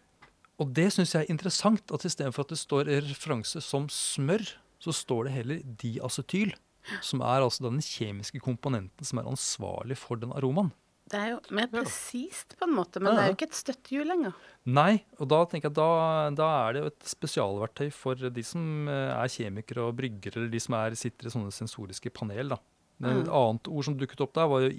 Og 0.57 0.71
det 0.73 0.87
syns 0.95 1.13
jeg 1.13 1.27
er 1.27 1.33
interessant, 1.33 1.91
at 1.93 2.05
istedenfor 2.07 2.47
at 2.47 2.53
det 2.55 2.59
står 2.59 2.89
referanse 3.05 3.61
som 3.61 3.85
smør, 3.93 4.47
så 4.81 4.93
står 4.95 5.27
det 5.27 5.35
heller 5.35 5.67
diacetyl. 5.83 6.55
Som 7.03 7.19
er 7.19 7.43
altså 7.43 7.65
den 7.65 7.81
kjemiske 7.83 8.39
komponenten 8.39 9.05
som 9.05 9.19
er 9.19 9.27
ansvarlig 9.27 9.97
for 9.99 10.19
den 10.19 10.31
aromaen. 10.31 10.71
Det 11.07 11.15
er 11.19 11.29
jo 11.31 11.39
mer 11.55 11.67
presist 11.71 12.57
på 12.59 12.65
en 12.67 12.73
måte, 12.75 12.99
men 12.99 13.15
det 13.15 13.21
er 13.23 13.27
jo 13.31 13.35
ikke 13.37 13.47
et 13.47 13.55
støttehjul 13.55 14.07
lenger. 14.09 14.33
Nei, 14.67 15.03
og 15.21 15.29
da 15.31 15.37
tenker 15.47 15.69
jeg 15.69 15.71
at 15.71 15.77
da, 15.79 16.29
da 16.35 16.47
er 16.67 16.73
det 16.75 16.81
jo 16.81 16.89
et 16.91 17.05
spesialverktøy 17.07 17.87
for 17.95 18.15
de 18.15 18.43
som 18.43 18.89
eh, 18.91 19.13
er 19.15 19.31
kjemikere 19.31 19.85
og 19.87 19.95
bryggere, 19.95 20.35
eller 20.41 20.51
de 20.51 20.59
som 20.59 20.75
er, 20.75 20.97
sitter 20.99 21.29
i 21.29 21.31
sånne 21.31 21.53
sensoriske 21.55 22.11
panel. 22.11 22.49
da. 22.51 22.57
Men 22.99 23.21
Et 23.21 23.27
Mm. 23.29 23.33
annet 23.39 23.67
ord 23.71 23.83
som 23.85 23.95
dukket 23.97 24.21
opp 24.25 24.33
der, 24.35 24.47
var 24.51 24.59
jo 24.65 24.71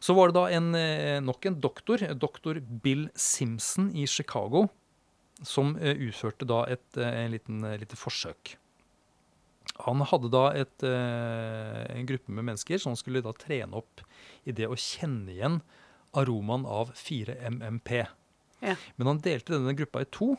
Så 0.00 0.16
var 0.16 0.30
det 0.30 0.38
da 0.38 0.46
en, 0.56 0.74
eh, 0.78 1.20
nok 1.24 1.48
en 1.50 1.60
doktor, 1.60 2.02
doktor 2.16 2.60
Bill 2.60 3.08
Simpson 3.14 3.90
i 3.96 4.06
Chicago, 4.08 4.66
som 5.44 5.74
eh, 5.76 5.96
utførte 6.08 6.48
da 6.48 6.64
et 6.72 7.00
eh, 7.00 7.24
en 7.24 7.34
liten, 7.34 7.64
eh, 7.64 7.78
lite 7.82 7.98
forsøk. 8.00 8.56
Han 9.84 10.00
hadde 10.08 10.30
da 10.32 10.44
et, 10.56 10.84
eh, 10.86 11.80
en 11.92 12.06
gruppe 12.08 12.32
med 12.32 12.46
mennesker 12.46 12.80
som 12.80 12.96
skulle 12.96 13.24
da 13.24 13.34
trene 13.36 13.76
opp 13.76 14.00
i 14.46 14.54
det 14.56 14.68
å 14.70 14.78
kjenne 14.78 15.34
igjen 15.34 15.60
aromaen 16.16 16.64
av 16.64 16.94
4-MMP. 16.96 18.06
Ja. 18.64 18.76
Men 18.96 19.12
han 19.12 19.22
delte 19.24 19.56
denne 19.56 19.76
gruppa 19.76 20.02
i 20.02 20.08
to. 20.10 20.32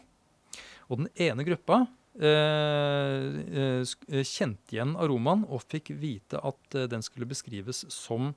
Og 0.87 1.01
den 1.01 1.09
ene 1.19 1.45
gruppa 1.47 1.83
eh, 2.15 3.27
eh, 3.43 3.81
eh, 3.83 4.25
kjente 4.25 4.75
igjen 4.75 4.95
aromaen 4.99 5.45
og 5.51 5.65
fikk 5.67 5.91
vite 5.99 6.39
at 6.39 6.77
eh, 6.77 6.87
den 6.89 7.03
skulle 7.05 7.29
beskrives 7.29 7.83
som 7.93 8.33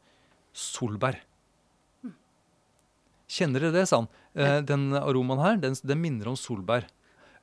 solbær. 0.52 1.20
Kjenner 3.30 3.62
dere 3.62 3.76
det, 3.78 3.86
sa 3.86 4.00
han. 4.00 4.08
Eh, 4.34 4.56
den 4.66 4.90
aromaen 4.98 5.42
her, 5.44 5.60
den, 5.62 5.76
den 5.86 6.02
minner 6.02 6.32
om 6.32 6.38
solbær. 6.38 6.88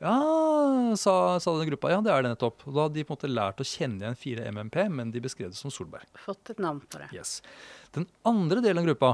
Ja, 0.04 0.14
sa, 1.00 1.14
sa 1.42 1.54
den 1.58 1.70
gruppa. 1.72 1.90
Ja, 1.90 2.02
det 2.06 2.12
er 2.14 2.26
det 2.26 2.34
nettopp. 2.36 2.68
Og 2.68 2.76
da 2.76 2.84
hadde 2.86 3.00
de 3.00 3.06
på 3.08 3.16
en 3.16 3.18
måte 3.18 3.32
lært 3.32 3.64
å 3.64 3.66
kjenne 3.66 4.04
igjen 4.04 4.20
4-MMP, 4.20 4.78
men 4.94 5.14
de 5.16 5.24
beskrev 5.24 5.50
det 5.54 5.58
som 5.58 5.74
solbær. 5.74 6.04
Fått 6.26 6.52
et 6.54 6.62
navn 6.62 6.84
på 6.84 7.00
det. 7.02 7.08
Yes. 7.16 7.40
Den 7.96 8.06
andre 8.28 8.62
delen 8.62 8.84
av 8.84 8.92
gruppa, 8.92 9.14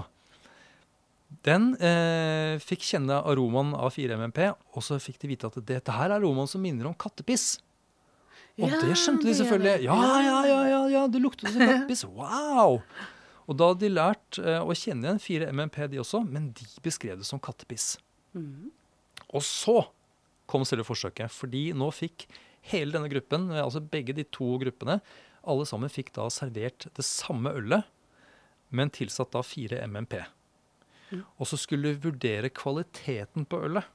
den 1.47 1.73
eh, 1.81 2.59
fikk 2.61 2.85
kjenne 2.85 3.19
aromaen 3.25 3.73
av 3.77 3.93
4-MMP, 3.95 4.39
og 4.75 4.85
så 4.85 4.99
fikk 5.01 5.21
de 5.23 5.31
vite 5.33 5.49
at 5.49 5.57
dette 5.67 5.95
her 5.95 6.11
er 6.11 6.19
aromaen 6.19 6.49
som 6.49 6.61
minner 6.63 6.89
om 6.89 6.95
kattepiss. 6.97 7.57
Og 8.59 8.69
Ja, 8.69 8.77
det 8.83 8.99
skjønte 9.01 9.25
de 9.25 9.33
selvfølgelig. 9.39 9.87
Ja, 9.87 9.97
ja, 10.21 10.37
ja, 10.45 10.61
ja, 10.69 10.81
ja, 10.93 11.03
det 11.09 11.23
lukter 11.23 11.49
som 11.49 11.63
kattepiss. 11.71 12.05
Wow! 12.05 12.81
Og 13.49 13.57
da 13.59 13.71
hadde 13.71 13.83
de 13.83 13.91
lært 13.91 14.39
eh, 14.39 14.61
å 14.61 14.77
kjenne 14.77 15.09
igjen 15.09 15.23
4-MMP, 15.23 15.81
de 15.91 16.01
også, 16.03 16.21
men 16.27 16.51
de 16.55 16.67
beskrev 16.85 17.17
det 17.19 17.27
som 17.27 17.41
kattepiss. 17.43 17.95
Mm. 18.37 18.71
Og 19.33 19.43
så 19.45 19.81
kom 20.49 20.65
selve 20.67 20.85
forsøket, 20.87 21.33
fordi 21.33 21.71
nå 21.75 21.89
fikk 21.95 22.27
hele 22.69 22.95
denne 22.95 23.11
gruppen, 23.11 23.49
altså 23.57 23.81
begge 23.83 24.15
de 24.15 24.25
to 24.31 24.53
gruppene, 24.61 24.99
alle 25.43 25.65
sammen 25.67 25.91
fikk 25.91 26.13
da 26.15 26.29
servert 26.31 26.87
det 26.95 27.03
samme 27.03 27.51
ølet, 27.57 27.89
men 28.73 28.91
tilsatt 28.93 29.33
da 29.33 29.41
4 29.43 29.81
MMP. 29.89 30.21
Og 31.37 31.49
så 31.49 31.59
skulle 31.59 31.93
du 31.93 32.07
vurdere 32.09 32.51
kvaliteten 32.53 33.47
på 33.49 33.59
ølet. 33.67 33.87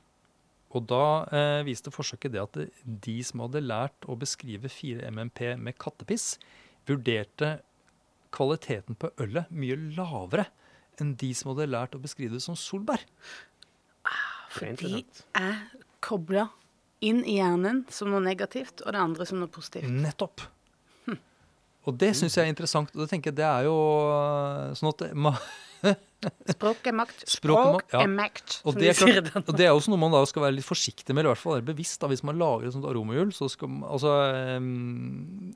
Og 0.76 0.84
da 0.90 1.04
eh, 1.32 1.62
viste 1.64 1.92
forsøket 1.92 2.34
det 2.34 2.42
at 2.42 2.58
de 2.84 3.16
som 3.24 3.40
hadde 3.46 3.64
lært 3.64 4.08
å 4.08 4.18
beskrive 4.20 4.68
4 4.68 5.08
MMP 5.14 5.40
med 5.60 5.78
kattepiss, 5.80 6.34
vurderte 6.88 7.58
kvaliteten 8.36 8.98
på 9.00 9.10
ølet 9.24 9.48
mye 9.48 9.78
lavere 9.96 10.48
enn 11.00 11.14
de 11.16 11.30
som 11.36 11.54
hadde 11.54 11.70
lært 11.70 11.96
å 11.96 12.02
beskrive 12.02 12.36
det 12.36 12.44
som 12.44 12.58
solbær. 12.58 13.00
Er 14.04 14.20
For 14.52 14.80
de 14.80 15.04
er 15.38 15.58
kobla 16.04 16.48
inn 17.04 17.22
i 17.24 17.38
hjernen 17.38 17.84
som 17.94 18.10
noe 18.10 18.20
negativt, 18.24 18.82
og 18.84 18.92
det 18.92 19.00
andre 19.00 19.26
som 19.28 19.40
noe 19.40 19.52
positivt. 19.52 19.88
Nettopp. 19.88 20.42
Og 21.88 21.96
det 21.96 22.10
syns 22.18 22.36
jeg 22.36 22.44
er 22.44 22.52
interessant. 22.52 22.90
Og 22.94 23.04
det 23.04 23.08
tenker 23.12 23.32
jeg 23.32 23.38
det 23.40 23.46
er 23.48 23.68
jo 23.68 23.76
øh, 23.78 24.74
sånn 24.76 24.90
at 24.90 25.04
det, 25.04 25.10
ma, 25.16 25.32
Språk 26.50 26.88
er 26.90 26.94
makt. 26.98 27.20
Språk 27.30 27.60
er 27.60 27.68
makt, 27.76 27.92
ja. 27.94 28.00
er 28.02 28.08
makt, 28.10 28.56
og, 28.66 28.74
det 28.78 28.88
er 28.90 28.96
klart, 28.98 29.28
og 29.44 29.52
det 29.58 29.66
er 29.68 29.72
også 29.76 29.90
noe 29.92 30.02
man 30.02 30.14
da 30.16 30.22
skal 30.26 30.42
være 30.48 30.56
litt 30.56 30.66
forsiktig 30.66 31.14
med, 31.14 31.20
eller 31.22 31.30
i 31.30 31.32
hvert 31.36 31.44
fall 31.44 31.56
være 31.58 31.68
bevisst. 31.68 32.00
da, 32.02 32.06
Hvis 32.10 32.24
man 32.26 32.40
lager 32.40 32.66
et 32.66 32.74
sånt 32.74 32.88
aromahjul, 32.90 33.30
så 33.36 33.44
skal 33.52 33.66
man, 33.70 33.82
altså, 33.86 34.10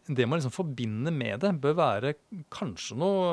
Det 0.07 0.25
man 0.29 0.37
liksom 0.39 0.55
forbinder 0.55 1.12
med 1.14 1.35
det, 1.43 1.51
bør 1.62 1.75
være 1.81 2.09
kanskje 2.55 2.95
noe, 3.03 3.27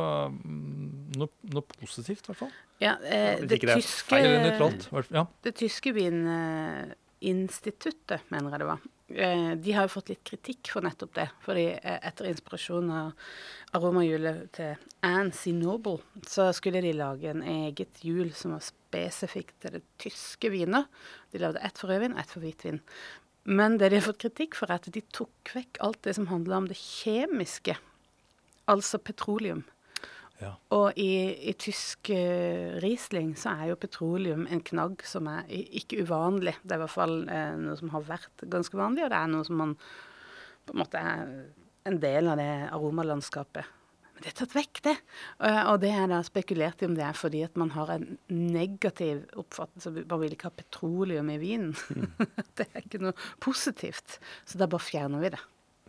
noe, 1.19 1.29
noe 1.53 1.65
positivt, 1.77 2.23
i 2.25 2.27
hvert 2.31 2.41
fall. 2.45 2.55
Ja, 2.81 2.93
eh, 3.03 3.43
det, 3.43 3.59
det 3.59 3.75
tyske, 3.75 4.07
Feil 4.09 4.25
eller 4.25 4.41
nøytralt. 4.47 4.83
Ja. 5.13 5.23
det 5.45 5.53
tyske 5.59 5.89
vininstituttet, 5.93 8.19
mener 8.33 8.49
jeg 8.55 8.59
det 8.63 8.69
var, 8.71 8.79
eh, 8.81 8.98
de 9.09 9.73
har 9.73 9.87
jo 9.87 9.93
fått 9.95 10.11
litt 10.11 10.23
kritikk 10.27 10.69
for 10.73 10.85
nettopp 10.85 11.15
det. 11.17 11.27
Fordi 11.45 11.65
eh, 11.75 11.97
etter 12.05 12.29
inspirasjon 12.29 12.91
av 12.93 13.29
aromahjulet 13.77 14.51
til 14.57 14.75
Anne 15.05 15.33
C. 15.35 15.53
Noble, 15.55 15.97
så 16.29 16.49
skulle 16.55 16.83
de 16.85 16.93
lage 16.97 17.31
en 17.31 17.41
eget 17.41 18.03
hjul 18.05 18.29
som 18.37 18.53
var 18.55 18.65
spesifikt 18.65 19.55
til 19.63 19.79
det 19.79 19.83
tyske 20.01 20.51
viner. 20.53 20.85
De 21.33 21.41
lagde 21.41 21.63
ett 21.65 21.81
for 21.81 21.91
rødvin, 21.91 22.17
ett 22.17 22.29
for 22.29 22.45
hvitvin. 22.45 22.81
Men 23.49 23.79
det 23.81 23.89
de 23.89 23.97
har 23.97 24.05
fått 24.11 24.21
kritikk 24.21 24.57
for, 24.59 24.69
er 24.69 24.81
at 24.81 24.93
de 24.93 25.01
tok 25.15 25.53
vekk 25.55 25.81
alt 25.85 26.03
det 26.05 26.15
som 26.19 26.29
handla 26.29 26.61
om 26.61 26.69
det 26.69 26.77
kjemiske. 26.77 27.77
Altså 28.69 29.01
petroleum. 29.01 29.65
Ja. 30.39 30.53
Og 30.75 30.95
i, 30.99 31.11
i 31.51 31.53
tysk 31.59 32.11
uh, 32.15 32.77
Riesling 32.79 33.33
så 33.39 33.57
er 33.57 33.71
jo 33.71 33.79
petroleum 33.81 34.45
en 34.47 34.63
knagg 34.63 35.03
som 35.07 35.27
er 35.27 35.49
ikke 35.51 36.05
uvanlig. 36.05 36.55
Det 36.63 36.75
er 36.75 36.79
i 36.79 36.83
hvert 36.85 36.95
fall 36.95 37.17
uh, 37.27 37.55
noe 37.59 37.75
som 37.79 37.91
har 37.95 38.05
vært 38.07 38.45
ganske 38.47 38.79
vanlig, 38.79 39.03
og 39.03 39.11
det 39.11 39.19
er 39.19 39.33
noe 39.33 39.47
som 39.47 39.59
man 39.59 39.75
på 40.69 40.75
en 40.75 40.83
måte 40.83 41.01
er 41.01 41.27
en 41.89 41.99
del 41.99 42.29
av 42.29 42.39
det 42.39 42.49
aromalandskapet. 42.69 43.75
Men 44.19 44.25
det 44.25 44.33
er 44.33 44.37
tatt 44.41 44.55
vekk, 44.57 44.79
det. 44.83 44.95
Eh, 45.47 45.61
og 45.71 45.77
det 45.79 45.93
er 45.95 46.09
da 46.11 46.19
spekulert 46.27 46.81
i 46.83 46.89
om 46.89 46.95
det 46.97 47.05
er 47.07 47.15
fordi 47.15 47.45
at 47.45 47.55
man 47.59 47.71
har 47.71 47.93
en 47.93 48.17
negativ 48.27 49.21
oppfattelse. 49.39 49.93
Man 50.01 50.19
vil 50.19 50.35
ikke 50.35 50.49
ha 50.49 50.57
petroleum 50.59 51.31
i 51.31 51.37
vinen. 51.39 51.71
det 52.59 52.67
er 52.67 52.83
ikke 52.83 52.99
noe 53.05 53.15
positivt. 53.39 54.19
Så 54.43 54.59
da 54.59 54.67
bare 54.67 54.83
fjerner 54.83 55.23
vi 55.23 55.31
det. 55.37 55.41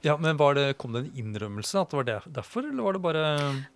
Ja, 0.02 0.16
Men 0.20 0.36
var 0.40 0.54
det, 0.54 0.66
kom 0.80 0.92
det 0.94 1.02
en 1.06 1.12
innrømmelse 1.22 1.80
at 1.80 1.90
det 1.92 1.98
var 2.00 2.06
der, 2.08 2.28
derfor, 2.40 2.66
eller 2.68 2.82
var 2.86 2.96
det 2.96 3.02
bare 3.04 3.24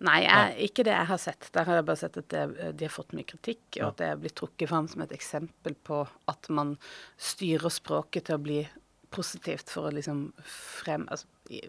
Nei, 0.05 0.19
jeg, 0.25 0.69
ikke 0.69 0.85
det 0.87 0.93
jeg 0.95 1.09
har 1.11 1.21
sett. 1.21 1.49
Der 1.53 1.67
har 1.69 1.79
jeg 1.79 1.85
bare 1.89 2.01
sett 2.01 2.17
at 2.21 2.29
det, 2.33 2.43
de 2.79 2.85
har 2.87 2.93
fått 2.95 3.13
mye 3.17 3.27
kritikk, 3.29 3.61
og 3.75 3.81
Ja. 3.81 3.87
at 3.91 3.97
det 4.01 4.07
er 4.11 4.17
blitt 4.23 4.35
trukket 4.39 4.69
fram 4.71 4.87
som 4.91 5.01
et 5.05 5.13
eksempel 5.15 5.75
på 5.85 6.01
at 6.31 6.49
man 6.49 6.77
styrer 7.17 7.69
språket 7.73 8.25
til 8.29 8.35
å 8.39 8.43
bli 8.45 8.59
positivt 9.15 9.69
for 9.71 9.87
å 9.87 9.93
liksom 9.95 10.31
frem 10.43 11.05
altså, 11.07 11.27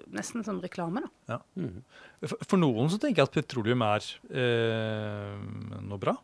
Nesten 0.09 0.41
som 0.43 0.57
reklame, 0.65 1.03
da. 1.29 1.37
Mhm. 1.55 1.83
For, 2.25 2.39
for 2.49 2.57
noen 2.57 2.89
så 2.89 2.97
tenker 2.99 3.21
jeg 3.21 3.29
at 3.29 3.35
petroleum 3.37 3.83
er 3.85 4.07
eh, 4.33 5.37
noe 5.85 5.99
bra. 6.01 6.15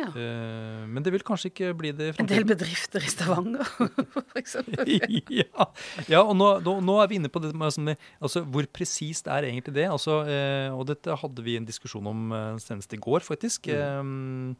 Ja. 0.00 0.08
Uh, 0.14 0.86
men 0.88 1.04
det 1.04 1.12
vil 1.14 1.24
kanskje 1.26 1.52
ikke 1.52 1.72
bli 1.76 1.92
det 1.96 2.10
i 2.10 2.14
En 2.22 2.30
del 2.30 2.46
bedrifter 2.48 3.04
i 3.04 3.12
Stavanger, 3.12 3.68
eksempel. 4.40 4.88
ja, 5.42 5.68
ja, 6.08 6.22
og 6.22 6.34
nå, 6.38 6.50
nå, 6.64 6.78
nå 6.86 6.96
er 7.02 7.12
vi 7.12 7.20
inne 7.20 7.30
på 7.32 7.42
det 7.44 7.52
med 7.52 7.76
sånn, 7.76 7.92
altså, 8.18 8.42
hvor 8.48 8.66
presist 8.72 9.28
er 9.28 9.48
egentlig 9.50 9.76
det. 9.76 9.86
Altså, 9.92 10.22
uh, 10.24 10.72
og 10.78 10.88
dette 10.90 11.20
hadde 11.22 11.46
vi 11.46 11.58
en 11.60 11.68
diskusjon 11.68 12.10
om 12.10 12.32
uh, 12.32 12.40
senest 12.62 12.96
i 12.96 13.02
går, 13.02 13.22
faktisk. 13.26 13.68
Mm. 13.70 14.56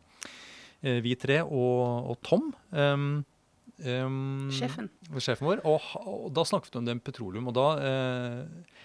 Eh, 0.81 1.01
vi 1.05 1.17
tre 1.21 1.41
og, 1.45 2.11
og 2.13 2.21
Tom. 2.25 2.51
Um, 2.73 3.09
um, 3.85 4.49
Sjefen. 4.55 4.89
Sjefen 5.19 5.49
vår. 5.49 5.65
Og, 5.69 5.91
og 6.01 6.31
da 6.37 6.45
snakket 6.49 6.75
vi 6.75 6.81
om 6.81 6.89
det 6.89 6.97
med 6.97 7.05
petroleum, 7.05 7.51
og 7.51 7.57
da 7.57 7.67
eh, 7.85 8.79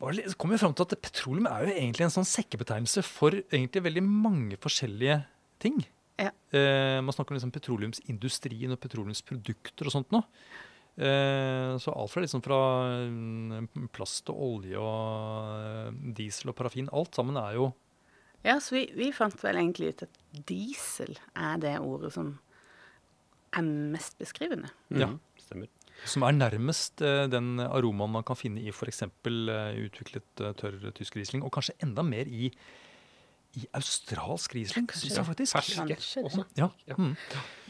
var 0.00 0.12
det 0.14 0.24
litt- 0.24 0.38
kom 0.40 0.50
vi 0.54 0.58
fram 0.58 0.74
til 0.74 0.88
at 0.88 1.02
petroleum 1.04 1.46
er 1.50 1.68
jo 1.68 1.76
egentlig 1.76 2.08
en 2.08 2.16
sånn 2.18 2.28
sekkebetegnelse 2.28 3.04
for 3.06 3.36
egentlig 3.42 3.84
veldig 3.86 4.04
mange 4.06 4.58
forskjellige 4.60 5.20
ting. 5.62 5.78
Ja. 6.20 6.32
Eh, 6.52 6.98
man 7.00 7.14
snakker 7.16 7.32
om 7.32 7.38
liksom 7.38 7.54
petroleumsindustrien 7.54 8.74
og 8.74 8.80
petroleumsprodukter 8.82 9.88
og 9.88 9.94
sånt 9.94 10.12
nå. 10.14 10.20
Eh, 11.00 11.76
så 11.80 11.94
alt 11.96 12.12
fra, 12.12 12.20
liksom 12.20 12.42
fra 12.44 12.58
mm, 13.08 13.86
plast 13.94 14.28
og 14.32 14.42
olje 14.44 14.76
og 14.76 15.54
eh, 15.54 15.94
diesel 16.18 16.50
og 16.52 16.58
parafin, 16.58 16.90
alt 16.92 17.16
sammen 17.16 17.38
er 17.40 17.54
jo 17.56 17.70
Ja, 18.44 18.58
så 18.60 18.74
vi, 18.74 18.82
vi 18.98 19.08
fant 19.14 19.38
vel 19.40 19.60
egentlig 19.62 19.94
ut 19.94 20.04
at 20.08 20.18
diesel 20.50 21.14
er 21.38 21.62
det 21.62 21.76
ordet 21.80 22.12
som 22.16 22.34
er 23.56 23.66
mest 23.66 24.18
beskrivende. 24.20 24.70
Ja. 24.90 25.08
Mhm. 25.08 25.18
Stemmer. 25.40 25.70
som 26.04 26.22
er 26.24 26.36
nærmest 26.36 27.02
eh, 27.04 27.26
den 27.28 27.58
aromaen 27.60 28.12
man 28.18 28.26
kan 28.26 28.38
finne 28.38 28.62
i 28.62 28.70
f.eks. 28.72 29.02
Uh, 29.04 29.72
utviklet 29.84 30.40
uh, 30.40 30.52
tørr 30.56 30.92
tysk 30.96 31.16
riesling, 31.16 31.42
og 31.44 31.52
kanskje 31.52 31.76
enda 31.84 32.04
mer 32.06 32.28
i, 32.28 32.52
i 33.58 33.66
australsk 33.74 34.54
riesling, 34.54 34.86
syns 34.94 35.16
jeg 35.16 35.26
faktisk. 35.26 35.56
Ferske 35.56 35.86
Kanskje. 35.88 36.44
Ja, 36.56 36.68
Ja. 36.86 36.94
mm. 36.98 37.16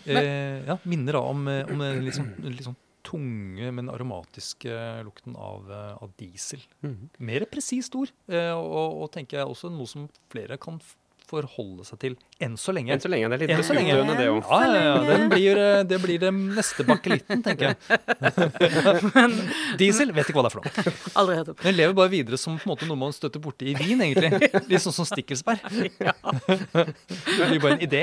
eh, 0.06 0.66
ja 0.66 0.78
minner 0.84 1.12
da 1.12 1.20
om, 1.24 1.46
eh, 1.48 1.64
om 1.72 1.78
den 1.78 2.04
litt 2.04 2.14
sånn, 2.18 2.34
litt 2.44 2.66
sånn 2.68 2.76
tunge, 3.02 3.70
men 3.72 3.88
aromatiske 3.88 4.74
lukten 5.06 5.34
av, 5.40 5.70
eh, 5.72 5.94
av 6.04 6.12
diesel. 6.20 6.60
Mhm. 6.84 7.08
Mer 7.18 7.46
presist 7.48 7.94
ord, 7.96 8.10
eh, 8.28 8.52
og, 8.52 9.02
og 9.02 9.12
tenker 9.12 9.38
jeg 9.40 9.46
også 9.48 9.70
noe 9.72 9.86
som 9.88 10.08
flere 10.30 10.58
kan 10.60 10.76
f- 10.82 10.96
forholde 11.30 11.84
seg 11.86 12.00
til 12.02 12.16
enn 12.42 12.56
så 12.58 12.74
lenge. 12.74 12.90
Enn 12.96 13.02
så 13.02 13.10
lenge. 13.12 13.28
Det 13.30 13.36
er 13.38 13.42
litt 13.44 13.52
Enn 13.54 13.62
så 13.66 13.76
lenge. 13.76 13.94
utdøende, 13.94 14.16
det 14.18 14.28
òg. 14.32 14.42
Ja, 14.50 14.60
ja, 14.66 14.82
ja. 14.82 14.94
Den 15.06 15.28
blir, 15.30 15.60
eh, 15.62 15.82
det 15.86 15.98
blir 16.02 16.18
den 16.22 16.40
neste 16.56 16.84
bakelitten, 16.88 17.42
tenker 17.46 17.70
jeg. 17.70 17.76
Diesel 19.80 20.12
vet 20.16 20.28
ikke 20.30 20.38
hva 20.40 20.44
det 20.46 20.50
er 20.50 20.56
for 20.56 20.60
noe. 20.64 20.94
Aldri 21.20 21.36
hørt 21.40 21.52
om. 21.52 21.58
Den 21.62 21.76
lever 21.78 21.94
bare 21.98 22.12
videre 22.12 22.38
som 22.40 22.56
på 22.58 22.66
en 22.66 22.72
måte 22.72 22.88
noe 22.88 22.98
man 23.00 23.14
støtter 23.16 23.42
borti 23.44 23.70
i 23.72 23.76
vin, 23.78 24.02
egentlig. 24.04 24.50
Litt 24.70 24.84
sånn 24.84 24.96
som 24.96 25.08
stikkelsbær. 25.08 25.62
Det 26.70 27.48
blir 27.50 27.60
bare 27.62 27.76
en 27.78 27.84
idé. 27.84 28.02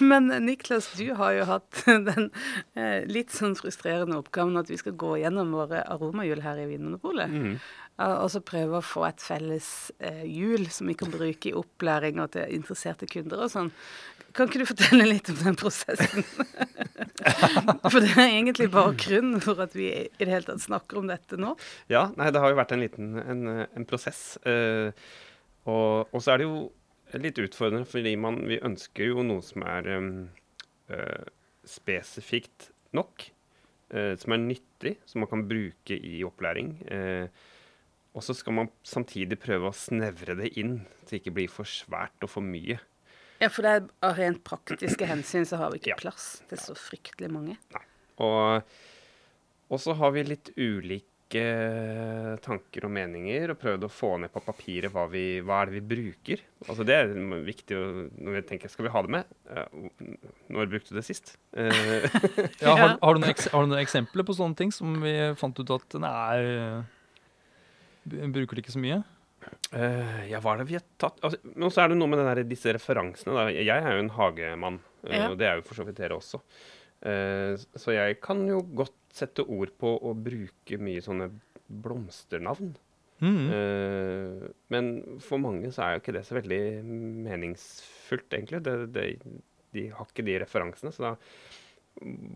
Men 0.00 0.28
Niklas, 0.46 0.90
du 0.98 1.06
har 1.18 1.34
jo 1.36 1.46
hatt 1.48 1.82
den 1.86 2.30
eh, 2.78 3.02
litt 3.10 3.32
sånn 3.34 3.56
frustrerende 3.58 4.18
oppgaven 4.20 4.58
at 4.60 4.70
vi 4.70 4.78
skal 4.80 4.96
gå 5.00 5.16
gjennom 5.22 5.52
våre 5.56 5.82
aromahjul 5.90 6.42
her 6.44 6.60
i 6.62 6.68
Vinmonopolet. 6.72 7.30
Mhm. 7.32 7.60
Eh, 8.00 8.16
Og 8.24 8.30
så 8.34 8.40
prøve 8.44 8.80
å 8.80 8.84
få 8.84 9.04
et 9.08 9.20
felles 9.24 9.68
eh, 10.00 10.24
hjul 10.26 10.66
som 10.72 10.88
vi 10.90 10.96
kan 10.98 11.12
bruke 11.12 11.50
i 11.52 11.56
opplæring 11.56 12.20
og 12.24 12.32
til 12.36 12.56
interesserte 12.56 13.08
kunder 13.10 13.44
og 13.46 13.52
sånn. 13.52 13.70
Kan 14.36 14.46
ikke 14.46 14.60
du 14.62 14.68
fortelle 14.68 15.06
litt 15.10 15.28
om 15.32 15.38
den 15.42 15.56
prosessen? 15.58 16.22
For 17.90 17.98
det 17.98 18.12
er 18.14 18.28
egentlig 18.28 18.68
bakgrunnen 18.72 19.42
for 19.42 19.58
at 19.64 19.74
vi 19.76 19.88
i 19.90 20.04
det 20.22 20.30
hele 20.30 20.46
tatt 20.46 20.62
snakker 20.62 21.00
om 21.00 21.08
dette 21.10 21.38
nå. 21.40 21.56
Ja, 21.90 22.06
nei, 22.16 22.28
det 22.32 22.40
har 22.42 22.52
jo 22.52 22.58
vært 22.60 22.74
en 22.76 22.84
liten 22.84 23.08
en, 23.20 23.42
eh, 23.50 23.64
en 23.76 23.86
prosess. 23.90 24.36
Eh, 24.46 24.92
og, 25.66 26.06
og 26.14 26.22
så 26.22 26.34
er 26.36 26.40
det 26.42 26.46
jo 26.46 26.60
litt 27.20 27.40
utfordrende, 27.42 27.88
fordi 27.90 28.14
man, 28.22 28.38
vi 28.46 28.60
ønsker 28.64 29.10
jo 29.10 29.24
noe 29.26 29.42
som 29.42 29.64
er 29.66 29.88
em, 29.96 30.10
eh, 30.94 31.26
spesifikt 31.66 32.70
nok. 32.96 33.26
eh, 33.90 34.14
som 34.14 34.30
er 34.36 34.38
nyttig, 34.44 34.94
som 35.10 35.24
man 35.24 35.30
kan 35.32 35.42
bruke 35.50 35.96
i 35.98 36.20
opplæring. 36.22 36.76
Eh, 36.86 37.26
og 38.14 38.24
så 38.26 38.34
skal 38.34 38.56
man 38.56 38.70
samtidig 38.86 39.38
prøve 39.42 39.70
å 39.70 39.76
snevre 39.76 40.34
det 40.40 40.52
inn, 40.58 40.80
så 41.04 41.14
det 41.14 41.20
ikke 41.22 41.34
blir 41.36 41.50
for 41.52 41.68
svært 41.68 42.26
og 42.26 42.32
for 42.32 42.42
mye. 42.46 42.78
Ja, 43.40 43.48
for 43.48 43.64
det 43.64 43.70
er 43.72 43.84
av 44.04 44.18
rent 44.18 44.42
praktiske 44.44 45.06
hensyn 45.08 45.46
så 45.48 45.56
har 45.62 45.70
vi 45.72 45.78
ikke 45.80 45.94
Ja. 45.94 46.00
plass 46.02 46.42
til 46.50 46.58
så 46.60 46.74
fryktelig 46.76 47.30
mange. 47.32 47.54
Og, 48.20 48.66
og 49.70 49.80
så 49.80 49.94
har 49.96 50.10
vi 50.12 50.26
litt 50.26 50.50
ulike 50.60 51.06
tanker 52.42 52.84
og 52.88 52.90
meninger, 52.92 53.52
og 53.54 53.58
prøvd 53.62 53.86
å 53.86 53.90
få 53.94 54.10
ned 54.20 54.32
på 54.34 54.42
papiret 54.42 54.90
hva, 54.92 55.04
vi, 55.08 55.38
hva 55.46 55.60
er 55.62 55.70
det 55.70 55.78
vi 55.78 55.82
bruker. 55.94 56.42
Altså 56.66 56.84
Det 56.84 56.96
er 56.98 57.12
viktig 57.46 57.76
å, 57.78 57.84
når 58.18 58.40
vi 58.40 58.42
tenker 58.50 58.68
skal 58.72 58.88
vi 58.88 58.92
ha 58.96 59.02
det 59.06 59.12
med. 59.14 59.34
Eh, 59.48 60.16
Når 60.50 60.72
brukte 60.74 60.90
du 60.92 60.98
det 60.98 61.06
sist? 61.06 61.36
Eh, 61.54 61.70
Ja, 62.64 62.74
har, 62.74 62.96
har, 62.98 63.14
du 63.14 63.22
noen 63.22 63.34
har 63.54 63.62
du 63.62 63.70
noen 63.70 63.78
eksempler 63.84 64.26
på 64.26 64.34
sånne 64.36 64.58
ting 64.58 64.74
som 64.74 64.98
vi 65.04 65.14
fant 65.38 65.62
ut 65.62 65.70
at 65.78 65.96
nei 66.02 66.82
Bruker 68.10 68.58
det 68.58 68.64
ikke 68.64 68.76
så 68.76 68.82
mye? 68.82 69.00
Uh, 69.72 70.26
ja, 70.28 70.40
hva 70.42 70.52
er 70.52 70.60
det 70.60 70.66
vi 70.68 70.76
har 70.76 70.82
tatt 71.00 71.20
altså, 71.24 71.38
Men 71.46 71.72
så 71.72 71.80
er 71.80 71.92
det 71.92 71.96
noe 71.96 72.10
med 72.12 72.20
den 72.20 72.28
der, 72.28 72.42
disse 72.48 72.74
referansene. 72.76 73.36
Da. 73.36 73.46
Jeg 73.54 73.70
er 73.72 73.96
jo 73.96 74.02
en 74.02 74.12
hagemann, 74.16 74.80
eh, 75.06 75.16
Ja. 75.16 75.30
og 75.30 75.38
det 75.40 75.48
er 75.48 75.58
jo 75.58 75.66
for 75.68 75.80
så 75.80 75.86
vidt 75.86 76.00
dere 76.02 76.18
også. 76.18 76.42
Uh, 77.00 77.56
så 77.80 77.94
jeg 77.96 78.18
kan 78.20 78.42
jo 78.48 78.60
godt 78.76 78.96
sette 79.16 79.46
ord 79.46 79.72
på 79.80 79.94
å 79.96 80.12
bruke 80.12 80.78
mye 80.78 81.00
sånne 81.04 81.30
blomsternavn. 81.70 82.74
Mm. 83.20 83.40
Uh, 83.52 84.50
men 84.72 84.90
for 85.24 85.40
mange 85.40 85.72
så 85.72 85.86
er 85.86 85.94
jo 85.94 86.02
ikke 86.02 86.16
det 86.18 86.26
så 86.28 86.36
veldig 86.36 86.60
meningsfullt, 87.30 88.28
egentlig. 88.36 88.62
Det, 88.66 88.76
det, 88.92 89.06
de 89.76 89.88
har 89.94 90.08
ikke 90.08 90.26
de 90.26 90.38
referansene. 90.42 90.92
Så 90.92 91.06
da 91.06 91.16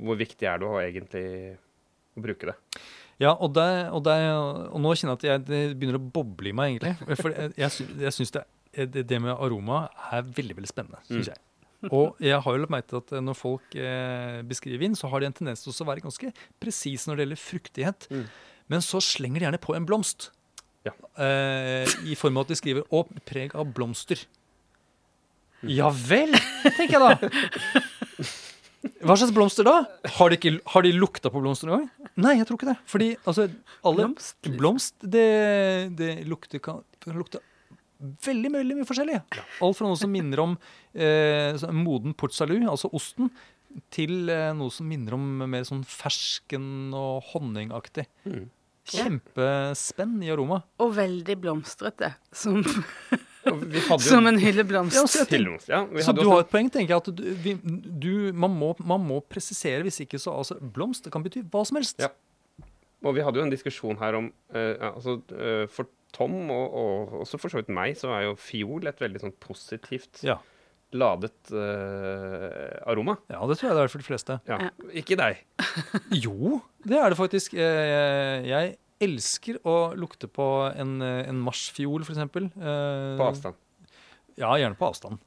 Hvor 0.05 0.17
viktig 0.19 0.49
er 0.49 0.61
det 0.61 0.67
å 0.69 0.81
egentlig 0.81 1.29
å 2.15 2.25
bruke 2.25 2.53
det? 2.53 2.57
Ja, 3.23 3.33
og, 3.35 3.55
det, 3.55 3.69
og, 3.95 4.03
det, 4.07 4.15
og 4.35 4.81
nå 4.83 4.93
kjenner 4.99 5.15
jeg 5.15 5.21
at 5.21 5.27
jeg, 5.29 5.43
det 5.47 5.79
begynner 5.79 6.01
å 6.01 6.13
boble 6.17 6.51
i 6.51 6.55
meg, 6.57 6.75
egentlig. 6.75 7.19
For 7.21 7.35
jeg, 7.35 7.53
jeg, 7.61 7.89
jeg 8.03 8.17
syns 8.17 8.35
det, 8.35 8.45
det, 8.75 9.05
det 9.11 9.21
med 9.23 9.35
aroma 9.35 9.85
er 10.11 10.25
veldig 10.27 10.57
veldig 10.59 10.71
spennende. 10.71 11.03
Mm. 11.09 11.23
jeg. 11.29 11.41
Og 11.93 12.17
jeg 12.23 12.39
har 12.41 12.57
jo 12.57 12.63
lagt 12.63 12.73
merke 12.73 12.89
til 12.91 13.01
at 13.03 13.13
når 13.25 13.37
folk 13.37 13.77
eh, 13.77 14.41
beskriver 14.49 14.81
vin, 14.81 14.97
så 14.97 15.11
har 15.13 15.21
de 15.21 15.29
en 15.29 15.37
tendens 15.37 15.65
til 15.65 15.73
å 15.75 15.89
være 15.89 16.05
ganske 16.05 16.31
presise 16.63 17.11
når 17.11 17.19
det 17.21 17.27
gjelder 17.27 17.43
fruktighet. 17.43 18.09
Mm. 18.11 18.25
Men 18.73 18.85
så 18.85 19.03
slenger 19.05 19.43
de 19.43 19.49
gjerne 19.49 19.63
på 19.63 19.77
en 19.77 19.89
blomst. 19.89 20.31
Ja. 20.85 20.95
Eh, 21.21 21.85
I 22.09 22.17
form 22.19 22.39
av 22.39 22.47
at 22.47 22.55
de 22.55 22.61
skriver 22.61 22.89
'å, 22.89 23.05
preg 23.29 23.55
av 23.57 23.69
blomster'. 23.77 24.27
Ja 25.65 25.89
vel, 25.89 26.35
tenker 26.77 26.99
jeg 26.99 27.01
da. 27.01 27.81
Hva 29.05 29.17
slags 29.17 29.33
blomster 29.37 29.67
da? 29.67 29.79
Har 30.19 30.31
de, 30.33 30.39
ikke, 30.39 30.59
har 30.75 30.85
de 30.85 30.93
lukta 30.97 31.31
på 31.33 31.41
blomster 31.43 31.71
noen 31.71 31.85
gang? 31.85 32.13
Nei, 32.21 32.37
jeg 32.39 32.49
tror 32.49 32.61
ikke 32.61 32.71
det. 32.71 32.77
Fordi 32.91 33.09
altså, 33.25 33.49
alle 33.85 34.05
Blomst, 34.05 34.37
liksom. 34.43 34.59
blomst, 34.61 34.95
det, 35.15 35.27
det 35.99 36.13
lukter, 36.29 36.63
kan, 36.65 36.85
kan 37.03 37.17
lukte 37.19 37.41
veldig 38.25 38.51
veldig 38.55 38.79
mye 38.79 38.89
forskjellig. 38.89 39.21
Alt 39.65 39.79
fra 39.79 39.89
noe 39.89 39.99
som 39.99 40.13
minner 40.13 40.43
om 40.43 40.57
eh, 40.93 41.65
moden 41.75 42.15
port 42.19 42.35
salut, 42.37 42.63
altså 42.69 42.91
osten, 42.97 43.31
til 43.95 44.31
eh, 44.31 44.51
noe 44.57 44.73
som 44.75 44.89
minner 44.91 45.17
om 45.17 45.25
mer 45.51 45.65
sånn 45.67 45.85
fersken 45.89 46.95
og 46.97 47.25
honningaktig. 47.33 48.07
Mm. 48.29 48.45
Kjempespenn 48.95 50.19
i 50.25 50.33
aroma. 50.35 50.61
Og 50.85 50.93
veldig 50.99 51.39
blomstrete, 51.41 52.13
som, 52.37 52.61
jo 53.47 53.99
som 54.03 54.27
en 54.31 54.39
hylleblomst. 54.41 54.97
Ja, 54.97 55.05
så 55.07 55.23
jeg 55.25 55.29
tenker- 55.33 55.69
ja, 55.71 55.83
vi 55.91 56.03
Så 56.03 56.11
hadde 56.13 56.21
du 56.23 56.27
også... 56.29 56.35
har 56.37 56.45
et 56.47 56.53
poeng, 56.53 56.71
tenker 56.73 56.95
jeg. 56.95 57.03
at 57.03 57.11
du, 57.17 57.25
vi, 57.45 57.55
du, 58.05 58.13
man, 58.33 58.55
må, 58.57 58.75
man 58.85 59.05
må 59.05 59.21
presisere, 59.21 59.83
hvis 59.87 60.01
ikke 60.05 60.19
så 60.23 60.35
altså, 60.39 60.57
Blomst 60.61 61.05
det 61.05 61.13
kan 61.15 61.23
bety 61.25 61.43
hva 61.53 61.65
som 61.69 61.77
helst. 61.81 62.01
Ja. 62.03 62.09
Og 63.05 63.15
vi 63.19 63.21
hadde 63.27 63.37
jo 63.41 63.45
en 63.45 63.53
diskusjon 63.53 63.99
her 64.01 64.17
om 64.17 64.31
eh, 64.57 64.81
altså, 64.81 65.19
eh, 65.37 65.67
For 65.69 65.91
Tom, 66.15 66.37
og, 66.55 66.75
og 66.79 67.15
også 67.25 67.41
for 67.43 67.51
så 67.53 67.59
vidt 67.61 67.73
meg, 67.75 67.97
så 67.99 68.13
er 68.15 68.29
jo 68.29 68.37
fiol 68.39 68.87
et 68.87 69.01
veldig 69.03 69.21
sånn 69.25 69.33
positivt 69.43 70.23
Ja. 70.23 70.37
ladet 70.95 71.35
uh, 71.51 72.71
aroma. 72.87 73.17
ja, 73.33 73.41
det 73.51 73.57
tror 73.59 73.67
jeg 73.73 73.75
det 73.75 73.83
er 73.83 73.91
for 73.91 73.99
de 74.05 74.07
fleste. 74.07 74.37
Ja. 74.47 74.59
Ja. 74.63 74.71
Ikke 75.03 75.17
deg. 75.19 75.41
Jo, 76.15 76.61
det 76.87 77.01
er 77.01 77.11
det 77.11 77.19
faktisk. 77.19 77.57
Eh, 77.59 78.47
Jeg 78.47 78.77
elsker 79.01 79.59
å 79.67 79.95
lukte 79.99 80.29
på 80.31 80.47
en, 80.77 81.01
eh, 81.03 81.29
en 81.29 81.41
marsfiol, 81.43 82.03
f.eks. 82.07 82.19
På 82.55 83.29
avstand. 83.31 83.55
Ja, 84.37 84.49
gjerne 84.59 84.75
på 84.75 84.89
avstand. 84.91 85.21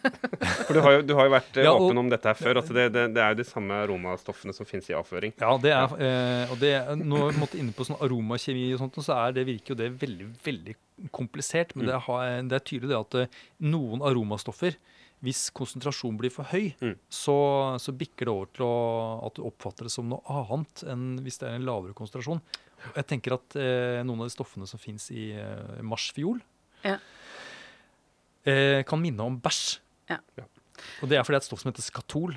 For 0.66 0.72
du 0.72 0.80
har 0.80 0.94
jo, 0.94 1.00
du 1.04 1.10
har 1.18 1.26
jo 1.28 1.32
vært 1.34 1.56
eh, 1.60 1.66
Ja, 1.66 1.74
og- 1.74 1.90
åpen 1.90 1.98
om 2.00 2.08
dette 2.08 2.30
her 2.30 2.38
før. 2.38 2.56
At 2.62 2.70
det, 2.72 2.86
det, 2.94 3.02
det 3.12 3.20
er 3.20 3.34
jo 3.34 3.38
de 3.42 3.44
samme 3.44 3.76
aromastoffene 3.84 4.54
som 4.56 4.64
finnes 4.68 4.88
i 4.88 4.94
avføring. 4.96 5.34
Ja, 5.42 5.50
det 5.60 5.74
er, 5.76 5.92
eh, 6.00 6.52
og 6.54 6.58
det, 6.62 6.72
nå 7.02 7.26
måtte 7.36 7.58
inne 7.60 7.74
på 7.76 7.84
sånn 7.84 8.00
aromakjemi, 8.00 8.70
og 8.72 8.80
sånt, 8.80 8.96
så 9.04 9.12
er 9.26 9.36
det, 9.36 9.44
virker 9.50 9.74
jo 9.74 9.80
det 9.82 9.90
veldig 10.00 10.28
veldig 10.46 10.76
komplisert. 11.12 11.74
Men 11.76 11.84
Mm. 11.84 11.90
det, 11.92 12.00
har, 12.06 12.30
det 12.48 12.56
er 12.60 12.64
tydelig 12.72 12.92
det 12.94 13.00
at 13.02 13.18
eh, 13.26 13.40
noen 13.68 14.00
aromastoffer, 14.08 14.78
hvis 15.24 15.50
konsentrasjonen 15.56 16.16
blir 16.20 16.32
for 16.32 16.44
høy, 16.48 16.72
Mm. 16.80 16.96
så, 17.12 17.36
så 17.80 17.92
bikker 17.92 18.24
det 18.24 18.32
over 18.32 18.48
til 18.56 18.64
å, 18.64 19.26
at 19.26 19.34
du 19.36 19.44
oppfatter 19.48 19.84
det 19.84 19.92
som 19.92 20.08
noe 20.08 20.24
annet 20.32 20.82
enn 20.92 21.18
hvis 21.24 21.38
det 21.40 21.48
er 21.50 21.56
en 21.60 21.64
lavere 21.68 21.92
konsentrasjon. 21.96 22.40
Jeg 22.94 23.06
tenker 23.10 23.34
at 23.38 23.56
eh, 23.58 24.02
noen 24.06 24.20
av 24.24 24.28
de 24.28 24.34
stoffene 24.34 24.66
som 24.68 24.80
fins 24.82 25.08
i 25.14 25.30
eh, 25.38 25.82
marsfiol, 25.86 26.40
Ja. 26.84 26.98
eh, 28.46 28.82
kan 28.86 29.00
minne 29.02 29.24
om 29.26 29.38
bæsj. 29.42 29.78
Ja. 30.10 30.18
Ja. 30.38 30.44
Og 31.02 31.08
det 31.10 31.16
er 31.18 31.24
fordi 31.24 31.34
det 31.36 31.40
er 31.40 31.44
et 31.44 31.48
stoff 31.48 31.62
som 31.62 31.72
heter 31.72 31.86
skatol. 31.86 32.36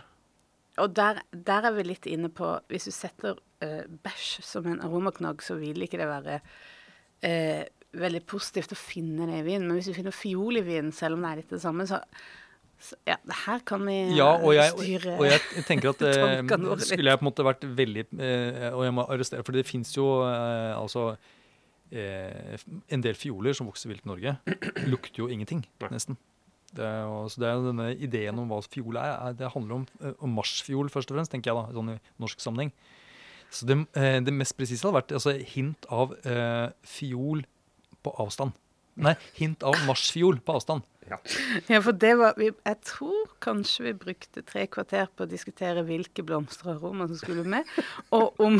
Og 0.80 0.94
der, 0.96 1.20
der 1.34 1.66
er 1.68 1.74
vi 1.76 1.84
litt 1.84 2.06
inne 2.08 2.30
på 2.32 2.54
Hvis 2.72 2.86
du 2.88 2.92
setter 2.96 3.36
eh, 3.62 3.84
bæsj 4.06 4.42
som 4.48 4.68
en 4.72 4.80
aromaknagg, 4.86 5.42
så 5.44 5.58
vil 5.60 5.82
ikke 5.84 6.00
det 6.00 6.08
være 6.08 6.38
eh, 7.28 7.66
veldig 8.00 8.22
positivt 8.30 8.72
å 8.72 8.80
finne 8.80 9.28
det 9.28 9.42
i 9.42 9.48
vin. 9.48 9.66
Men 9.68 9.76
hvis 9.78 9.90
du 9.92 9.98
finner 9.98 10.16
fiol 10.16 10.62
i 10.62 10.66
vin, 10.66 10.92
selv 10.96 11.18
om 11.18 11.26
det 11.26 11.32
er 11.34 11.42
litt 11.42 11.52
det 11.58 11.62
samme, 11.64 11.86
så, 11.90 12.00
så 12.80 12.96
ja, 13.08 13.18
her 13.46 13.60
kan 13.68 13.82
vi 13.86 13.96
eh, 14.06 14.14
Ja, 14.16 14.30
og 14.40 14.54
jeg, 14.56 14.72
styre 14.72 15.18
og 15.20 15.26
jeg 15.28 15.66
tenker 15.68 15.90
at 15.92 16.02
eh, 16.08 16.14
tankene 16.16 16.70
våre 16.70 16.78
litt. 16.80 16.88
skulle 16.88 17.12
jeg 17.12 17.20
på 17.20 17.26
en 17.26 17.30
måte 17.30 17.46
vært 17.48 17.66
veldig 17.76 18.06
eh, 18.20 18.70
Og 18.72 18.86
jeg 18.88 18.94
må 18.96 19.04
arrestere, 19.12 19.44
for 19.44 19.58
det 19.58 19.66
fins 19.68 19.92
jo 19.98 20.06
eh, 20.24 20.72
altså 20.80 21.10
eh, 21.92 22.56
en 22.96 23.04
del 23.04 23.18
fioler 23.20 23.56
som 23.58 23.68
vokser 23.70 23.92
vilt 23.92 24.06
i 24.06 24.12
Norge, 24.12 24.36
lukter 24.92 25.24
jo 25.26 25.30
ingenting, 25.32 25.66
nesten. 25.92 26.18
Det 26.70 26.86
er, 26.86 27.04
også, 27.10 27.36
så 27.36 27.42
det 27.42 27.48
er 27.50 27.64
denne 27.66 27.86
ideen 27.98 28.40
om 28.44 28.52
hva 28.52 28.60
fiol 28.62 29.00
er. 29.02 29.16
er- 29.30 29.38
Det 29.40 29.52
handler 29.56 29.80
om, 29.82 29.86
eh, 30.06 30.14
om 30.22 30.36
marsfiol, 30.38 30.90
først 30.94 31.10
og 31.12 31.18
fremst, 31.18 31.32
tenker 31.34 31.50
jeg 31.52 31.58
da, 31.58 31.74
sånn 31.74 31.96
i 31.96 32.00
norsk 32.22 32.40
sammenheng. 32.44 32.72
Så 33.50 33.66
det, 33.66 33.80
eh, 33.98 34.20
det 34.22 34.34
mest 34.38 34.54
presise 34.56 34.86
hadde 34.86 35.00
vært 35.02 35.12
altså, 35.18 35.34
hint 35.56 35.88
av 35.90 36.14
eh, 36.24 36.70
fiol 36.86 37.42
på 38.06 38.14
avstand. 38.22 38.54
Nei, 39.00 39.16
hint 39.40 39.64
av 39.64 39.76
marsfiol 39.88 40.40
på 40.44 40.56
avstand. 40.60 40.84
Ja. 41.10 41.18
Ja, 41.72 41.80
for 41.82 41.96
det 41.98 42.12
var 42.20 42.36
vi, 42.38 42.52
Jeg 42.54 42.78
tror 42.86 43.32
kanskje 43.42 43.88
vi 43.88 43.94
brukte 43.98 44.44
tre 44.46 44.68
kvarter 44.70 45.08
på 45.18 45.26
å 45.26 45.30
diskutere 45.32 45.82
hvilke 45.88 46.22
blomster 46.22 46.70
og 46.70 46.76
aromaer 46.84 47.10
som 47.10 47.18
skulle 47.24 47.46
med, 47.50 47.66
og 48.14 48.38
om 48.46 48.60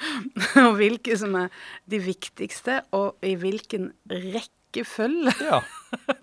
Og 0.66 0.74
hvilke 0.76 1.16
som 1.16 1.34
er 1.40 1.48
de 1.88 2.00
viktigste, 2.04 2.82
og 2.96 3.16
i 3.24 3.32
hvilken 3.40 3.92
rekkefølge 4.12 5.32
Ja. 5.46 5.62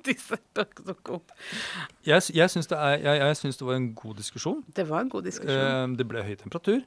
disse 0.06 0.38
bør 0.54 0.68
dukke 0.84 1.16
opp. 1.18 1.32
Jeg, 2.06 2.22
jeg 2.36 2.50
syns 2.54 2.68
det, 2.70 2.78
er- 2.78 3.34
det 3.34 3.62
var 3.66 3.74
en 3.80 3.94
god 3.98 4.20
diskusjon. 4.22 4.62
Det 4.76 4.86
var 4.90 5.02
en 5.02 5.10
god 5.10 5.24
diskusjon. 5.26 5.94
Eh, 5.94 5.98
det 5.98 6.06
ble 6.12 6.22
høy 6.28 6.36
temperatur. 6.38 6.84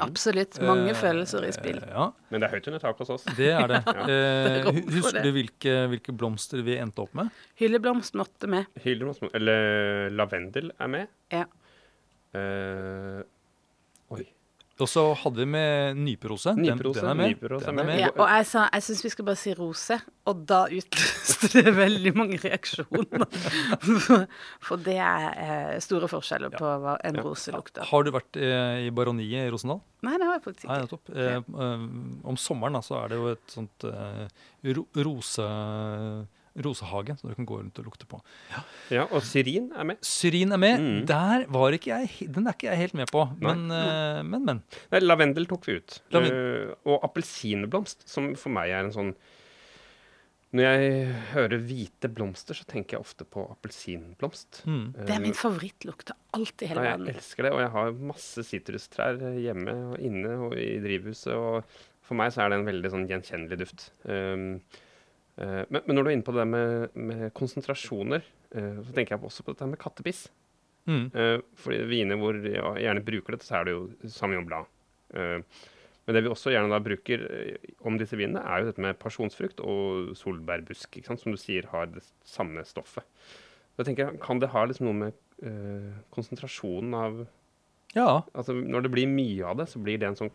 Absolutt. 0.00 0.60
Mange 0.62 0.90
Eh, 0.90 0.96
følelser 0.96 1.44
i 1.44 1.52
spill. 1.52 1.80
Ja, 1.88 2.12
Men 2.30 2.40
det 2.40 2.48
er 2.48 2.54
høyt 2.56 2.66
under 2.68 2.80
taket 2.80 2.98
hos 2.98 3.10
oss. 3.10 3.24
det 3.36 3.50
er 3.52 3.66
det. 3.68 3.80
Ja. 3.92 4.06
Eh, 4.08 4.70
husker 4.88 5.18
det. 5.18 5.22
du 5.24 5.32
hvilke, 5.32 5.74
hvilke 5.92 6.12
blomster 6.16 6.62
vi 6.62 6.76
endte 6.78 7.02
opp 7.04 7.12
med? 7.14 7.30
Hylleblomst 7.60 8.14
måtte 8.14 8.48
med. 8.48 8.66
Hylleblomst, 8.84 9.22
eller 9.34 10.08
lavendel 10.10 10.72
er 10.78 10.88
med. 10.88 11.08
Ja. 11.32 11.44
Uh, 12.34 13.20
oi. 14.16 14.24
Og 14.82 14.88
så 14.90 15.02
hadde 15.22 15.38
vi 15.42 15.46
med 15.52 15.98
nyperose. 16.02 16.54
Nyperose, 16.58 17.00
den 17.00 17.10
er 17.12 17.18
med. 17.18 17.32
nyperose 17.34 17.66
Den 17.68 17.78
er 17.78 17.82
er 17.82 17.88
med. 17.88 18.00
Ja, 18.02 18.10
og 18.16 18.26
jeg 18.32 18.48
sa 18.50 18.64
jeg 18.72 18.84
syns 18.86 19.04
vi 19.06 19.12
skal 19.14 19.26
bare 19.28 19.40
si 19.40 19.54
rose, 19.58 19.98
og 20.30 20.42
da 20.48 20.60
utløste 20.66 21.50
det 21.54 21.74
veldig 21.76 22.12
mange 22.18 22.40
reaksjoner. 22.42 23.24
For, 24.66 24.82
det 24.82 24.98
er 24.98 25.28
eh, 25.44 25.78
store 25.84 26.10
forskjeller 26.10 26.54
på 26.56 26.74
hva 26.84 26.96
en 27.06 27.20
rose 27.22 27.54
lukter. 27.54 27.86
Har 27.88 28.06
du 28.06 28.12
vært 28.14 28.40
eh, 28.40 28.88
i 28.88 28.92
Baroniet 28.94 29.46
i 29.46 29.52
Rosendal? 29.52 29.82
Nei, 30.02 30.16
det 30.18 30.26
har 30.28 30.38
jeg 30.38 30.44
faktisk 30.48 30.68
Nei, 30.68 30.78
ikke. 30.82 30.86
nettopp. 30.88 31.16
Eh, 31.22 32.28
om 32.32 32.38
sommeren 32.40 32.82
så 32.82 32.98
er 33.04 33.12
det 33.12 33.20
jo 33.22 33.32
et 33.36 33.56
sånt 33.56 33.88
rose, 35.06 35.48
rosehage 36.60 37.14
så 37.18 37.28
du 37.30 37.34
kan 37.38 37.46
gå 37.48 37.56
rundt 37.62 37.78
og 37.80 37.86
lukte 37.88 38.06
på. 38.10 38.18
Ja, 38.92 39.06
og 39.08 39.22
syrin 39.24 39.70
er 39.72 39.86
med. 39.88 40.00
Syrin 40.04 40.52
er 40.52 40.60
med. 40.60 40.80
Mm. 40.82 41.02
Der 41.08 41.46
var 41.48 41.72
ikke 41.72 41.94
jeg, 41.94 42.28
den 42.34 42.46
er 42.46 42.52
ikke 42.56 42.68
jeg 42.70 42.82
helt 42.82 42.94
med 42.98 43.08
på. 43.12 43.24
Men, 43.40 43.66
Nei. 43.72 44.22
men, 44.28 44.44
men. 44.48 44.62
Nei, 44.92 45.00
lavendel 45.00 45.46
tok 45.48 45.64
vi 45.70 45.78
ut. 45.80 46.00
Laven- 46.12 46.32
Eh, 46.32 46.74
og 46.88 47.02
appelsinblomst, 47.08 48.04
som 48.08 48.34
for 48.36 48.52
meg 48.54 48.70
er 48.70 48.84
en 48.84 48.92
sånn 48.94 49.14
Når 50.52 50.66
jeg 50.66 51.12
hører 51.32 51.62
hvite 51.64 52.08
blomster, 52.12 52.52
så 52.58 52.66
tenker 52.68 52.98
jeg 52.98 53.00
ofte 53.06 53.24
på 53.24 53.46
appelsinblomst. 53.54 54.58
Mm. 54.68 54.82
Det 55.06 55.14
er 55.14 55.22
min 55.24 55.32
favorittlukt 55.38 56.12
av 56.12 56.18
alt 56.36 56.60
i 56.60 56.68
hele 56.68 56.82
Ja, 56.84 56.96
jeg 56.98 57.14
elsker 57.14 57.46
det, 57.46 57.52
og 57.56 57.60
jeg 57.62 57.70
har 57.72 57.92
masse 58.12 58.44
sitrustrær 58.44 59.16
hjemme 59.40 59.72
og 59.94 59.98
inne 60.04 60.34
og 60.44 60.52
i 60.60 60.74
drivhuset. 60.84 61.32
Og 61.32 61.64
for 62.04 62.20
meg 62.20 62.34
så 62.34 62.44
er 62.44 62.52
det 62.52 62.58
en 62.60 62.68
veldig 62.68 62.90
sånn 62.92 63.08
gjenkjennelig 63.08 63.58
duft. 63.64 63.86
Um, 64.04 64.60
eh, 64.60 64.82
men, 65.38 65.80
men 65.80 65.96
når 65.96 66.04
du 66.04 66.10
er 66.10 66.14
inne 66.18 66.26
på 66.26 66.34
det 66.36 66.44
med, 66.48 66.96
med 66.98 67.26
konsentrasjoner, 67.36 68.24
eh, 68.54 68.78
så 68.84 68.92
tenker 68.92 69.16
jeg 69.16 69.24
også 69.24 69.46
på 69.46 69.54
dette 69.54 69.70
med 69.70 69.80
kattepiss. 69.80 70.26
Mm. 70.88 71.04
Uh, 71.14 71.38
fordi 71.62 71.84
viner 71.86 72.18
hvor 72.18 72.36
jeg 72.42 72.82
gjerne 72.82 73.04
bruker 73.06 73.36
dette, 73.36 73.46
så 73.46 73.60
er 73.60 73.68
det 73.68 73.76
jo 73.76 74.10
Sauvignon 74.10 74.48
Blad. 74.48 74.70
Eh, 75.14 75.62
men 76.02 76.16
det 76.16 76.24
vi 76.24 76.32
også 76.32 76.50
gjerne 76.50 76.72
da 76.72 76.80
bruker 76.82 77.26
eh, 77.30 77.68
om 77.86 77.98
disse 78.00 78.18
vinene, 78.18 78.42
er 78.42 78.62
jo 78.62 78.70
dette 78.70 78.82
med 78.82 78.98
pasjonsfrukt 79.02 79.62
og 79.62 80.16
solbærbusk, 80.18 80.98
ikke 80.98 81.12
sant? 81.12 81.22
som 81.22 81.34
du 81.34 81.40
sier 81.40 81.68
har 81.72 81.90
det 81.92 82.02
samme 82.26 82.64
stoffet. 82.66 83.06
Så 83.72 83.82
jeg 83.82 83.92
tenker, 83.92 84.18
Kan 84.22 84.42
det 84.42 84.50
ha 84.52 84.64
liksom 84.66 84.90
noe 84.90 84.98
med 84.98 85.20
eh, 85.46 85.92
konsentrasjonen 86.12 86.96
av 86.98 87.22
Ja, 87.96 88.24
Altså 88.34 88.56
Når 88.56 88.84
det 88.84 88.92
blir 88.92 89.08
mye 89.08 89.46
av 89.48 89.62
det, 89.62 89.68
så 89.70 89.80
blir 89.80 90.00
det 90.00 90.10
en 90.10 90.18
sånn 90.18 90.32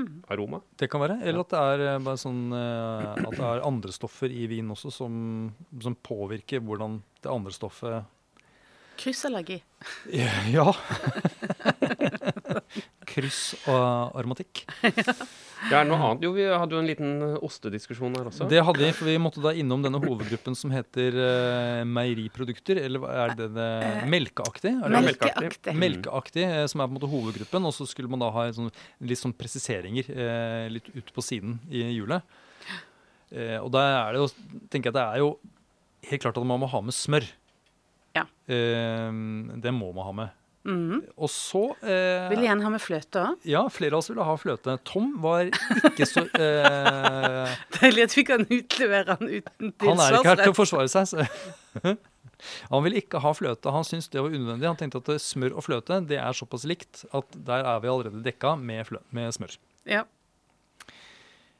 kattepiss-aroma. 0.00 0.60
det 0.76 0.88
kan 0.90 1.02
være. 1.04 1.18
Eller 1.24 1.40
at 1.44 1.52
det 1.52 1.60
er 1.60 1.84
eh, 1.88 1.98
bare 2.04 2.20
sånn 2.20 2.40
eh, 2.56 3.10
At 3.26 3.36
det 3.36 3.44
er 3.50 3.66
andre 3.66 3.92
stoffer 3.94 4.32
i 4.32 4.46
vin 4.50 4.70
også 4.72 4.92
som, 4.94 5.12
som 5.82 5.96
påvirker 5.96 6.64
hvordan 6.64 7.00
det 7.22 7.30
andre 7.30 7.52
stoffet 7.54 8.16
Kryssallergi. 9.00 9.62
Ja. 10.52 10.74
Kryss 13.10 13.54
og 13.64 14.14
aromatikk. 14.20 14.62
ja, 14.84 14.92
er 14.92 15.72
det 15.72 15.88
noe 15.88 15.98
annet? 15.98 16.24
Jo, 16.26 16.30
vi 16.36 16.44
hadde 16.46 16.76
jo 16.76 16.80
en 16.82 16.88
liten 16.88 17.24
eh, 17.26 17.36
ostediskusjon 17.46 18.14
her 18.18 18.28
også. 18.30 18.46
Det 18.50 18.60
hadde 18.66 18.82
vi, 18.84 18.90
for 18.94 19.10
vi 19.10 19.16
måtte 19.22 19.42
da 19.42 19.52
innom 19.58 19.82
denne 19.82 19.98
hovedgruppen 20.02 20.54
som 20.58 20.72
heter 20.74 21.16
uh, 21.18 21.82
meieriprodukter. 21.88 22.82
Eller 22.84 23.06
er 23.10 23.34
det 23.38 23.48
det 23.56 23.70
Melkeaktig? 24.12 24.74
Er 24.76 24.94
det? 24.94 25.02
melkeaktig. 25.08 25.74
Melkeaktig. 25.74 26.46
Eh, 26.46 26.66
som 26.70 26.84
er 26.84 26.90
på 26.90 26.94
en 26.94 27.00
måte 27.00 27.10
hovedgruppen. 27.10 27.66
Og 27.66 27.74
så 27.74 27.88
skulle 27.90 28.12
man 28.12 28.22
da 28.22 28.30
ha 28.36 28.46
sånn, 28.54 28.70
litt 29.02 29.22
sånn 29.22 29.34
presiseringer 29.36 30.12
uh, 30.14 30.66
litt 30.70 30.92
ut 30.94 31.14
på 31.16 31.24
siden 31.24 31.58
i 31.72 31.88
hjulet. 31.96 32.38
Uh, 33.30 33.58
og 33.64 33.72
da 33.74 33.86
er 33.88 34.14
det 34.14 34.22
jo, 34.22 34.30
tenker 34.70 34.90
jeg 34.90 34.94
at 34.94 35.00
det 35.00 35.08
er 35.08 35.24
jo 35.24 35.34
helt 36.10 36.22
klart 36.22 36.38
at 36.38 36.46
man 36.46 36.62
må 36.62 36.70
ha 36.70 36.82
med 36.84 36.96
smør. 36.96 37.26
Ja. 38.16 38.24
Eh, 38.50 39.10
det 39.62 39.72
må 39.74 39.92
man 39.94 40.06
ha 40.08 40.12
med. 40.22 40.36
Mhm. 40.60 40.98
Og 41.16 41.30
så 41.32 41.62
eh, 41.80 42.26
Vil 42.34 42.42
gjerne 42.44 42.66
ha 42.66 42.70
med 42.74 42.82
fløte 42.84 43.22
òg. 43.30 43.44
Ja, 43.48 43.62
flere 43.72 43.96
av 43.96 44.02
oss 44.02 44.10
ville 44.10 44.26
ha 44.28 44.34
fløte. 44.36 44.74
Tom 44.84 45.14
var 45.22 45.48
ikke 45.48 46.04
så 46.08 46.26
eh, 46.36 47.54
Deilig 47.78 48.04
at 48.04 48.16
vi 48.18 48.24
kan 48.28 48.44
utlevere 48.44 49.16
han 49.16 49.30
uten 49.30 49.72
Han 49.86 50.02
er 50.04 50.18
ikke 50.18 50.28
her 50.28 50.42
til 50.44 50.52
å 50.52 50.58
forsvare 50.58 50.92
seg. 50.92 51.08
Så. 51.14 51.94
Han 52.72 52.84
ville 52.84 53.00
ikke 53.02 53.20
ha 53.20 53.32
fløte. 53.36 53.72
Han 53.72 53.84
syntes 53.84 54.08
det 54.12 54.20
var 54.20 54.32
unødvendig. 54.32 54.68
Han 54.68 54.78
tenkte 54.80 55.00
at 55.00 55.24
smør 55.24 55.56
og 55.60 55.64
fløte 55.66 55.98
det 56.08 56.16
er 56.20 56.36
såpass 56.36 56.64
likt 56.68 57.02
at 57.12 57.36
der 57.36 57.64
er 57.68 57.82
vi 57.84 57.90
allerede 57.92 58.22
dekka 58.24 58.54
med, 58.56 58.84
flø 58.88 59.00
med 59.16 59.32
smør. 59.36 59.56
Ja, 59.88 60.04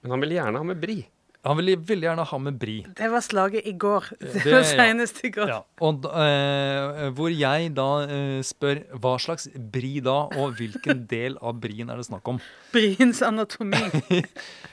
Men 0.01 0.15
han 0.15 0.23
vil 0.25 0.33
gjerne 0.39 0.61
ha 0.61 0.65
med 0.65 0.81
brie. 0.81 1.05
Han 1.47 1.57
ville 1.57 1.76
veldig 1.76 2.05
gjerne 2.05 2.24
ha 2.28 2.38
med 2.38 2.59
Bri. 2.61 2.74
det 2.97 3.07
var 3.11 3.22
slaget 3.24 3.64
i 3.66 3.72
går. 3.72 4.11
Det 4.20 4.43
Det- 4.45 4.53
var 4.53 4.62
senest 4.68 5.22
i 5.24 5.30
går. 5.32 5.49
Ja. 5.49 5.62
Og, 5.80 6.05
eh, 6.05 7.09
hvor 7.16 7.30
jeg 7.32 7.74
da 7.74 7.86
uh, 8.05 8.43
spør 8.45 8.82
hva 9.01 9.14
slags 9.18 9.49
Bri 9.57 10.01
da, 10.05 10.28
og 10.36 10.57
hvilken 10.59 11.07
del 11.14 11.38
av 11.41 11.59
brien 11.61 11.88
er 11.88 11.97
det 11.97 12.07
snakk 12.11 12.28
om. 12.28 12.41
Briens 12.72 13.22
anatomi. 13.22 13.80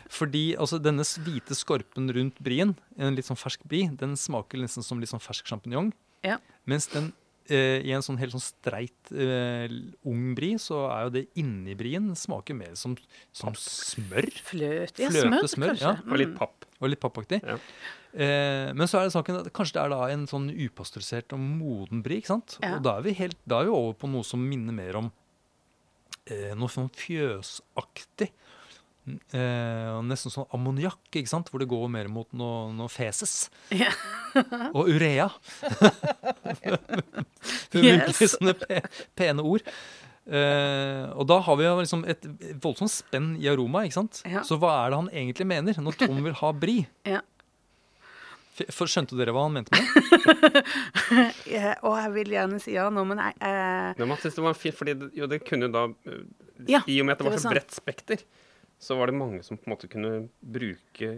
Fordi 0.10 0.56
altså, 0.60 0.80
denne 0.82 1.04
hvite 1.04 1.56
skorpen 1.56 2.12
rundt 2.16 2.38
brien, 2.44 2.76
en 2.98 3.16
litt 3.16 3.28
sånn 3.28 3.40
fersk 3.40 3.64
Bri, 3.68 3.86
den 4.00 4.16
smaker 4.20 4.60
nesten 4.60 4.84
som 4.84 5.00
litt 5.00 5.10
sånn 5.12 5.24
fersk 5.24 5.48
sjampinjong. 5.48 5.94
Ja. 6.24 6.38
Mens 6.66 6.88
den 6.92 7.14
eh, 7.50 7.82
i 7.88 7.92
en 7.96 8.02
sånn 8.06 8.18
helt 8.20 8.34
sånn 8.36 8.44
streit 8.44 9.12
eh, 9.12 9.68
ung 10.08 10.34
bri, 10.38 10.54
så 10.62 10.84
er 10.92 11.04
jo 11.08 11.14
det 11.18 11.26
inni 11.42 11.76
brien 11.80 12.10
smaker 12.18 12.56
mer 12.58 12.74
som, 12.80 12.96
som 13.36 13.54
smør. 13.58 14.30
Fløte. 14.48 15.04
Ja, 15.06 15.10
Fløte, 15.14 15.30
smør, 15.30 15.48
smør, 15.54 15.74
kanskje. 15.76 15.94
ja. 15.94 15.96
Og 16.12 16.18
litt 16.22 16.34
Mm. 16.34 16.38
papp. 16.40 16.66
Og 16.82 16.90
litt 16.92 17.00
pappaktig. 17.02 17.40
Ja. 17.44 17.58
Eh, 18.18 18.72
men 18.74 18.88
så 18.90 19.00
er 19.00 19.08
det 19.08 19.14
saken 19.16 19.40
at 19.40 19.52
kanskje 19.54 19.74
det 19.78 19.84
er 19.84 19.90
da 19.94 20.02
en 20.14 20.26
sånn 20.30 20.50
upasteurisert 20.54 21.34
og 21.34 21.40
moden 21.42 22.04
bri. 22.06 22.20
ikke 22.22 22.34
sant? 22.36 22.58
Ja. 22.62 22.76
Og 22.78 22.84
da 22.86 22.98
er, 22.98 23.02
vi 23.08 23.14
helt, 23.18 23.38
da 23.50 23.62
er 23.62 23.66
vi 23.70 23.74
over 23.74 23.94
på 23.98 24.10
noe 24.10 24.24
som 24.28 24.42
minner 24.48 24.74
mer 24.78 24.96
om 25.00 25.12
eh, 26.30 26.54
noe 26.58 26.70
sånn 26.70 26.90
fjøsaktig. 26.94 28.30
Eh, 29.08 29.92
nesten 30.04 30.34
sånn 30.34 30.50
ammoniakk, 30.56 31.00
ikke 31.14 31.32
sant? 31.32 31.48
hvor 31.52 31.62
det 31.64 31.70
går 31.72 31.88
mer 31.92 32.10
mot 32.12 32.28
noe, 32.36 32.74
noe 32.76 32.92
feses. 32.92 33.48
Yeah. 33.72 33.96
Og 34.76 34.90
urea. 34.92 35.30
For 37.72 37.80
å 37.80 37.84
bruke 37.84 38.28
sånne 38.34 38.54
pe 38.60 38.82
pene 39.18 39.46
ord. 39.48 39.64
Eh, 40.28 41.06
og 41.16 41.24
da 41.30 41.40
har 41.46 41.56
vi 41.56 41.64
jo 41.64 41.78
liksom 41.80 42.04
et 42.12 42.28
voldsomt 42.64 42.92
spenn 42.92 43.36
i 43.40 43.48
aroma. 43.52 43.86
ikke 43.88 44.00
sant? 44.02 44.22
Ja. 44.28 44.44
Så 44.48 44.60
hva 44.60 44.74
er 44.84 44.92
det 44.92 45.02
han 45.02 45.10
egentlig 45.14 45.48
mener 45.48 45.80
når 45.82 46.00
Tom 46.04 46.20
vil 46.26 46.36
ha 46.42 46.52
bri? 46.56 46.82
Ja. 47.08 47.24
For 48.74 48.90
Skjønte 48.90 49.14
dere 49.20 49.34
hva 49.36 49.44
han 49.46 49.54
mente 49.54 49.70
med 49.70 49.86
det? 49.86 50.64
Ja, 51.58 51.76
og 51.86 51.94
jeg 52.02 52.14
vil 52.16 52.34
gjerne 52.34 52.60
si 52.62 52.74
ja 52.74 52.88
nå, 52.94 53.04
men 53.08 53.22
jeg 53.22 53.38
eh, 53.38 53.92
Nei, 54.00 54.08
man 54.10 54.18
synes 54.20 54.40
det 54.40 54.46
var 54.48 54.58
fint, 54.58 54.78
fordi 54.78 54.96
det, 54.98 55.10
jo, 55.16 55.30
det 55.30 55.44
kunne 55.46 55.70
da 55.74 55.86
øh, 55.94 56.24
Ja, 56.66 56.82
I 56.90 56.98
og 57.04 57.08
med 57.08 57.14
at 57.14 57.22
det 57.22 57.28
det 57.28 57.36
var 57.36 57.44
så 57.44 57.54
bredt 57.54 57.76
spekter, 57.78 58.24
så 58.80 58.96
var 59.00 59.10
det 59.10 59.18
mange 59.18 59.44
som 59.44 59.58
på 59.58 59.68
en 59.68 59.74
måte 59.76 59.88
kunne 59.90 60.12
bruke 60.42 61.16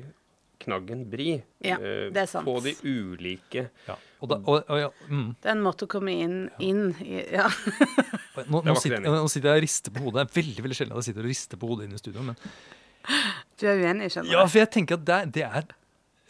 knaggen 0.60 1.06
bri 1.08 1.38
Ja, 1.64 1.78
øh, 1.80 2.10
det 2.12 2.20
er 2.24 2.28
sant. 2.28 2.44
på 2.48 2.58
de 2.64 2.74
ulike 2.84 3.70
Ja. 3.88 3.96
Og 4.20 4.28
da, 4.32 4.36
og, 4.44 4.64
og, 4.68 4.80
ja, 4.82 4.90
mm. 5.08 5.30
Den 5.44 5.52
en 5.58 5.64
måte 5.64 5.86
å 5.88 5.92
komme 5.92 6.12
inn, 6.12 6.50
inn 6.60 6.90
i 7.06 7.22
Ja. 7.32 7.46
nå, 8.52 8.60
nå, 8.68 8.76
sitter, 8.80 9.00
nå 9.08 9.22
sitter 9.32 9.54
jeg 9.54 9.62
og 9.62 9.64
rister 9.64 9.96
på 9.96 10.04
hodet. 10.04 10.26
Det 10.26 10.26
er 10.28 10.42
veldig 10.42 10.66
veldig 10.66 10.78
sjelden 10.82 10.98
at 10.98 11.04
jeg 11.04 11.10
sitter 11.14 11.24
og 11.28 11.32
rister 11.32 11.62
på 11.62 11.70
hodet 11.72 11.88
inne 11.88 11.96
i 12.00 12.02
studio. 12.04 12.26
Men 12.28 12.36
Du 13.60 13.68
er 13.72 13.80
uenig, 13.80 14.10
skjønner 14.12 14.30
du? 14.32 14.36
ja, 14.36 14.44
for 14.52 14.60
jeg 14.60 14.72
tenker 14.76 15.00
at 15.00 15.06
det, 15.08 15.16
er- 15.16 15.32
det 15.38 15.46
er 15.48 15.70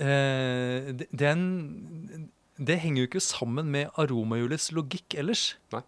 uh, 0.06 0.92
det, 1.02 1.08
det 1.10 1.28
er 1.28 1.34
en 1.34 2.30
Det 2.70 2.78
henger 2.84 3.02
jo 3.06 3.08
ikke 3.10 3.24
sammen 3.24 3.70
med 3.74 3.90
aromahjulets 3.98 4.70
logikk 4.78 5.16
ellers. 5.18 5.56
Nei. 5.74 5.82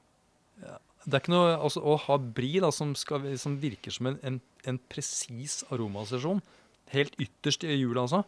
Det 1.06 1.16
er 1.18 1.24
ikke 1.24 1.34
noe, 1.34 1.54
altså, 1.56 1.82
Å 1.82 1.95
ha 2.06 2.18
bri 2.22 2.52
da, 2.62 2.70
som, 2.76 2.93
skal, 2.97 3.26
som 3.41 3.56
virker 3.62 3.93
som 3.95 4.12
en, 4.12 4.20
en, 4.28 4.41
en 4.70 4.78
presis 4.91 5.62
aromasesjon, 5.74 6.43
helt 6.93 7.16
ytterst 7.22 7.66
i 7.66 7.80
hjulet 7.80 8.04
altså, 8.04 8.24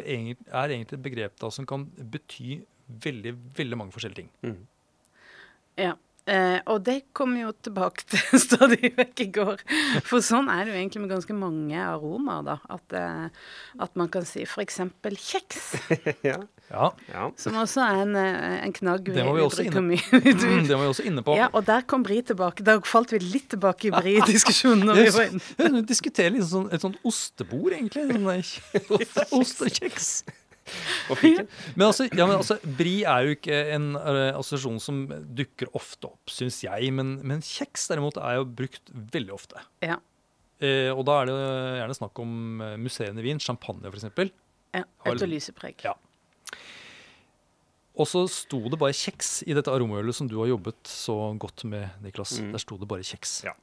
egentlig, 0.00 0.46
er 0.48 0.72
egentlig 0.72 0.98
et 0.98 1.04
begrep 1.04 1.36
da, 1.42 1.50
som 1.52 1.68
kan 1.68 1.88
bety 1.98 2.60
veldig 2.86 3.34
veldig 3.58 3.78
mange 3.82 3.94
forskjellige 3.96 4.24
ting. 4.24 4.32
mm. 4.46 4.64
Ja. 5.76 5.92
Eh, 6.26 6.58
og 6.66 6.80
det 6.82 7.12
kommer 7.14 7.44
jo 7.44 7.52
tilbake 7.62 8.02
til 8.10 8.40
stadig 8.42 8.88
vekk 8.96 9.20
i 9.22 9.26
går. 9.30 9.60
For 10.08 10.18
sånn 10.26 10.48
er 10.50 10.64
det 10.66 10.72
jo 10.74 10.78
egentlig 10.80 11.02
med 11.04 11.12
ganske 11.14 11.36
mange 11.38 11.78
aromaer, 11.78 12.42
da. 12.48 12.56
At, 12.74 12.96
eh, 12.98 13.28
at 13.86 13.94
man 13.94 14.08
kan 14.10 14.26
si 14.26 14.42
f.eks. 14.42 14.80
kjeks, 15.06 15.68
ja, 16.26 16.40
Ja, 16.66 16.88
ja. 17.12 17.28
som 17.38 17.54
også 17.60 17.78
er 17.84 18.00
en, 18.02 18.16
eh, 18.18 18.56
en 18.66 18.72
knagg 18.74 19.06
vi, 19.06 19.14
vi 19.14 19.22
vi 19.36 19.44
bruker 19.46 19.84
mye. 19.86 20.02
Vi- 20.24 20.32
Det 20.66 20.74
var 20.74 20.82
vi 20.82 20.88
også 20.90 21.04
inne 21.06 21.22
på. 21.22 21.36
Ja, 21.38 21.46
og 21.54 21.62
der 21.68 21.86
kom 21.86 22.02
Bri 22.02 22.18
tilbake. 22.26 22.64
Da 22.66 22.74
falt 22.82 23.14
vi 23.14 23.20
litt 23.22 23.46
tilbake 23.54 23.86
i 23.86 23.94
Bri-diskusjonen. 23.94 24.82
når 24.90 24.98
vi 25.04 25.06
var 25.14 25.30
inne. 25.30 25.44
Hun 25.62 25.86
diskuterer 25.86 26.34
liksom 26.34 26.50
sånn, 26.66 26.72
et 26.74 26.82
sånt 26.82 26.98
ostebord, 27.06 27.70
egentlig. 27.78 28.08
Sånn 28.10 28.98
ost, 28.98 29.22
ost 29.30 29.62
og 29.62 29.70
kjeks. 29.78 30.10
Og 31.10 31.18
fiken. 31.20 31.46
Men 31.74 31.86
altså, 31.88 32.08
ja, 32.10 32.26
men 32.26 32.36
altså, 32.38 32.58
Bri 32.78 32.96
er 33.06 33.26
jo 33.28 33.36
ikke 33.36 33.58
en 33.76 33.88
eh, 34.00 34.32
assosiasjon 34.34 34.80
som 34.82 35.04
dukker 35.38 35.70
ofte 35.78 36.10
opp, 36.10 36.32
syns 36.32 36.62
jeg. 36.66 36.90
Men, 36.96 37.16
men 37.26 37.44
kjeks 37.44 37.86
derimot 37.92 38.18
er 38.22 38.40
jo 38.40 38.48
brukt 38.62 38.90
veldig 39.14 39.34
ofte. 39.36 39.62
Ja. 39.84 40.00
Eh, 40.58 40.90
og 40.94 41.04
da 41.08 41.20
er 41.20 41.30
det 41.30 41.36
gjerne 41.82 41.98
snakk 41.98 42.22
om 42.24 42.34
Museene 42.56 42.82
musserende 42.86 43.24
vin, 43.26 43.42
champagne 43.42 43.92
f.eks. 43.92 44.08
ja. 44.16 44.82
Har 44.82 45.12
Et 45.12 45.14
liksom- 45.14 45.32
lysepreg. 45.34 45.84
Ja. 45.84 45.94
Og 47.96 48.04
så 48.04 48.26
sto 48.28 48.58
det 48.68 48.76
bare 48.76 48.92
kjeks 48.92 49.38
i 49.48 49.54
dette 49.56 49.72
aromaølet 49.72 50.12
som 50.18 50.28
du 50.28 50.34
har 50.42 50.50
jobbet 50.50 50.90
så 50.90 51.14
godt 51.40 51.64
med, 51.64 51.88
Niklas. 52.04 52.34
Mm. 52.44 52.50
Der 52.52 52.60
sto 52.60 52.76
det 52.76 52.88
bare 52.90 53.06
kjeks. 53.06 53.38
Ja. 53.46 53.54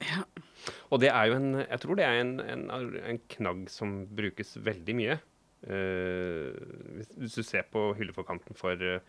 Og 0.89 1.03
det 1.03 1.11
er 1.11 1.27
jo 1.29 1.35
en 1.37 1.51
Jeg 1.59 1.79
tror 1.83 1.99
det 1.99 2.05
er 2.07 2.17
en, 2.23 2.31
en, 2.41 2.63
en 2.97 3.19
knagg 3.35 3.67
som 3.69 4.07
brukes 4.09 4.55
veldig 4.57 4.95
mye. 4.97 5.19
Eh, 5.63 6.51
hvis, 6.97 7.13
hvis 7.21 7.37
du 7.39 7.43
ser 7.47 7.63
på 7.71 7.93
hylleforkanten 7.95 8.55
for 8.59 8.75
uh, 8.83 8.99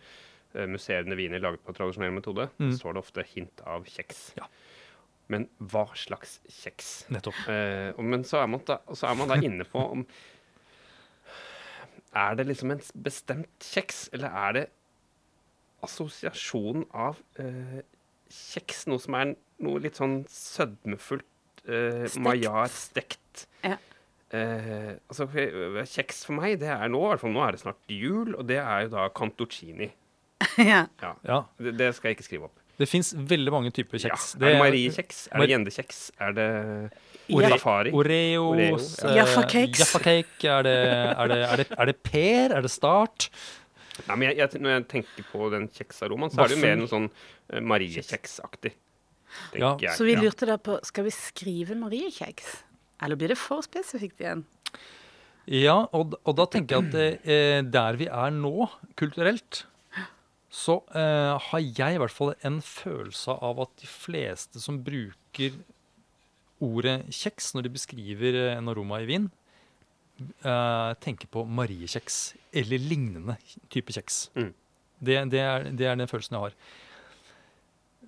musserende 0.71 1.17
viner 1.19 1.41
laget 1.43 1.63
på 1.65 1.73
tradisjonell 1.75 2.13
metode, 2.15 2.47
Mm. 2.59 2.71
så 2.71 2.77
står 2.79 2.93
det 2.95 3.01
ofte 3.03 3.25
hint 3.33 3.61
av 3.67 3.83
kjeks. 3.91 4.21
Ja. 4.39 4.47
Men 5.27 5.47
hva 5.59 5.87
slags 5.97 6.37
kjeks? 6.47 6.93
Nettopp. 7.11 7.37
Eh, 7.49 7.97
men 8.05 8.23
så 8.23 8.37
er, 8.43 8.47
man 8.47 8.61
da, 8.67 8.77
så 8.93 9.07
er 9.09 9.15
man 9.19 9.27
da 9.31 9.35
inne 9.47 9.65
på 9.67 9.81
om 9.97 10.05
Er 12.15 12.35
det 12.39 12.45
liksom 12.47 12.71
en 12.71 12.81
bestemt 13.03 13.65
kjeks, 13.73 14.05
eller 14.15 14.29
er 14.31 14.53
det 14.55 14.65
assosiasjonen 15.83 16.85
av 16.95 17.17
eh, 17.41 17.81
kjeks, 18.31 18.85
noe 18.87 19.01
som 19.03 19.17
er 19.19 19.33
noe 19.65 19.81
litt 19.83 19.99
sånn 19.99 20.21
sødmefullt, 20.31 21.27
uh, 21.67 22.05
Stekt. 22.07 22.21
majar, 22.23 22.71
stekt 22.71 23.45
Ja. 23.65 23.77
Eh, 24.35 24.91
altså, 25.11 25.27
eh, 25.39 25.79
kjeks 25.87 26.23
for 26.27 26.35
meg, 26.39 26.57
det 26.59 26.67
er 26.73 26.89
nå, 26.91 26.99
i 27.05 27.09
hvert 27.13 27.21
fall 27.23 27.33
nå 27.35 27.43
er 27.45 27.55
det 27.55 27.61
snart 27.63 27.93
jul, 27.93 28.33
og 28.35 28.45
det 28.49 28.57
er 28.61 28.85
jo 28.87 28.93
da 28.97 29.07
cantuccini. 29.15 29.91
ja. 30.71 30.81
Ja, 31.01 31.11
Ja, 31.23 31.39
det, 31.61 31.75
det 31.79 31.89
skal 31.95 32.11
jeg 32.11 32.17
ikke 32.19 32.27
skrive 32.27 32.49
opp. 32.49 32.61
Det 32.75 32.89
fins 32.91 33.13
veldig 33.15 33.51
mange 33.55 33.69
typer 33.71 33.95
Ja. 34.01 34.09
kjeks. 34.09 34.33
Er 34.35 34.41
det 34.49 34.55
Marie-kjeks? 34.59 35.19
Er 35.31 35.39
det 35.45 35.51
gjendekjeks? 35.53 35.99
Er 36.19 36.33
det 36.35 36.47
Ore- 37.31 37.51
safari? 37.53 37.93
Oreos, 37.95 38.43
Oreo, 38.99 39.13
eh, 39.13 39.15
Jaffa-cakes. 39.21 39.79
Jaffa-cake, 39.79 40.49
er, 40.51 40.65
det- 40.67 40.73
er, 41.15 41.27
det- 41.31 41.45
er, 41.45 41.63
er 41.79 41.85
det 41.93 41.95
per? 42.03 42.51
Er 42.57 42.65
det 42.67 42.71
start? 42.73 43.29
Nei, 44.09 44.17
men 44.19 44.27
jeg, 44.27 44.37
jeg, 44.41 44.59
når 44.59 44.73
jeg 44.75 44.87
tenker 44.91 45.29
på 45.31 45.47
den 45.53 45.69
kjeksaromaen, 45.71 46.33
så 46.35 46.43
er 46.43 46.51
det 46.51 46.57
jo 46.57 46.65
mer 46.65 46.75
noe 46.81 46.91
sånn 46.91 47.07
Marie-kjeksaktig. 47.63 48.73
Ja. 49.55 49.73
jeg. 49.79 49.91
Så 49.95 50.05
vi 50.07 50.15
lurte 50.19 50.47
da 50.47 50.55
på 50.61 50.77
Skal 50.87 51.03
vi 51.07 51.11
skrive 51.11 51.75
mariekjeks? 51.79 52.51
Eller 53.03 53.19
blir 53.19 53.33
det 53.33 53.39
for 53.39 53.65
spesifikt 53.65 54.21
igjen? 54.23 54.45
Ja, 55.45 55.85
og, 55.93 56.15
og 56.25 56.37
da 56.39 56.47
tenker 56.49 56.79
jeg 56.79 56.89
at 56.89 57.29
eh, 57.29 57.61
der 57.61 57.97
vi 57.99 58.07
er 58.09 58.33
nå, 58.33 58.69
kulturelt, 58.97 59.65
så 60.55 60.79
eh, 60.95 61.35
har 61.49 61.61
jeg 61.61 61.95
i 61.95 62.01
hvert 62.01 62.13
fall 62.13 62.33
en 62.47 62.61
følelse 62.63 63.35
av 63.43 63.59
at 63.65 63.73
de 63.81 63.89
fleste 63.89 64.61
som 64.63 64.79
bruker 64.85 65.57
ordet 66.63 67.01
kjeks 67.13 67.51
når 67.53 67.67
de 67.67 67.73
beskriver 67.75 68.37
eh, 68.39 68.53
en 68.55 68.71
aroma 68.71 69.01
i 69.03 69.09
vin, 69.09 69.27
eh, 70.21 70.91
tenker 71.03 71.29
på 71.31 71.43
mariekjeks 71.59 72.19
eller 72.61 72.81
lignende 72.81 73.37
type 73.73 73.93
kjeks. 73.93 74.29
Mm. 74.37 74.53
Det, 75.05 75.19
det, 75.33 75.43
er, 75.43 75.69
det 75.75 75.89
er 75.91 75.99
den 75.99 76.09
følelsen 76.09 76.37
jeg 76.37 76.47
har. 76.47 76.57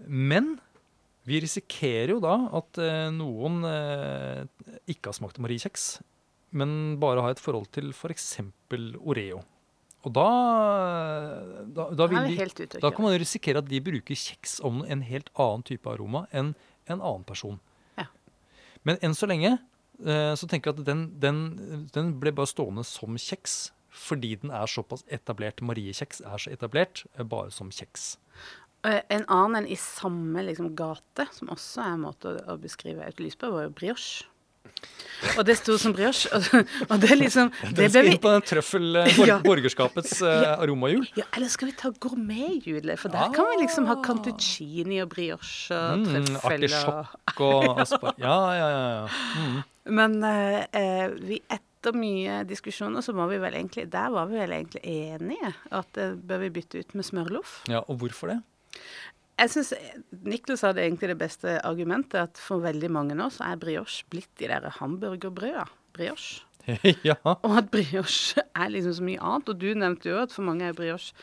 Men 0.08 0.56
vi 1.28 1.42
risikerer 1.44 2.14
jo 2.16 2.22
da 2.24 2.38
at 2.56 2.80
eh, 2.80 3.10
noen 3.12 3.60
eh, 3.68 4.46
ikke 4.88 5.12
har 5.12 5.18
smakt 5.18 5.42
mariekjeks, 5.44 5.88
men 6.56 6.96
bare 7.02 7.24
har 7.26 7.36
et 7.36 7.44
forhold 7.44 7.68
til 7.76 7.92
f.eks. 7.92 8.30
Oreo. 9.04 9.44
Og 10.08 10.14
da, 10.16 10.28
da, 11.68 11.90
da, 11.92 12.08
de, 12.08 12.68
da 12.78 12.92
kan 12.94 13.04
man 13.04 13.16
jo 13.16 13.20
risikere 13.20 13.60
at 13.60 13.68
de 13.68 13.82
bruker 13.84 14.16
kjeks 14.16 14.62
om 14.64 14.86
en 14.88 15.02
helt 15.04 15.28
annen 15.36 15.66
type 15.68 15.90
aroma 15.92 16.24
enn 16.32 16.54
en 16.88 17.02
annen 17.02 17.26
person. 17.28 17.58
Ja. 18.00 18.08
Men 18.88 19.02
enn 19.04 19.18
så 19.18 19.28
lenge 19.28 19.58
eh, 19.58 20.34
så 20.40 20.48
tenker 20.48 20.72
jeg 20.72 20.80
at 20.80 20.88
den, 20.88 21.10
den, 21.20 21.42
den 21.92 22.14
ble 22.22 22.32
bare 22.38 22.48
stående 22.48 22.88
som 22.88 23.20
kjeks 23.20 23.66
fordi 23.98 24.36
den 24.40 24.52
er 24.54 24.70
såpass 24.70 25.04
etablert. 25.12 25.64
Mariekjeks 25.66 26.22
er 26.22 26.40
så 26.40 26.54
etablert 26.54 27.04
bare 27.18 27.52
som 27.52 27.72
kjeks. 27.74 28.14
En 28.88 29.26
annen 29.28 29.62
enn 29.64 29.68
i 29.74 29.78
samme 29.80 30.44
liksom, 30.48 30.72
gate, 30.78 31.28
som 31.36 31.50
også 31.54 31.84
er 31.84 31.94
en 31.98 32.04
måte 32.08 32.32
å, 32.32 32.40
å 32.54 32.58
beskrive 32.62 33.06
et 33.08 33.20
lys 33.24 33.36
på, 33.40 33.50
var 33.54 33.68
jo 33.68 33.76
brioche. 33.76 34.26
Og 35.40 35.46
det 35.48 35.56
sto 35.58 35.74
som 35.82 35.94
brioche. 35.96 36.30
Og, 36.36 36.68
og 36.92 37.00
det 37.02 37.16
liksom 37.18 37.50
det 37.72 37.72
Den 37.80 37.90
skal 37.94 38.10
inn 38.12 38.20
på 38.22 38.30
den 38.36 38.44
trøffel 38.46 39.00
eh, 39.02 39.20
Ja. 39.32 39.38
borgerskapets 39.42 40.20
eh, 40.22 40.52
aromahjul. 40.62 41.08
ja, 41.18 41.26
Eller 41.36 41.50
skal 41.50 41.72
vi 41.72 41.76
ta 41.80 41.90
gourmethjulet? 42.04 43.00
For 43.02 43.10
der 43.14 43.32
kan 43.34 43.48
vi 43.50 43.62
liksom 43.64 43.88
ha 43.90 43.96
cantuccini 44.06 45.00
og 45.06 45.10
brioche 45.16 45.74
og 45.74 46.04
Mm, 46.04 46.28
trøffel. 46.28 46.68
Artisjokk 46.68 47.42
og 47.48 47.80
aspar... 47.86 48.14
Ja, 48.22 48.38
ja, 48.60 48.68
ja. 48.76 48.84
ja. 49.00 49.08
Mm. 49.42 49.58
Men 49.98 50.18
eh, 50.28 51.16
vi, 51.32 51.40
etter 51.50 51.96
mye 51.98 52.42
diskusjoner 52.50 53.02
så 53.06 53.16
må 53.16 53.26
vi 53.32 53.38
vel 53.40 53.56
egentlig 53.56 53.86
Der 53.94 54.12
var 54.14 54.28
vi 54.30 54.38
vel 54.42 54.54
egentlig 54.60 54.84
enige. 54.84 55.54
At 55.72 55.90
det 55.98 56.12
bør 56.28 56.44
vi 56.44 56.52
bytte 56.60 56.84
ut 56.84 56.94
med 57.00 57.08
smørloff. 57.08 57.62
ja. 57.72 57.82
Og 57.88 57.98
hvorfor 58.04 58.36
det? 58.36 58.38
Jeg 59.38 59.52
syns 59.54 59.74
Niklas 60.26 60.64
hadde 60.66 60.82
egentlig 60.82 61.12
det 61.12 61.20
beste 61.22 61.58
argumentet. 61.68 62.32
At 62.32 62.42
for 62.42 62.64
veldig 62.64 62.90
mange 62.94 63.18
nå 63.18 63.30
så 63.34 63.52
er 63.52 63.60
brioche 63.62 64.08
blitt 64.12 64.32
de 64.42 64.50
der 64.50 64.70
hamburgerbrøda. 64.80 65.68
Brioche. 65.94 66.44
ja. 67.08 67.16
Og 67.24 67.54
at 67.60 67.70
brioche 67.72 68.42
er 68.58 68.72
liksom 68.74 68.98
så 68.98 69.06
mye 69.06 69.22
annet. 69.22 69.52
Og 69.54 69.62
du 69.62 69.70
nevnte 69.78 70.10
jo 70.10 70.18
at 70.24 70.34
for 70.34 70.48
mange 70.48 70.66
er 70.66 70.78
brioche 70.78 71.14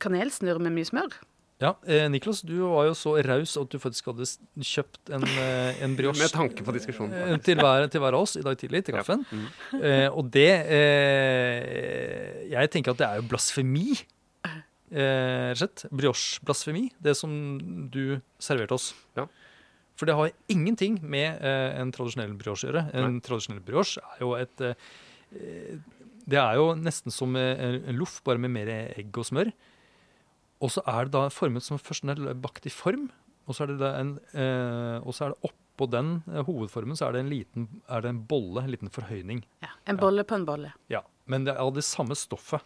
kanelsnurr 0.00 0.58
med 0.64 0.74
mye 0.74 0.88
smør. 0.88 1.14
ja 1.62 1.70
eh, 1.86 2.08
Niklas, 2.10 2.40
du 2.42 2.56
var 2.66 2.88
jo 2.88 2.94
så 2.98 3.14
raus 3.22 3.54
at 3.56 3.70
du 3.70 3.78
faktisk 3.78 4.08
hadde 4.10 4.26
kjøpt 4.58 5.12
en, 5.14 5.22
eh, 5.22 5.82
en 5.84 5.94
brioche 5.96 6.18
Med 6.18 6.32
tanke 6.34 6.64
på 6.66 6.74
diskusjonen. 6.74 7.14
eh, 7.14 7.38
til 7.38 7.60
hver, 7.60 7.86
til 7.88 8.02
hver 8.02 8.16
av 8.16 8.26
oss 8.26 8.34
i 8.36 8.42
dag 8.42 8.58
tidlig 8.58 8.82
til 8.84 8.96
kaffen. 8.98 9.22
Mm. 9.30 9.46
Eh, 9.78 10.08
og 10.10 10.32
det 10.34 10.50
eh, 10.66 12.50
Jeg 12.50 12.70
tenker 12.74 12.92
at 12.92 12.98
det 12.98 13.06
er 13.06 13.22
jo 13.22 13.28
blasfemi. 13.30 13.94
Eh, 14.92 15.52
rett 15.54 15.56
og 15.56 15.62
slett. 15.62 15.84
Brioche-blasfemi, 15.90 16.84
det 17.02 17.16
som 17.16 17.32
du 17.90 18.20
serverte 18.42 18.76
oss. 18.76 18.90
Ja. 19.16 19.26
For 19.96 20.10
det 20.10 20.16
har 20.18 20.32
ingenting 20.50 20.98
med 21.02 21.40
eh, 21.40 21.80
en 21.80 21.92
tradisjonell 21.94 22.34
brioche 22.38 22.66
å 22.66 22.70
gjøre. 22.72 22.86
En 22.98 23.20
tradisjonell 23.24 23.62
brioche 23.64 24.02
er 24.16 24.24
jo 24.24 24.32
et 24.36 24.60
eh, 24.66 24.74
Det 26.24 26.38
er 26.40 26.56
jo 26.58 26.72
nesten 26.78 27.14
som 27.14 27.36
eh, 27.38 27.80
en 27.88 27.98
loff, 28.00 28.20
bare 28.26 28.40
med 28.42 28.50
mer 28.54 28.70
egg 28.74 29.14
og 29.20 29.26
smør. 29.28 29.52
Og 30.64 30.72
så 30.72 30.82
er 30.88 31.06
det 31.06 31.14
da 31.16 31.26
formet 31.32 31.64
som 31.66 31.78
først 31.78 32.06
den 32.06 32.28
er 32.30 32.38
bakt 32.38 32.66
i 32.66 32.72
form, 32.72 33.08
og 33.44 33.54
så 33.56 33.64
er 33.66 33.72
det, 33.74 33.78
da 33.82 33.90
en, 34.00 34.14
eh, 34.32 34.98
og 35.04 35.12
så 35.14 35.26
er 35.26 35.34
det 35.34 35.50
oppå 35.50 35.88
den 35.92 36.14
eh, 36.32 36.40
hovedformen 36.46 36.96
så 36.96 37.08
er 37.08 37.16
det 37.16 37.24
en 37.24 37.32
liten 37.32 37.66
er 37.92 38.04
det 38.04 38.12
en 38.14 38.22
bolle, 38.30 38.62
en 38.64 38.72
liten 38.72 38.92
forhøyning. 38.94 39.42
Ja, 39.64 39.74
En 39.90 39.98
bolle 40.00 40.24
på 40.24 40.38
en 40.38 40.46
bolle. 40.48 40.72
Ja, 40.88 41.02
Men 41.26 41.44
det 41.44 41.54
er 41.54 41.60
av 41.60 41.74
det 41.76 41.84
samme 41.84 42.16
stoffet. 42.16 42.62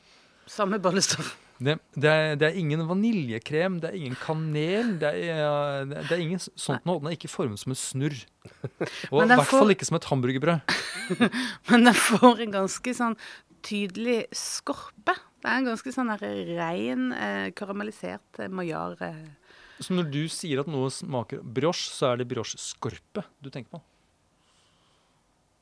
Samme 0.46 0.78
bollestoff. 0.80 1.34
Det, 1.59 1.74
det, 1.98 2.11
er, 2.11 2.36
det 2.38 2.46
er 2.46 2.59
ingen 2.61 2.84
vaniljekrem, 2.86 3.80
det 3.82 3.90
er 3.90 3.96
ingen 3.98 4.18
kanel. 4.20 4.92
Det 5.00 5.11
er, 5.11 5.88
det 5.90 6.12
er 6.14 6.22
ingen 6.22 6.42
sånt 6.42 6.86
noe. 6.86 7.00
Den 7.02 7.11
er 7.11 7.16
ikke 7.16 7.30
formet 7.32 7.59
som 7.59 7.74
en 7.74 7.80
snurr. 7.80 8.20
Og 9.12 9.24
i 9.24 9.26
hvert 9.26 9.50
fall 9.50 9.74
ikke 9.74 9.88
som 9.88 9.98
et 9.98 10.06
hamburgerbrød. 10.06 10.76
Men 11.72 11.88
den 11.90 11.98
får 11.98 12.44
en 12.46 12.54
ganske 12.61 12.94
sånn 13.00 13.18
tydelig 13.66 14.20
skorpe. 14.38 15.16
Det 15.42 15.50
er 15.50 15.61
en 15.61 15.68
ganske 15.72 15.94
sånn 15.94 16.14
rein, 16.18 17.11
eh, 17.14 17.50
karamellisert 17.59 18.42
eh, 18.42 18.50
majar. 18.50 18.94
Eh. 19.02 19.54
Så 19.82 19.94
når 19.94 20.11
du 20.14 20.22
sier 20.30 20.62
at 20.62 20.70
noe 20.70 20.90
smaker 20.94 21.42
brioche, 21.42 21.90
så 21.90 22.12
er 22.12 22.22
det 22.22 22.30
brioche-skorpe 22.30 23.26
du 23.42 23.50
tenker 23.50 23.78
på. 23.78 23.82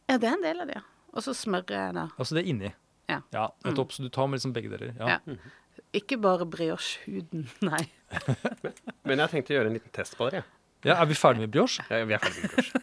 Ja, 0.07 0.21
det 0.21 0.29
er 0.29 0.37
en 0.37 0.45
del 0.45 0.61
av 0.63 0.69
det, 0.71 0.79
ja. 0.79 0.85
Og 1.17 1.25
så 1.25 1.33
smøret 1.33 1.97
da. 1.97 2.11
Altså 2.21 2.37
det 2.37 2.45
er 2.45 2.51
inni. 2.53 2.71
Ja. 3.09 3.23
ja 3.33 3.47
nettopp. 3.65 3.95
Så 3.95 4.05
du 4.05 4.11
tar 4.13 4.29
med 4.29 4.39
liksom 4.39 4.53
begge 4.57 4.69
deler. 4.73 4.93
Ja. 4.99 5.17
Ja. 5.25 5.39
Ikke 5.95 6.19
bare 6.21 6.45
brioche-huden, 6.47 7.47
nei. 7.71 7.85
Men 9.07 9.19
jeg 9.23 9.31
tenkte 9.33 9.55
å 9.55 9.59
gjøre 9.61 9.71
en 9.73 9.77
liten 9.79 9.93
test 9.95 10.17
på 10.19 10.29
dere. 10.31 10.45
Ja, 10.85 11.01
Er 11.03 11.07
vi 11.09 11.15
ferdig 11.19 11.41
med 11.43 11.51
brioche? 11.51 11.83
Ja, 11.91 12.05
vi 12.07 12.15
er 12.15 12.21
ferdig 12.23 12.43
med 12.43 12.53
brioche. 12.57 12.83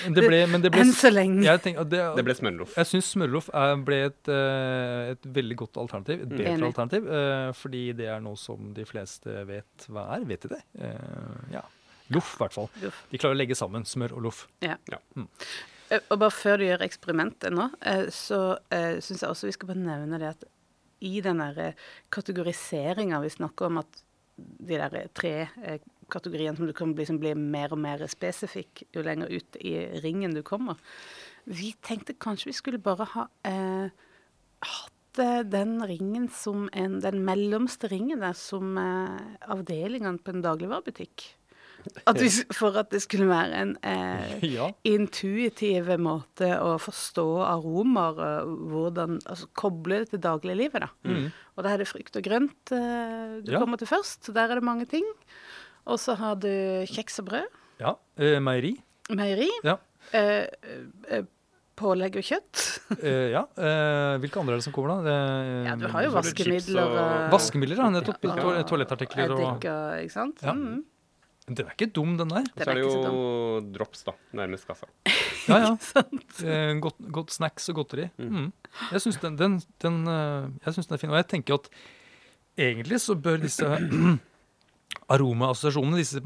Det 0.00 0.22
ble, 0.24 0.38
men 0.48 0.62
det 0.64 0.70
ble, 0.72 0.80
Enn 0.80 0.92
så 0.96 1.10
lenge. 1.12 1.42
jeg, 1.44 1.60
tenker, 1.60 1.84
det, 1.84 1.98
Det 2.16 2.22
ble 2.24 2.34
smørloff. 2.34 2.72
jeg 2.78 2.88
syns 2.88 3.08
smørloff 3.12 3.50
er- 3.52 3.82
ble 3.84 3.98
et, 4.06 4.30
eh, 4.32 5.10
et 5.12 5.26
veldig 5.36 5.56
godt 5.60 5.76
alternativ. 5.82 6.22
Et 6.24 6.30
bedre 6.30 6.54
Enig. 6.54 6.64
alternativ. 6.70 7.08
eh, 7.12 7.50
fordi 7.58 7.82
det 7.98 8.06
er 8.08 8.22
noe 8.24 8.38
som 8.40 8.70
de 8.74 8.86
fleste 8.88 9.34
vet 9.46 9.84
hva 9.92 10.06
er. 10.16 10.24
Vet 10.30 10.46
de 10.46 10.52
det? 10.54 10.62
Eh, 10.80 11.52
ja. 11.52 11.62
Loff, 12.16 12.32
i 12.38 12.40
hvert 12.40 12.56
fall. 12.56 12.70
De 13.12 13.18
klarer 13.20 13.36
å 13.36 13.40
legge 13.42 13.54
sammen 13.58 13.84
smør 13.86 14.16
og 14.16 14.22
loff. 14.30 14.40
Ja. 14.64 14.78
Ja. 14.90 14.98
Mm. 15.20 15.28
Og 16.00 16.16
bare 16.22 16.30
før 16.32 16.62
du 16.62 16.64
gjør 16.70 16.86
eksperimentet 16.88 17.52
nå, 17.52 17.68
så 18.14 18.40
syns 18.72 19.20
jeg 19.20 19.28
også 19.28 19.50
vi 19.50 19.54
skal 19.58 19.68
bare 19.74 19.84
nevne 19.84 20.18
det 20.22 20.32
at 20.32 20.48
i 21.00 21.20
den 21.24 21.40
der 21.40 21.74
kategoriseringa 22.12 23.20
vi 23.24 23.32
snakker 23.32 23.70
om 23.70 23.80
at 23.82 24.04
de 24.40 24.76
der 24.78 24.94
eh, 24.96 25.08
tre 25.14 25.32
eh, 25.62 25.80
kategoriene 26.10 26.56
som 26.58 26.68
du 26.68 26.74
kan 26.76 26.94
bli, 26.96 27.06
blir 27.20 27.38
mer 27.38 27.74
og 27.74 27.80
mer 27.82 28.04
spesifikk 28.10 28.84
jo 28.94 29.04
lenger 29.06 29.32
ut 29.32 29.58
i 29.60 29.74
ringen 30.04 30.34
du 30.34 30.42
kommer 30.46 30.80
Vi 31.44 31.72
tenkte 31.82 32.18
kanskje 32.20 32.50
vi 32.50 32.56
skulle 32.56 32.82
bare 32.82 33.08
ha 33.14 33.26
eh, 33.48 33.90
hatt 34.60 35.20
eh, 35.22 35.42
den 35.44 35.78
ringen 35.86 36.28
som 36.28 36.68
en 36.72 37.00
Den 37.00 37.24
mellomste 37.24 37.90
ringen 37.92 38.20
der 38.20 38.36
som 38.38 38.76
eh, 38.78 39.36
avdelingene 39.50 40.20
på 40.22 40.34
en 40.34 40.44
dagligvarebutikk. 40.44 41.39
At 42.06 42.18
vi, 42.20 42.28
for 42.56 42.76
at 42.80 42.90
det 42.92 43.00
skulle 43.04 43.26
være 43.28 43.54
en 43.62 43.76
eh, 43.82 44.34
Ja. 44.46 44.70
intuitiv 44.84 45.88
måte 46.00 46.50
å 46.60 46.74
forstå 46.80 47.24
aromaer, 47.46 48.20
eh, 48.26 48.50
hvordan 48.72 49.18
Altså 49.26 49.48
koble 49.56 50.02
det 50.04 50.10
til 50.10 50.20
dagliglivet, 50.24 50.80
da. 50.84 50.90
Mm. 51.04 51.30
Og 51.56 51.64
da 51.64 51.72
er 51.74 51.78
det 51.82 51.88
frukt 51.88 52.16
og 52.16 52.22
grønt 52.26 52.72
eh, 52.76 53.40
du 53.44 53.52
Ja. 53.52 53.58
kommer 53.60 53.78
til 53.80 53.88
først. 53.90 54.32
Der 54.34 54.48
er 54.50 54.54
det 54.60 54.64
mange 54.64 54.86
ting. 54.88 55.04
Og 55.86 55.98
så 55.98 56.14
har 56.16 56.36
du 56.36 56.48
kjeks 56.86 57.18
og 57.20 57.26
brød. 57.32 57.48
ja. 57.80 57.94
Eh, 58.18 58.38
meieri. 58.40 58.76
Meieri. 59.10 59.48
Ja. 59.64 59.78
Eh, 60.12 60.46
eh, 61.08 61.22
pålegg 61.76 62.16
og 62.20 62.22
kjøtt. 62.26 62.66
Eh, 63.00 63.30
ja. 63.32 63.44
Eh, 63.56 64.18
hvilke 64.20 64.40
andre 64.40 64.56
er 64.56 64.58
det 64.58 64.64
som 64.66 64.72
kommer, 64.74 64.98
da? 64.98 65.02
Det, 65.06 65.66
Ja, 65.68 65.74
du 65.78 65.86
har 65.88 66.02
jo 66.02 66.10
er 66.10 66.16
vaskemidler 66.18 66.82
og 66.82 67.30
Vaskemidler, 67.32 67.76
ja. 67.78 67.90
Nettopp. 67.94 68.24
Ja. 68.26 68.34
og... 68.44 68.66
toalettartikler 68.68 69.30
og 69.30 69.38
Eddik 69.40 69.68
og 69.70 70.02
Ikke 70.04 70.12
sant? 70.12 70.42
Ja. 70.42 70.52
Mm. 70.52 70.82
Den 71.50 71.66
er 71.66 71.74
ikke 71.74 71.90
dum, 71.90 72.14
den 72.18 72.30
der. 72.30 72.46
Den 72.54 72.64
Så 72.64 72.70
er 72.70 72.78
det 72.78 72.86
så 72.86 73.00
jo 73.10 73.60
drops, 73.74 74.04
da, 74.06 74.14
nærmest 74.38 74.68
kassa. 74.68 74.90
Ja, 75.48 75.56
ja. 75.64 76.02
Eh, 76.44 76.74
godt, 76.84 76.98
godt 77.10 77.32
snacks 77.32 77.70
og 77.72 77.80
godteri. 77.80 78.10
Mm. 78.20 78.50
Jeg 78.92 79.02
syns 79.02 79.16
den, 79.22 79.38
den, 79.40 79.56
den, 79.82 79.96
eh, 80.06 80.50
jeg 80.66 80.76
synes 80.76 80.90
den 80.90 80.94
er 80.94 81.00
fin. 81.00 81.10
Og 81.10 81.16
jeg 81.16 81.28
tenker 81.32 81.56
at 81.56 81.70
egentlig 82.60 83.00
så 83.02 83.16
bør 83.18 83.40
disse 83.42 83.66
aromaassosiasjonene, 85.14 85.98
disse 85.98 86.22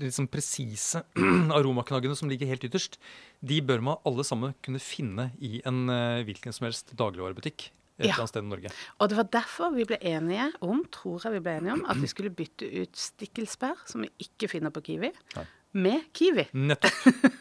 liksom 0.00 0.26
presise 0.32 1.04
aromaknaggene 1.58 2.16
som 2.18 2.32
ligger 2.32 2.50
helt 2.50 2.66
ytterst, 2.66 2.98
de 3.44 3.60
bør 3.62 3.84
man 3.84 4.02
alle 4.08 4.26
sammen 4.26 4.56
kunne 4.64 4.82
finne 4.82 5.30
i 5.38 5.60
en 5.68 5.86
eh, 5.92 6.24
hvilken 6.26 6.56
som 6.56 6.66
helst 6.70 6.96
dagligvarebutikk 6.98 7.68
et 7.98 8.06
Ja. 8.06 8.12
eller 8.12 8.24
annet 8.24 8.28
sted 8.32 8.42
i 8.42 8.48
Norge. 8.48 8.70
Og 9.00 9.08
det 9.08 9.16
var 9.20 9.28
derfor 9.36 9.74
vi 9.74 9.84
ble 9.86 9.98
enige 10.02 10.48
om, 10.60 10.84
tror 10.90 11.22
jeg 11.24 11.32
vi 11.36 11.40
ble 11.46 11.56
enige 11.60 11.72
om, 11.78 11.84
at 11.88 11.96
vi 12.02 12.06
skulle 12.10 12.30
bytte 12.34 12.66
ut 12.82 12.96
stikkelsbær, 12.96 13.76
som 13.86 14.02
vi 14.02 14.10
ikke 14.26 14.48
finner 14.50 14.70
på 14.74 14.82
Kiwi, 14.82 15.12
Nei. 15.36 15.44
med 15.74 16.00
Kiwi. 16.12 16.48
Nettopp. 16.52 16.92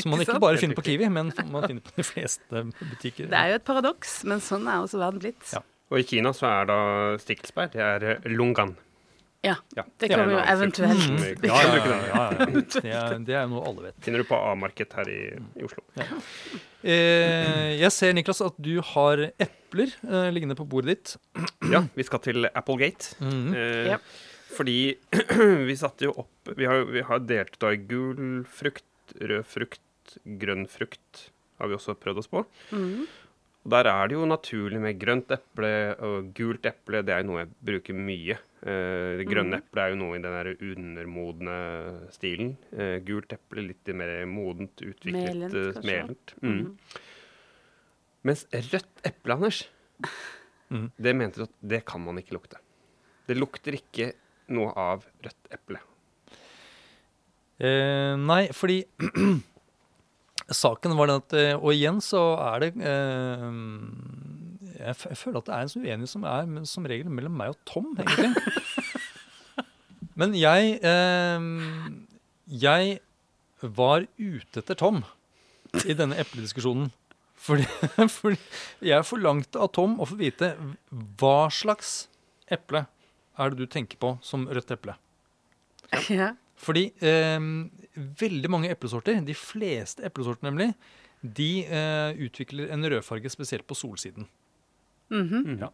Som 0.00 0.10
man 0.14 0.20
Ikke 0.24 0.38
bare 0.40 0.56
finner 0.56 0.74
på 0.78 0.82
Kiwi, 0.86 1.08
men 1.12 1.28
man 1.52 1.66
finner 1.68 1.82
på 1.84 1.92
de 1.96 2.02
fleste 2.08 2.62
butikker. 2.78 3.26
Det 3.28 3.36
er 3.36 3.50
jo 3.50 3.54
et 3.58 3.64
paradoks, 3.66 4.22
men 4.24 4.40
sånn 4.40 4.64
er 4.68 4.80
også 4.80 4.96
verden 5.00 5.20
blitt. 5.20 5.42
Ja. 5.52 5.60
Og 5.92 5.98
i 6.00 6.06
Kina 6.08 6.30
så 6.32 6.46
er 6.48 6.64
da 6.70 6.76
stikkelsbær 7.20 7.68
det 7.74 7.82
er 7.84 8.06
eh, 8.14 8.30
lungan. 8.32 8.72
Ja, 9.44 9.56
Ja, 9.76 9.82
det 9.98 10.08
kan 10.08 10.24
vi 10.28 10.36
jo 10.36 10.40
eventuelt. 10.40 11.04
Mm. 11.10 11.44
Ja, 11.44 11.58
ja, 11.66 11.74
ja, 11.74 11.84
ja, 11.84 12.00
ja. 12.06 12.46
Det, 12.80 12.84
er, 12.94 13.18
det 13.26 13.34
er 13.36 13.46
noe 13.50 13.64
alle 13.68 13.88
vet. 13.90 13.96
Finner 14.00 14.22
du 14.22 14.28
på 14.30 14.38
A-marked 14.40 14.94
her 14.96 15.10
i, 15.12 15.20
i 15.58 15.64
Oslo. 15.66 15.82
Eh, 16.82 17.76
jeg 17.80 17.92
ser, 17.92 18.12
Niklas, 18.16 18.40
at 18.44 18.56
du 18.62 18.76
har 18.94 19.26
epler 19.72 19.94
eh, 20.04 20.28
liggende 20.32 20.56
på 20.58 20.66
bordet 20.68 20.92
ditt. 20.92 21.16
Ja, 21.72 21.82
vi 21.96 22.04
skal 22.04 22.20
til 22.20 22.46
Applegate. 22.52 23.16
Mhm. 23.20 23.54
Eh, 23.56 23.88
Ja. 23.92 23.98
Fordi 24.52 24.98
vi 25.68 25.74
satte 25.80 26.04
jo 26.04 26.12
opp 26.20 26.50
Vi 26.58 26.66
har, 26.68 26.82
vi 26.84 27.00
har 27.00 27.18
delt 27.24 27.54
ut 27.56 27.64
i 27.72 27.76
gul 27.88 28.44
frukt, 28.44 28.84
rød 29.16 29.46
frukt, 29.48 30.18
grønn 30.26 30.66
frukt 30.68 31.30
har 31.58 31.68
vi 31.70 31.74
også 31.78 31.94
prøvd 31.96 32.18
oss 32.20 32.28
på. 32.28 32.42
Mm. 32.74 33.06
Og 33.64 33.70
Der 33.70 33.86
er 33.86 34.08
det 34.10 34.16
jo 34.18 34.26
naturlig 34.26 34.80
med 34.82 34.98
grønt 35.00 35.30
eple 35.30 35.94
og 36.02 36.32
gult 36.34 36.66
eple. 36.66 37.00
Det 37.06 37.14
er 37.14 37.22
jo 37.22 37.28
noe 37.30 37.44
jeg 37.44 37.52
bruker 37.64 37.94
mye. 37.94 38.36
Eh, 38.62 39.16
det 39.22 39.26
grønne 39.30 39.56
Mhm. 39.56 39.62
eplet 39.62 39.82
er 39.84 39.90
jo 39.94 40.00
noe 40.02 40.16
i 40.18 40.22
den 40.22 40.34
der 40.36 40.50
undermodne 40.58 41.56
stilen. 42.12 42.56
Eh, 42.76 42.98
gult 43.06 43.32
eple 43.32 43.62
litt 43.68 43.86
mer 43.94 44.26
modent, 44.26 44.76
utviklet, 44.82 45.32
Melent, 45.32 45.54
eh, 45.54 45.82
melent. 45.86 46.34
Mm. 46.42 46.76
Mens 48.26 48.44
rødt 48.52 49.06
eple, 49.06 49.34
Anders, 49.34 49.62
mm. 50.70 50.90
det 50.94 51.14
mente 51.18 51.42
du 51.42 51.46
at 51.48 51.56
det 51.74 51.82
kan 51.88 52.02
man 52.04 52.20
ikke 52.20 52.36
lukte. 52.36 52.60
Det 53.26 53.38
lukter 53.38 53.76
ikke 53.78 54.12
noe 54.52 54.74
av 54.78 55.06
rødt 55.24 55.54
eple. 55.54 55.80
Eh, 57.62 58.14
nei, 58.18 58.44
fordi 58.56 58.80
saken 60.62 60.96
var 60.98 61.10
den 61.10 61.20
at 61.20 61.34
eh, 61.38 61.52
Og 61.54 61.76
igjen 61.76 62.00
så 62.02 62.22
er 62.42 62.64
det 62.64 62.70
eh, 62.80 63.44
jeg, 64.80 64.96
jeg 65.12 65.18
føler 65.20 65.38
at 65.38 65.46
det 65.46 65.54
er 65.54 65.66
en 65.66 65.70
sånn 65.70 65.84
uenighet 65.84 66.10
som 66.10 66.26
er 66.26 66.48
men 66.50 66.66
som 66.66 66.88
regel 66.90 67.12
mellom 67.12 67.36
meg 67.38 67.52
og 67.52 67.60
Tom, 67.68 67.92
egentlig. 67.94 68.32
Men 70.18 70.34
jeg 70.36 70.76
eh, 70.84 71.46
Jeg 72.64 72.98
var 73.62 74.08
ute 74.18 74.60
etter 74.60 74.78
Tom 74.78 75.04
i 75.86 75.94
denne 75.96 76.18
eplediskusjonen. 76.20 76.90
Fordi, 77.42 77.66
fordi 78.18 78.38
jeg 78.86 79.08
forlangte 79.08 79.60
av 79.62 79.72
Tom 79.74 79.98
å 80.00 80.06
få 80.08 80.18
vite 80.20 80.52
hva 81.18 81.48
slags 81.52 82.06
eple 82.52 82.84
er 83.40 83.52
det 83.52 83.64
du 83.64 83.70
tenker 83.70 83.98
på 84.00 84.16
som 84.24 84.46
rødt 84.50 84.74
eple. 84.76 84.96
Ja. 86.08 86.32
Fordi 86.62 86.86
eh, 87.02 87.42
veldig 88.20 88.48
mange 88.52 88.70
eplesorter, 88.70 89.18
de 89.26 89.34
fleste 89.36 90.04
eplesorter 90.06 90.46
nemlig, 90.46 90.68
de 91.22 91.64
eh, 91.66 92.18
utvikler 92.22 92.70
en 92.72 92.86
rødfarge 92.86 93.32
spesielt 93.34 93.66
på 93.66 93.76
solsiden. 93.78 94.28
Mhm. 95.12 95.58
Ja. 95.60 95.72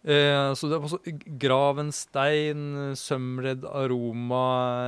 Eh, 0.00 0.48
så 0.56 0.68
det 0.70 0.78
er 0.78 0.86
også 0.88 1.00
Gravenstein, 1.40 2.62
Sømred, 2.96 3.66
Aroma, 3.68 4.46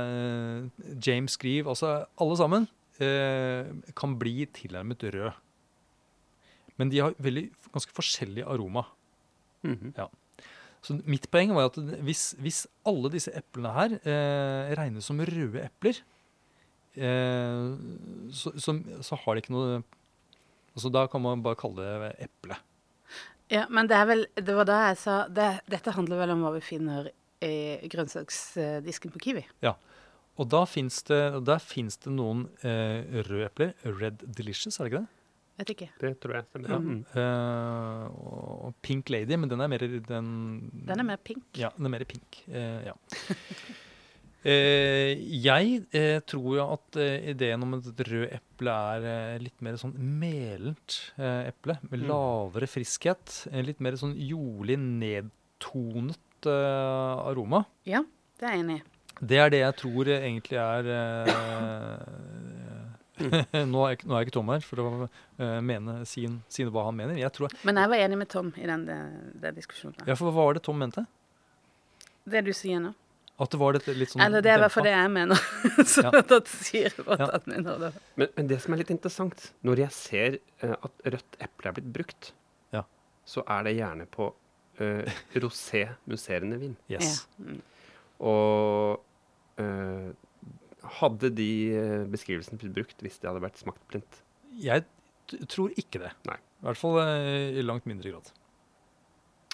eh, 0.09 0.87
James 0.97 1.37
Grieve, 1.37 1.69
altså 1.69 2.05
alle 2.17 2.37
sammen 2.39 2.67
eh, 2.97 3.69
kan 3.95 4.17
bli 4.17 4.47
tilnærmet 4.57 5.05
rød. 5.13 5.42
Men 6.79 6.91
de 6.91 7.01
har 7.03 7.15
veldig, 7.21 7.47
ganske 7.73 7.95
forskjellig 7.95 8.45
aroma. 8.49 8.85
Mhm. 9.63 9.93
Så 10.83 10.97
mitt 11.07 11.29
poeng 11.31 11.53
var 11.55 11.69
at 11.69 11.77
hvis, 12.03 12.33
hvis 12.43 12.65
alle 12.83 13.11
disse 13.13 13.31
eplene 13.31 13.71
her 13.71 13.93
eh, 14.03 14.73
regnes 14.75 15.05
som 15.07 15.21
røde 15.23 15.61
epler, 15.63 16.01
eh, 16.99 17.69
så, 18.35 18.51
så, 18.59 18.75
så 18.99 19.19
har 19.23 19.35
de 19.35 19.43
ikke 19.43 19.55
noe 19.55 19.81
altså 20.73 20.89
Da 20.89 21.05
kan 21.07 21.21
man 21.21 21.43
bare 21.45 21.55
kalle 21.55 21.85
det 21.85 22.11
eple. 22.25 22.57
Ja, 23.53 23.67
men 23.69 23.87
det 23.87 23.95
er 23.95 24.07
vel 24.09 24.23
Det 24.33 24.55
var 24.57 24.65
da 24.65 24.79
jeg 24.87 24.97
sa 24.97 25.17
det, 25.29 25.49
Dette 25.69 25.93
handler 25.93 26.23
vel 26.23 26.33
om 26.33 26.41
hva 26.41 26.55
vi 26.55 26.63
finner 26.65 27.11
i 27.43 27.89
grønnsaksdisken 27.91 29.11
på 29.11 29.19
Kiwi. 29.19 29.41
Ja. 29.65 29.73
Og 30.39 30.47
da 30.49 30.63
fins 30.65 31.01
det, 31.09 31.19
der 31.45 31.59
finnes 31.59 31.99
det 32.01 32.13
noen 32.15 32.45
eh, 32.63 33.03
røde 33.27 33.49
epler. 33.49 33.73
Red 33.83 34.23
Delicious, 34.23 34.79
er 34.79 34.87
det 34.87 34.93
ikke 34.93 35.01
det? 35.03 35.22
Vet 35.59 35.69
ikke. 35.69 35.87
Det 36.01 36.09
tror 36.23 36.33
jeg 36.39 36.45
stemmer. 36.47 36.71
Ja. 36.73 36.77
Mm. 36.81 37.01
Uh, 37.13 38.05
og 38.69 38.73
Pink 38.81 39.11
Lady, 39.13 39.35
men 39.37 39.51
den 39.51 39.61
er 39.61 39.69
mer 39.69 39.83
den, 39.85 40.31
Den 40.87 40.99
er 41.03 41.05
mer 41.05 41.19
pink. 41.21 41.43
Ja, 41.61 41.69
den 41.77 41.85
er 41.85 41.93
mer 41.93 42.05
pink. 42.09 42.39
Uh, 42.47 42.79
ja. 42.87 42.95
uh, 44.47 45.11
jeg 45.47 46.25
tror 46.27 46.49
jo 46.57 46.65
at 46.73 46.97
ideen 47.35 47.63
om 47.67 47.77
et 47.77 48.01
rød 48.09 48.25
eple 48.33 48.73
er 48.97 49.37
litt 49.45 49.61
mer 49.63 49.77
sånn 49.79 49.93
melent 49.95 50.97
eple, 51.21 51.77
med 51.85 52.01
Mm. 52.01 52.07
lavere 52.09 52.67
friskhet. 52.67 53.43
En 53.53 53.65
litt 53.69 53.79
mer 53.79 53.95
sånn 53.99 54.17
jordlig, 54.17 54.79
nedtonet 54.81 56.49
aroma. 56.49 57.61
Ja, 57.87 58.01
det 58.41 58.49
er 58.49 58.57
jeg 58.57 58.65
enig 58.65 58.81
i. 58.81 58.83
Det 59.23 59.37
er 59.39 59.49
det 59.53 59.59
jeg 59.61 59.75
tror 59.79 60.09
egentlig 60.11 60.57
er 60.59 60.87
nå, 63.21 63.81
er 63.85 63.93
jeg, 63.93 63.97
ikke- 63.99 64.07
nå 64.09 64.15
er 64.15 64.23
jeg 64.23 64.27
ikke 64.27 64.35
Tom 64.39 64.49
her 64.49 64.63
for 64.65 64.81
å 64.81 64.87
eh, 65.05 65.59
mene, 65.61 65.99
sin, 66.09 66.39
si 66.49 66.63
hva 66.65 66.87
han 66.87 66.95
mener. 66.97 67.19
Jeg 67.21 67.31
tror, 67.35 67.53
Men 67.67 67.77
jeg 67.81 67.91
var 67.93 68.01
enig 68.07 68.17
med 68.23 68.29
Tom 68.33 68.49
i 68.57 68.65
den, 68.69 68.85
den, 68.89 69.13
den 69.43 69.55
diskusjonen. 69.59 69.99
ja, 70.07 70.15
for 70.17 70.31
Hva 70.31 70.47
var 70.49 70.57
det 70.57 70.63
Tom 70.65 70.79
mente? 70.81 71.05
Det 72.25 72.41
du 72.47 72.53
sier 72.55 72.79
nå. 72.81 72.93
At 73.41 73.49
det 73.49 73.57
var 73.59 73.73
litt 73.73 74.11
sånn 74.13 74.21
Eller 74.21 74.43
det 74.45 74.51
er 74.53 74.59
i 74.59 74.61
hvert 74.61 74.71
fall 74.75 74.85
det 74.85 74.91
jeg 74.93 75.09
mener. 75.11 75.39
Så 75.89 76.03
Ja. 76.05 76.11
at 76.21 76.51
sier 76.53 76.93
at 77.01 77.19
Ja. 77.19 77.27
han 77.33 77.47
mener 77.49 77.79
det. 77.81 77.89
Men, 78.15 78.29
men 78.37 78.47
det 78.51 78.59
som 78.61 78.73
er 78.75 78.81
litt 78.83 78.91
interessant, 78.93 79.47
når 79.65 79.81
jeg 79.87 79.95
ser 79.97 80.37
uh, 80.63 80.75
at 80.85 81.07
rødt 81.15 81.39
eple 81.41 81.71
er 81.71 81.77
blitt 81.79 81.89
brukt, 81.97 82.29
Ja. 82.73 82.83
så 83.25 83.41
er 83.49 83.65
det 83.67 83.73
gjerne 83.79 84.05
på 84.13 84.29
uh, 84.29 85.17
rosé 85.41 85.81
musserende 86.09 86.61
vin. 86.61 86.77
Yes. 86.93 87.25
Ja. 87.41 87.49
Mm. 87.49 87.61
Og 88.23 89.01
eh, 89.59 90.13
hadde 90.99 91.29
de 91.35 91.49
eh, 91.73 92.05
beskrivelsene 92.11 92.59
blitt 92.61 92.75
brukt 92.75 93.03
hvis 93.05 93.19
det 93.21 93.29
hadde 93.29 93.43
vært 93.43 93.61
smakt 93.61 93.83
plint? 93.91 94.21
Jeg 94.59 94.85
tror 95.49 95.73
ikke 95.79 96.01
det. 96.03 96.11
Nei. 96.29 96.37
I 96.37 96.67
hvert 96.67 96.79
fall 96.79 96.99
eh, 97.03 97.59
i 97.59 97.63
langt 97.65 97.87
mindre 97.89 98.13
grad. 98.13 98.31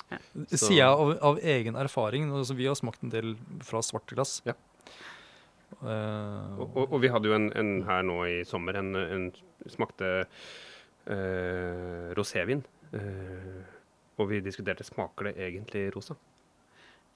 Ja. 0.10 0.18
Sier 0.50 0.80
jeg 0.80 0.90
av, 0.90 1.14
av 1.26 1.40
egen 1.46 1.78
erfaring. 1.78 2.32
Altså, 2.34 2.58
vi 2.58 2.68
har 2.70 2.78
smakt 2.78 3.06
en 3.06 3.14
del 3.14 3.36
fra 3.66 3.82
svart 3.86 4.10
glass. 4.10 4.40
Ja. 4.48 4.58
Uh, 5.84 6.58
Og, 6.58 6.66
og, 6.74 6.86
og 6.88 7.02
vi 7.04 7.12
hadde 7.14 7.30
jo 7.30 7.36
en, 7.38 7.52
en 7.54 7.84
her 7.86 8.02
nå 8.04 8.16
i 8.26 8.40
sommer, 8.48 8.80
en, 8.82 8.96
en 8.98 9.28
smakte 9.70 10.10
uh, 10.26 12.10
rosévin. 12.18 12.66
Uh, 12.90 13.62
og 14.20 14.32
vi 14.32 14.42
diskuterte 14.44 14.84
smaker 14.84 15.30
det 15.30 15.36
egentlig 15.46 15.86
rosa. 15.94 16.18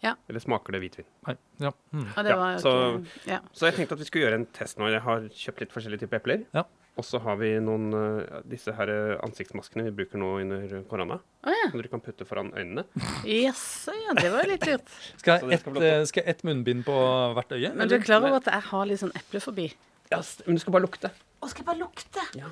Ja. 0.03 0.15
Eller 0.29 0.43
smaker 0.43 0.75
det 0.75 0.81
hvitvin. 0.83 1.05
nei, 1.27 1.35
ja. 1.63 1.71
mm. 1.95 2.07
Ah, 2.17 2.23
det 2.27 2.35
var 2.37 2.57
så- 2.59 2.71
okay. 2.99 3.19
Ja. 3.31 3.39
Så 3.55 3.69
jeg 3.69 3.75
tenkte 3.77 3.95
at 3.95 4.01
vi 4.03 4.07
skulle 4.09 4.25
gjøre 4.27 4.39
en 4.41 4.47
test 4.51 4.77
nå. 4.81 4.89
Jeg 4.91 5.01
har 5.05 5.27
kjøpt 5.31 5.63
litt 5.63 5.71
forskjellige 5.75 6.03
typer 6.05 6.19
epler. 6.19 6.43
Ja. 6.53 6.65
Og 6.93 7.05
så 7.07 7.17
har 7.23 7.37
vi 7.39 7.47
noen 7.63 7.87
eh, 7.97 8.41
disse 8.45 8.73
her 8.77 8.89
eh, 8.93 9.13
ansiktsmaskene 9.25 9.87
vi 9.87 9.93
bruker 10.03 10.19
nå 10.21 10.27
under 10.43 10.83
korona. 10.91 11.15
Å 11.41 11.49
ja. 11.55 11.69
Som 11.71 11.79
dere 11.81 11.89
kan 11.89 12.03
putte 12.05 12.27
foran 12.29 12.51
øynene. 12.53 12.83
Yes, 13.25 13.63
ja. 13.89 14.13
Det 14.19 14.29
var 14.35 14.45
litt 14.51 14.67
lurt. 14.69 14.91
Skal 15.23 15.39
jeg 15.39 15.47
det 15.49 15.57
ett 15.57 15.71
et, 15.71 15.81
eh, 15.87 16.03
skal 16.11 16.21
jeg 16.23 16.35
ett 16.35 16.43
munnbind 16.45 16.85
på 16.85 16.93
hvert 17.39 17.55
øye? 17.57 17.73
Men 17.73 17.89
du 17.89 17.95
er 17.97 18.05
klar 18.05 18.21
over 18.21 18.37
at 18.43 18.51
jeg 18.51 18.67
har 18.69 18.85
litt 18.91 19.01
sånn 19.01 19.15
eplefobi? 19.17 19.71
Ja, 20.11 20.19
men 20.45 20.59
du 20.59 20.61
skal 20.61 20.75
bare 20.75 20.85
lukte. 20.85 21.09
Å, 21.41 21.49
skal 21.49 21.63
jeg 21.63 21.69
bare 21.71 21.81
lukte? 21.81 22.27
Ja. 22.37 22.51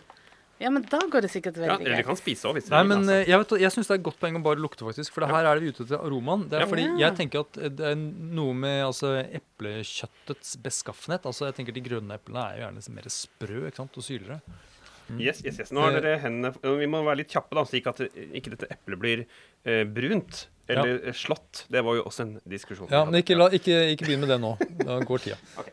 Ja, 0.61 0.69
men 0.69 0.83
da 0.85 0.99
går 1.09 1.25
det 1.25 1.31
sikkert 1.33 1.57
Ja, 1.57 1.63
veldig 1.63 1.85
eller 1.87 1.89
du 1.89 1.97
greit. 1.97 2.05
kan 2.11 2.19
spise 2.19 2.45
òg, 2.49 2.55
hvis 2.59 2.69
Nei, 2.69 2.81
men 2.85 2.99
altså. 3.01 3.15
eh, 3.17 3.29
jeg, 3.31 3.39
vet, 3.41 3.53
jeg 3.63 3.71
syns 3.75 3.87
det 3.89 3.95
er 3.95 3.99
et 3.99 4.05
godt 4.05 4.19
poeng 4.21 4.35
å 4.37 4.43
bare 4.45 4.61
lukte, 4.61 4.85
faktisk. 4.85 5.13
For 5.15 5.25
det 5.25 5.31
her 5.33 5.47
er 5.49 5.57
det 5.59 5.63
vi 5.65 5.71
ute 5.73 5.83
etter 5.87 6.03
aromaen. 6.05 6.43
Det 6.51 6.59
er 6.59 6.65
Ja. 6.65 6.69
fordi 6.69 6.85
jeg 7.01 7.17
tenker 7.17 7.39
at 7.47 7.61
det 7.79 7.87
er 7.91 7.95
noe 7.97 8.53
med 8.53 8.83
altså, 8.85 9.15
eplekjøttets 9.41 10.55
beskaffenhet. 10.63 11.25
Altså, 11.25 11.47
jeg 11.49 11.57
tenker 11.59 11.73
De 11.73 11.81
grønne 11.85 12.13
eplene 12.19 12.43
er 12.45 12.59
jo 12.59 12.65
gjerne 12.67 12.95
mer 12.99 13.09
sprø 13.09 13.63
ikke 13.71 13.81
sant, 13.81 13.97
og 13.97 14.05
sylere. 14.05 14.39
Yes, 15.19 15.41
yes, 15.43 15.57
yes. 15.59 15.71
Nå 15.75 15.81
har 15.83 15.97
dere 15.97 16.13
hendene 16.23 16.53
Vi 16.79 16.87
må 16.87 17.01
være 17.03 17.17
litt 17.19 17.33
kjappe, 17.33 17.51
da, 17.57 17.65
slik 17.67 17.87
at 17.91 17.99
ikke 18.07 18.53
dette 18.53 18.69
eplet 18.71 18.99
blir 19.01 19.25
eh, 19.65 19.83
brunt. 19.83 20.45
Eller 20.71 21.01
ja. 21.09 21.11
slått. 21.11 21.65
Det 21.73 21.81
var 21.83 21.97
jo 21.97 22.05
også 22.07 22.23
en 22.23 22.35
diskusjon. 22.47 22.87
Ja, 22.93 23.01
men 23.03 23.17
ikke, 23.19 23.35
la, 23.35 23.49
ikke, 23.51 23.75
ikke 23.91 24.05
begynn 24.07 24.21
med 24.23 24.29
det 24.31 24.37
nå. 24.39 24.53
Da 24.85 25.01
går 25.03 25.25
tida. 25.25 25.39
Ok. 25.59 25.67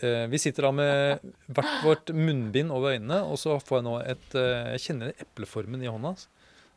Eh, 0.00 0.26
vi 0.32 0.38
sitter 0.40 0.68
da 0.68 0.72
med 0.72 1.32
hvert 1.52 1.72
vårt 1.84 2.12
munnbind 2.16 2.72
over 2.72 2.96
øynene, 2.96 3.20
og 3.28 3.36
så 3.40 3.58
får 3.60 3.80
jeg 3.80 3.86
nå 3.86 3.96
et 4.00 4.36
eh, 4.38 4.70
Jeg 4.76 4.84
kjenner 4.86 5.24
epleformen 5.26 5.82
i 5.84 5.90
hånda. 5.90 6.14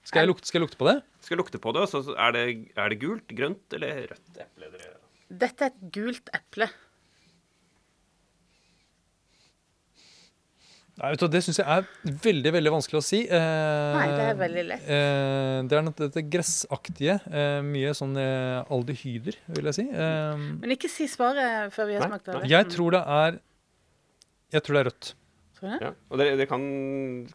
Skal 0.04 0.26
jeg 0.26 0.34
lukte, 0.34 0.50
skal 0.50 0.60
jeg 0.60 0.66
lukte 0.66 0.80
på 0.82 0.90
det? 0.90 0.98
Skal 1.24 1.38
jeg 1.38 1.40
lukte 1.40 1.62
på 1.64 1.72
det, 1.76 1.86
og 1.86 1.92
så 1.94 2.18
er 2.20 2.36
det, 2.36 2.44
er 2.76 2.92
det 2.92 3.00
gult, 3.00 3.30
grønt 3.32 3.78
eller 3.78 4.02
rødt 4.12 4.42
eple? 4.44 4.72
Dere? 4.74 4.98
Dette 5.44 5.70
er 5.70 5.72
et 5.72 5.86
gult 5.96 6.34
eple. 6.36 6.68
Nei, 10.94 11.10
vet 11.10 11.24
du, 11.24 11.28
Det 11.34 11.40
syns 11.42 11.58
jeg 11.58 11.66
er 11.66 11.88
veldig 12.22 12.52
veldig 12.54 12.72
vanskelig 12.76 13.00
å 13.00 13.06
si. 13.06 13.24
Eh, 13.26 13.96
Nei, 13.98 14.04
det 14.14 14.26
er 14.30 14.36
veldig 14.38 14.64
lett. 14.68 14.84
Eh, 14.86 15.56
det 15.66 15.78
er 15.80 15.82
noe 15.88 15.96
dette 15.98 16.22
gressaktige. 16.36 17.16
Eh, 17.34 17.62
mye 17.66 17.96
sånn 17.98 18.14
eh, 18.22 18.60
aldehyder, 18.74 19.40
vil 19.58 19.70
jeg 19.72 19.78
si. 19.80 19.88
Eh, 19.90 20.44
Men 20.62 20.76
ikke 20.76 20.92
si 20.94 21.08
svaret 21.10 21.74
før 21.74 21.90
vi 21.90 21.98
har 21.98 22.06
smakt 22.06 22.30
det. 22.30 22.44
jeg 22.52 22.70
tror 22.76 22.94
det 22.94 23.02
er 23.18 23.40
Jeg 24.54 24.62
tror 24.68 24.78
det 24.78 24.82
er 24.84 24.90
rødt. 24.92 25.14
Ja. 25.64 25.90
Og 26.12 26.20
dere, 26.20 26.36
dere 26.36 26.46
kan, 26.52 26.64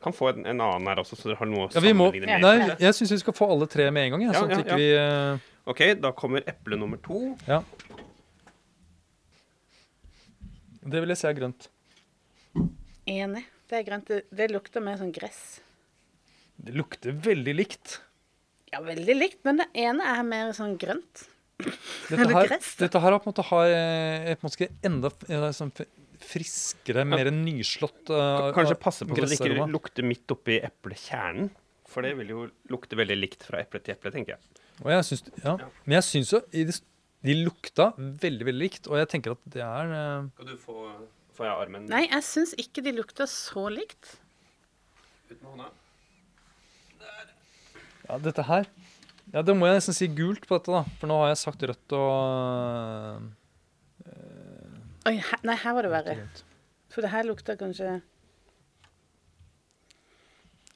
kan 0.05 0.13
få 0.13 0.29
en, 0.35 0.43
en 0.47 0.61
annen 0.61 0.87
her 0.93 1.01
også, 1.01 1.17
så 1.17 1.31
dere 1.31 1.39
har 1.41 1.49
noe 1.49 1.65
å 1.65 1.69
Ja, 1.73 1.81
sammenligne 1.81 2.29
Ja, 2.29 2.39
nei, 2.45 2.75
jeg 2.77 2.95
syns 2.99 3.15
vi 3.15 3.19
skal 3.23 3.35
få 3.35 3.49
alle 3.55 3.67
tre 3.73 3.87
med 3.91 4.05
en 4.05 4.13
gang. 4.15 4.25
Ja, 4.29 4.35
Ja, 4.37 4.43
sånn 4.43 4.53
at 4.53 4.61
ja, 4.61 4.65
ikke 4.67 4.77
vi 4.79 4.89
Uh... 5.01 5.47
OK, 5.73 5.81
da 6.01 6.13
kommer 6.17 6.45
eple 6.49 6.77
nummer 6.81 7.01
to. 7.05 7.35
Ja. 7.49 7.59
Det 10.89 11.03
vil 11.03 11.13
jeg 11.13 11.21
si 11.21 11.27
er 11.29 11.35
grønt. 11.37 11.67
Enig. 13.09 13.47
Det 13.69 13.81
er 13.81 13.87
grønt. 13.87 14.11
Det, 14.11 14.51
lukter 14.53 14.85
mer 14.85 14.99
sånn 15.01 15.13
gress. 15.15 15.43
Det 16.59 16.75
lukter 16.77 17.17
veldig 17.25 17.55
likt. 17.57 17.99
Ja, 18.73 18.83
veldig 18.85 19.17
likt, 19.17 19.41
men 19.49 19.63
det 19.63 19.69
ene 19.81 20.07
er 20.13 20.25
mer 20.27 20.53
sånn 20.57 20.77
grønt. 20.81 21.25
Dette 21.59 22.29
her, 22.31 22.47
gress, 22.47 22.75
dette 22.79 23.01
her 23.03 23.15
har 23.15 23.23
på 23.23 23.27
en 23.27 23.33
måte 23.33 23.45
har 23.49 23.73
på 24.39 24.47
en 24.47 24.47
måte 24.47 24.69
enda 24.87 25.11
eh, 25.27 25.49
sånn 25.57 25.73
friskere, 26.23 27.03
mer 27.07 27.31
nyslått 27.35 28.13
uh, 28.13 28.51
Kanskje 28.55 28.77
passe 28.79 29.07
på 29.07 29.17
at 29.17 29.27
det 29.31 29.39
ikke 29.39 29.67
lukter 29.71 30.07
midt 30.07 30.35
oppi 30.35 30.59
eplekjernen. 30.63 31.51
For 31.89 32.05
det 32.05 32.13
vil 32.19 32.33
jo 32.35 32.47
lukte 32.71 32.99
veldig 33.01 33.17
likt 33.17 33.47
fra 33.49 33.63
eple 33.63 33.81
til 33.81 33.95
eple, 33.95 34.13
tenker 34.15 34.37
jeg. 34.37 34.65
Og 34.85 34.91
jeg 34.93 35.07
syns, 35.09 35.23
ja. 35.43 35.55
Men 35.87 35.99
jeg 35.99 36.07
syns 36.07 36.33
jo 36.35 36.43
de 37.27 37.37
lukta 37.41 37.91
veldig 37.97 38.47
veldig 38.51 38.63
likt, 38.67 38.91
og 38.91 39.01
jeg 39.01 39.11
tenker 39.11 39.35
at 39.35 39.47
det 39.55 39.65
er 39.65 39.95
uh, 39.95 40.29
Skal 40.37 40.53
du 40.53 40.59
få 40.63 40.83
Får 41.39 41.47
jeg 41.47 41.55
armen 41.63 41.85
Nei, 41.87 42.03
jeg 42.11 42.25
syns 42.27 42.53
ikke 42.59 42.83
de 42.83 42.93
lukter 42.97 43.29
så 43.31 43.69
likt. 43.71 44.17
ut 45.31 45.37
med 45.39 45.51
hånda? 45.53 45.69
Ja, 48.09 48.19
dette 48.25 48.43
her 48.49 48.67
Ja, 49.35 49.43
det 49.45 49.55
må 49.55 49.69
jeg 49.69 49.79
nesten 49.79 49.95
si 49.95 50.09
gult 50.11 50.49
på 50.49 50.59
dette, 50.59 50.73
da. 50.73 50.83
For 50.99 51.11
nå 51.11 51.19
har 51.23 51.31
jeg 51.31 51.43
sagt 51.45 51.63
rødt 51.69 51.95
og 51.95 53.29
Oi, 55.09 55.15
her, 55.25 55.41
nei, 55.47 55.55
her 55.63 55.73
var 55.77 55.87
det 55.87 55.91
verre. 55.95 56.15
For 56.93 57.05
det 57.05 57.13
her 57.15 57.25
lukter 57.29 57.57
kanskje 57.61 58.01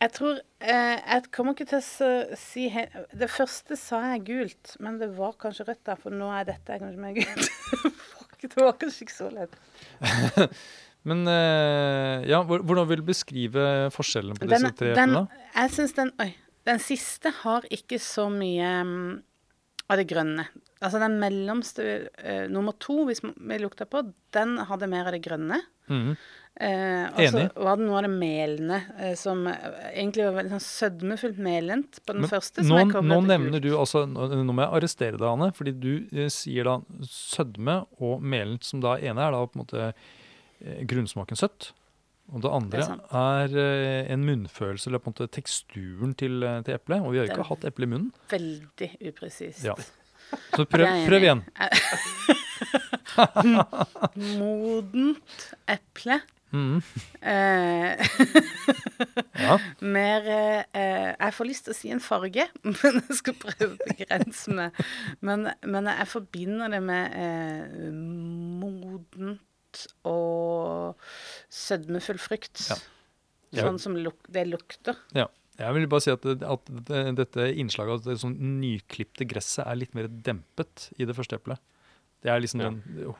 Jeg 0.02 0.12
tror 0.14 0.38
eh, 0.60 0.98
Jeg 1.00 1.26
kommer 1.34 1.56
ikke 1.56 1.68
til 1.72 1.80
å 1.82 2.38
si 2.38 2.68
he 2.72 2.86
Det 3.18 3.28
første 3.32 3.76
sa 3.80 4.00
jeg 4.12 4.24
gult, 4.30 4.76
men 4.84 5.00
det 5.02 5.10
var 5.18 5.34
kanskje 5.42 5.66
rødt, 5.72 5.82
da, 5.90 5.98
for 5.98 6.14
nå 6.14 6.30
er 6.38 6.48
dette 6.54 6.78
kanskje 6.84 7.02
mer 7.02 7.18
gult. 7.18 7.50
Det 8.42 8.58
var 8.58 8.78
kanskje 8.80 9.06
ikke 9.06 9.16
så 9.16 9.28
lett. 9.32 9.58
Men 11.08 11.26
eh, 11.26 12.28
ja, 12.30 12.42
hvordan 12.46 12.86
vil 12.90 13.02
du 13.02 13.08
beskrive 13.10 13.66
forskjellen 13.94 14.38
på 14.38 14.46
Den, 14.46 14.52
disse 14.54 14.76
tre 14.78 14.92
den, 14.94 15.16
jeg 15.56 15.74
syns 15.74 15.96
den 15.98 16.12
Oi. 16.22 16.30
Den 16.62 16.78
siste 16.78 17.32
har 17.40 17.64
ikke 17.74 17.98
så 17.98 18.28
mye 18.30 18.68
mm, 18.86 19.14
av 19.90 19.98
det 19.98 20.04
grønne. 20.12 20.44
Altså 20.78 21.00
den 21.02 21.16
mellomste, 21.18 21.86
eh, 22.22 22.44
nummer 22.50 22.76
to, 22.78 23.00
hvis 23.08 23.22
vi 23.22 23.58
lukter 23.58 23.88
på, 23.90 24.04
den 24.34 24.54
hadde 24.68 24.86
mer 24.90 25.10
av 25.10 25.16
det 25.16 25.24
grønne. 25.26 25.58
Mhm. 25.90 26.14
Eh, 26.60 27.06
og 27.08 27.16
så 27.32 27.46
var 27.64 27.78
det 27.80 27.86
noe 27.88 27.96
av 27.96 28.04
det 28.04 28.10
melende 28.12 28.76
eh, 29.00 29.14
som 29.16 29.46
eh, 29.48 29.62
egentlig 29.96 30.26
var 30.26 30.34
veldig 30.36 30.52
sånn 30.52 30.64
sødmefullt 30.66 31.38
melent 31.42 31.96
på 32.04 32.12
den 32.12 32.26
Men 32.26 32.30
første. 32.30 32.60
som 32.68 32.76
nå, 32.92 33.00
nå 33.08 33.16
nevner 33.24 33.56
ut. 33.56 33.64
du 33.64 33.70
altså, 33.72 34.02
Nå 34.06 34.26
nå 34.36 34.52
må 34.52 34.60
jeg 34.66 34.74
arrestere 34.76 35.16
deg, 35.16 35.24
Anne. 35.30 35.48
Fordi 35.56 35.72
du 35.80 35.94
eh, 36.12 36.28
sier 36.30 36.68
da 36.68 36.74
sødme 37.08 37.78
og 38.04 38.20
melent, 38.20 38.68
som 38.68 38.84
da 38.84 38.98
ene 39.00 39.24
er 39.24 39.32
da 39.32 39.40
på 39.48 39.56
en 39.56 39.62
måte 39.64 39.86
eh, 39.88 40.82
grunnsmaken 40.92 41.40
søtt. 41.40 41.70
Og 42.32 42.44
det 42.44 42.52
andre 42.54 42.84
Det 42.84 43.00
er 43.16 43.56
er, 43.56 43.58
eh, 43.64 44.12
en 44.12 44.28
munnfølelse, 44.28 44.92
eller 44.92 45.00
på 45.02 45.08
en 45.10 45.16
måte 45.16 45.32
teksturen 45.34 46.12
til, 46.20 46.44
til 46.68 46.76
eplet. 46.76 47.00
Og 47.00 47.16
vi 47.16 47.22
har 47.22 47.26
jo 47.26 47.32
ikke 47.32 47.48
hatt 47.48 47.64
eple 47.72 47.88
i 47.88 47.92
munnen. 47.94 48.12
Veldig 48.30 48.92
upresist. 49.10 49.64
Ja. 49.64 49.74
Så 50.52 50.68
prøv, 50.68 50.84
prøv 51.08 51.24
igjen. 51.26 51.42
Modent 54.38 55.50
eple. 55.68 56.20
Mhm. 56.52 56.82
Eh, 57.22 57.96
Ja. 59.42 59.54
mer 59.80 60.26
eh, 60.28 61.14
Jeg 61.16 61.34
får 61.34 61.48
lyst 61.48 61.64
til 61.66 61.72
å 61.72 61.76
si 61.78 61.90
en 61.94 62.02
farge, 62.04 62.44
men 62.68 62.98
jeg 63.00 63.16
skal 63.18 63.36
prøve 63.40 63.70
å 63.72 63.78
begrense 63.88 64.52
meg. 64.54 64.76
Men, 65.24 65.48
men 65.64 65.88
jeg 65.90 66.10
forbinder 66.12 66.72
det 66.76 66.82
med 66.84 67.16
eh, 67.16 67.88
modent 68.62 69.40
og 70.06 70.98
sødmefull 71.52 72.20
frukt. 72.20 72.66
Ja. 72.68 72.76
Ja. 73.52 73.66
Sånn 73.66 73.80
som 73.80 73.96
luk 74.00 74.20
det 74.32 74.46
lukter. 74.48 74.96
Ja. 75.16 75.26
Jeg 75.60 75.74
vil 75.76 75.84
bare 75.92 76.00
si 76.04 76.10
at, 76.12 76.24
at 76.24 76.70
dette 77.18 77.44
innslaget 77.60 77.98
av 78.00 78.06
det 78.06 78.14
sånn 78.22 78.38
nyklipte 78.62 79.26
gresset 79.28 79.66
er 79.66 79.76
litt 79.76 79.92
mer 79.94 80.08
dempet 80.08 80.86
i 80.96 81.04
det 81.08 81.14
første 81.16 81.36
eplet. 81.36 81.60
Det 82.22 82.30
er 82.30 82.40
liksom 82.40 82.60
Ja. 82.62 82.70
den 82.70 83.14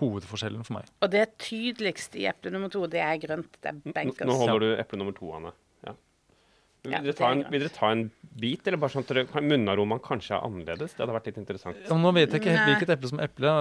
hovedforskjellen 0.00 0.64
for 0.66 0.74
meg. 0.80 0.88
Og 1.02 1.10
det 1.14 1.26
tydeligst 1.38 2.16
i 2.18 2.26
eple 2.30 2.50
nummer 2.54 2.70
to, 2.72 2.86
det 2.90 3.00
er 3.00 3.18
grønt. 3.22 3.52
Det 3.62 3.70
er 3.70 3.92
bankers. 3.94 4.26
nå 4.28 4.34
holder 4.40 4.58
du 4.60 4.80
eple 4.82 4.98
nummer 4.98 5.14
to, 5.16 5.30
Anne. 5.36 5.52
Ja. 5.86 5.94
Vil, 6.82 6.92
Ja, 6.92 6.98
dere 7.04 7.14
ta 7.14 7.30
en, 7.30 7.44
vil 7.48 7.60
dere 7.62 7.70
ta 7.70 7.90
en 7.94 8.10
bit, 8.40 8.66
eller 8.66 8.76
bare 8.82 8.90
sånn 8.90 9.04
at 9.06 9.12
dere, 9.14 9.42
munnaromaen 9.46 10.00
kanskje 10.02 10.34
er 10.34 10.42
annerledes? 10.42 10.96
Det 10.96 11.04
hadde 11.04 11.14
vært 11.14 11.26
litt 11.30 11.38
interessant. 11.38 11.76
Ja, 11.86 11.94
nå 11.94 12.12
vet 12.12 12.32
jeg 12.34 12.40
ikke 12.42 12.56
helt 12.56 12.66
hvilket 12.72 12.90
eple 12.96 13.08
som 13.12 13.20
eple. 13.22 13.54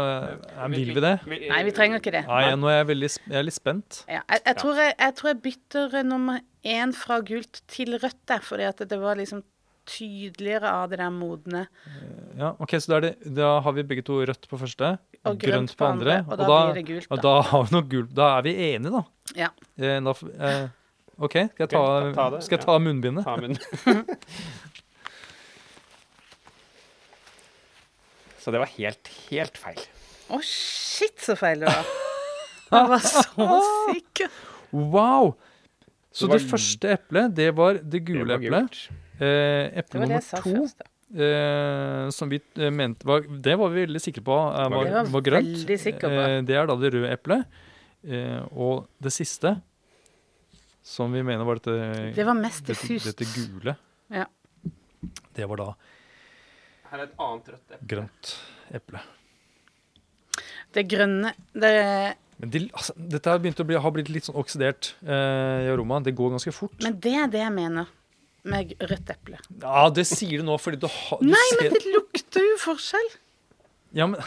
Vil 0.73 0.93
vi 0.95 1.01
det? 1.05 1.13
Nei, 1.27 1.63
vi 1.63 1.71
trenger 1.77 2.01
ikke 2.01 2.11
det. 2.17 2.25
Nei, 2.25 2.55
nå 2.55 2.67
er 2.71 2.79
jeg, 2.81 2.87
veldig, 2.95 3.11
jeg 3.29 3.37
er 3.37 3.43
litt 3.45 3.53
spent. 3.59 4.03
Ja, 4.09 4.23
jeg, 4.27 4.41
jeg, 4.47 4.55
tror 4.57 4.75
jeg, 4.81 4.95
jeg 4.97 5.15
tror 5.15 5.29
jeg 5.35 5.41
bytter 5.45 6.03
nummer 6.09 6.41
én 6.65 6.93
fra 6.97 7.19
gult 7.21 7.61
til 7.67 7.93
rødt 8.01 8.25
der, 8.25 8.39
fordi 8.41 8.63
at 8.63 8.77
det 8.89 8.99
var 8.99 9.15
liksom 9.21 9.43
tydeligere 9.91 10.71
av 10.71 10.89
det 10.91 10.97
der 11.01 11.11
modne. 11.13 11.65
Ja, 12.39 12.53
ok, 12.63 12.75
Så 12.79 12.91
da, 12.93 12.97
er 12.97 13.05
det, 13.09 13.13
da 13.37 13.53
har 13.65 13.73
vi 13.75 13.83
begge 13.87 14.03
to 14.07 14.19
rødt 14.25 14.47
på 14.49 14.59
første, 14.61 14.93
Og 15.27 15.37
grønt 15.41 15.75
på 15.77 15.85
andre, 15.85 16.21
og 16.25 16.37
da 16.39 16.45
blir 16.47 16.79
det 16.79 16.85
gult, 16.87 17.07
og 17.11 17.17
da. 17.19 17.21
da 17.27 17.33
har 17.51 17.65
vi 17.67 17.75
noe 17.75 17.87
gult. 17.91 18.13
Da 18.17 18.29
er 18.39 18.45
vi 18.47 18.53
enige, 18.71 18.91
da. 18.95 19.03
Ja. 19.37 19.49
Eh, 19.77 19.99
da 20.01 20.15
eh, 20.49 20.63
OK, 21.21 21.35
skal 21.51 21.65
jeg 21.67 21.69
ta, 21.75 21.81
Ok, 21.83 22.15
ta 22.17 22.29
det, 22.33 22.43
skal 22.47 22.57
jeg 22.57 22.65
ja. 22.67 22.77
munnbindet? 22.87 23.27
Ta 23.27 23.35
munn. 23.37 23.57
Så 28.41 28.51
det 28.51 28.57
var 28.63 28.71
helt, 28.73 29.09
helt 29.29 29.57
feil. 29.61 29.81
Å, 30.33 30.39
shit, 30.41 31.17
så 31.21 31.35
feil 31.37 31.61
det 31.61 31.69
var. 31.69 31.89
Jeg 32.71 32.87
var 32.89 33.03
så 33.05 33.57
sikker. 33.91 34.29
Wow! 34.71 35.33
Så 36.11 36.25
Det 36.25 36.31
var- 36.31 36.39
det 36.39 36.49
første 36.49 36.89
eplet, 36.95 37.35
det 37.35 37.49
var 37.55 37.73
det 37.83 37.99
gule 38.07 38.33
eplet. 38.39 38.89
Eh, 39.21 39.69
Det 39.69 39.83
eple 39.83 39.99
nummer 40.01 40.23
to, 40.41 40.63
eh, 41.21 42.09
som 42.09 42.29
vi 42.31 42.39
eh, 42.57 42.71
mente 42.73 43.05
var 43.05 43.21
Det 43.21 43.53
var 43.59 43.69
vi 43.69 43.83
veldig 43.85 44.01
sikre 44.01 44.23
på 44.25 44.37
eh, 44.37 44.69
var, 44.73 44.87
var 44.95 45.11
var 45.13 45.21
grønt. 45.27 45.65
på. 45.67 46.09
Eh, 46.09 46.41
det 46.47 46.55
er 46.57 46.65
da 46.71 46.75
det 46.81 46.93
røde 46.95 47.11
eplet. 47.13 47.45
Eh, 48.01 48.41
og 48.57 48.87
det 48.99 49.11
siste, 49.13 49.51
som 50.81 51.11
vi 51.13 51.21
mener 51.21 51.45
var 51.45 51.59
dette, 51.61 52.13
Det 52.17 52.25
var 52.25 52.33
mest 52.39 52.65
diffust. 52.65 53.05
dette 53.11 53.27
gule, 53.35 53.75
Ja. 54.09 54.25
det 55.35 55.45
var 55.47 55.57
da 55.57 55.67
Her 56.91 56.99
er 56.99 57.03
et 57.03 57.13
annet 57.19 57.45
rødt 57.53 57.71
eple. 57.77 57.87
grønt 57.87 58.31
eple. 58.73 58.99
Det 60.73 60.87
grønne 60.87 61.33
Det 61.53 62.15
Men 62.39 62.49
de, 62.49 62.59
altså, 62.73 62.93
dette 62.97 63.29
har 63.29 63.37
begynt 63.39 63.59
å 63.61 63.65
bli, 63.67 63.75
har 63.77 63.91
blitt 63.93 64.09
litt 64.09 64.23
sånn 64.25 64.35
oksidert 64.41 64.93
eh, 65.05 65.67
i 65.67 65.69
aroma. 65.69 65.99
Det 66.01 66.15
går 66.17 66.31
ganske 66.33 66.51
fort. 66.51 66.73
Men 66.81 66.97
det 66.99 67.13
er 67.13 67.27
det 67.27 67.39
jeg 67.43 67.53
mener 67.53 67.85
med 68.43 68.71
rødt 68.81 69.09
eple. 69.13 69.37
Ja, 69.61 69.83
det 69.93 70.07
sier 70.09 70.41
du 70.41 70.47
nå 70.47 70.55
fordi 70.61 70.79
du 70.81 70.87
har 70.89 71.21
Nei, 71.21 71.43
ser, 71.53 71.67
men 71.67 71.75
det 71.77 71.93
lukter 71.93 72.47
jo 72.47 72.57
forskjell. 72.63 73.09
Ja, 73.97 74.07
men 74.07 74.21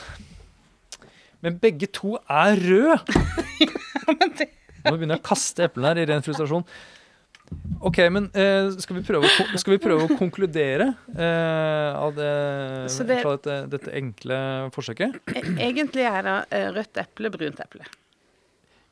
Men 1.44 1.58
begge 1.60 1.86
to 1.92 2.14
er 2.30 2.56
røde! 2.56 2.98
Nå 4.84 4.92
begynner 4.98 5.16
jeg 5.16 5.22
å 5.22 5.24
kaste 5.24 5.64
eplene 5.66 5.90
her 5.94 6.00
i 6.02 6.06
ren 6.10 6.22
frustrasjon. 6.24 6.64
OK, 7.84 7.98
men 8.12 8.26
eh, 8.36 8.70
skal, 8.80 8.96
vi 8.98 9.02
prøve 9.04 9.28
skal 9.60 9.74
vi 9.74 9.80
prøve 9.82 10.06
å 10.08 10.16
konkludere 10.18 10.86
eh, 11.12 11.90
av 12.00 12.14
det, 12.16 12.30
det- 13.08 13.18
fra 13.22 13.34
dette, 13.36 13.56
dette 13.74 13.92
enkle 13.96 14.38
forsøket? 14.74 15.18
E- 15.36 15.44
Egentlig 15.68 16.06
er 16.08 16.24
det 16.26 16.36
eh, 16.56 16.68
rødt 16.76 17.00
eple, 17.04 17.30
brunt 17.34 17.60
eple. 17.64 17.84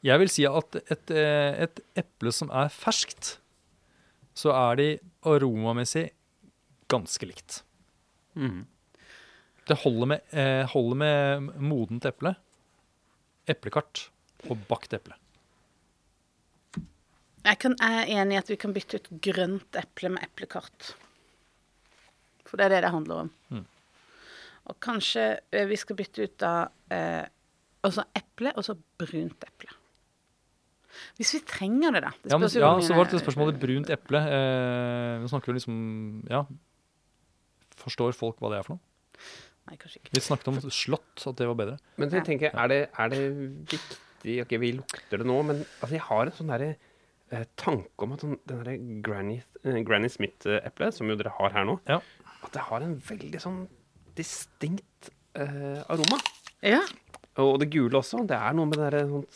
Jeg 0.04 0.18
vil 0.20 0.32
si 0.34 0.44
at 0.48 0.76
et, 0.82 1.12
eh, 1.14 1.64
et 1.68 1.80
eple 2.04 2.32
som 2.34 2.52
er 2.52 2.72
ferskt, 2.74 3.36
så 4.36 4.52
er 4.56 4.80
de 4.80 4.88
aromamessig 5.28 6.10
ganske 6.92 7.26
likt. 7.26 7.62
Mm. 8.34 8.64
Det 9.68 9.78
holder 9.84 10.06
med, 10.06 10.20
eh, 10.30 10.66
holder 10.68 10.98
med 10.98 11.50
modent 11.62 12.06
eple, 12.08 12.34
eplekart 13.46 14.08
og 14.50 14.64
bakt 14.68 14.94
eple. 14.96 15.16
Jeg, 17.42 17.58
kan, 17.58 17.74
jeg 17.78 18.02
er 18.02 18.10
enig 18.20 18.36
i 18.36 18.40
at 18.40 18.50
vi 18.50 18.58
kan 18.60 18.74
bytte 18.74 18.98
ut 18.98 19.12
grønt 19.22 19.78
eple 19.78 20.12
med 20.14 20.26
eplekart. 20.26 20.92
For 22.46 22.58
det 22.58 22.66
er 22.66 22.76
det 22.76 22.82
det 22.84 22.94
handler 22.94 23.24
om. 23.24 23.30
Mm. 23.50 23.64
Og 24.70 24.78
kanskje 24.82 25.24
eh, 25.50 25.66
vi 25.70 25.78
skal 25.78 25.98
bytte 25.98 26.26
ut 26.26 26.34
da 26.42 26.54
eh, 26.92 27.24
også 27.82 28.04
eple 28.18 28.52
og 28.56 28.66
så 28.66 28.76
brunt 28.76 29.46
eple. 29.46 29.70
Hvis 31.18 31.32
vi 31.36 31.40
trenger 31.48 31.92
det, 31.96 32.02
da. 32.04 32.10
Det 32.22 32.32
Ja, 32.34 32.38
men, 32.38 32.48
ja, 32.52 32.72
så 32.84 32.96
var 32.98 33.08
det 33.10 33.20
spørsmålet 33.22 33.58
brunt 33.62 33.90
eple. 33.94 34.20
Eh, 34.20 35.22
vi 35.22 35.30
snakker 35.32 35.52
jo 35.52 35.56
liksom 35.58 36.28
Ja. 36.30 36.44
Forstår 37.82 38.14
folk 38.14 38.38
hva 38.42 38.50
det 38.52 38.58
er 38.60 38.66
for 38.66 38.76
noe? 38.76 38.80
Nei, 39.68 39.76
kanskje 39.78 40.00
ikke. 40.02 40.12
Vi 40.16 40.22
snakket 40.26 40.48
om 40.50 40.58
slått, 40.74 41.22
at 41.30 41.36
det 41.38 41.46
var 41.48 41.54
bedre. 41.58 41.76
Men 41.96 42.10
så 42.10 42.22
tenker 42.26 42.48
jeg, 42.50 42.54
er 42.58 42.68
det, 42.72 42.80
er 42.98 43.12
det 43.12 43.20
viktig 43.72 44.38
Ok, 44.44 44.52
vi 44.62 44.72
lukter 44.76 45.18
det 45.18 45.26
nå, 45.26 45.36
men 45.48 45.62
altså, 45.82 45.94
jeg 45.96 46.04
har 46.06 46.28
en 46.30 46.34
sånn 46.36 46.50
derre 46.52 46.68
eh, 47.32 47.44
tanke 47.58 48.04
om 48.06 48.12
at 48.14 48.20
sånn, 48.22 48.36
den 48.46 48.60
derre 48.60 48.74
Granny, 49.02 49.40
eh, 49.64 49.80
Granny 49.86 50.10
Smith-eplet, 50.12 50.94
som 50.94 51.10
jo 51.10 51.16
dere 51.18 51.32
har 51.40 51.50
her 51.56 51.66
nå, 51.66 51.78
Ja. 51.90 51.98
at 52.44 52.52
det 52.54 52.62
har 52.68 52.84
en 52.86 52.94
veldig 53.02 53.40
sånn 53.42 53.64
distinkt 54.14 55.10
eh, 55.34 55.82
aroma. 55.90 56.20
Ja. 56.62 56.82
Og 57.42 57.58
det 57.62 57.70
gule 57.72 57.98
også. 57.98 58.22
Det 58.28 58.36
er 58.36 58.52
noe 58.54 58.68
med 58.68 58.78
det 58.78 58.90
derre 58.92 59.06
sånn 59.10 59.26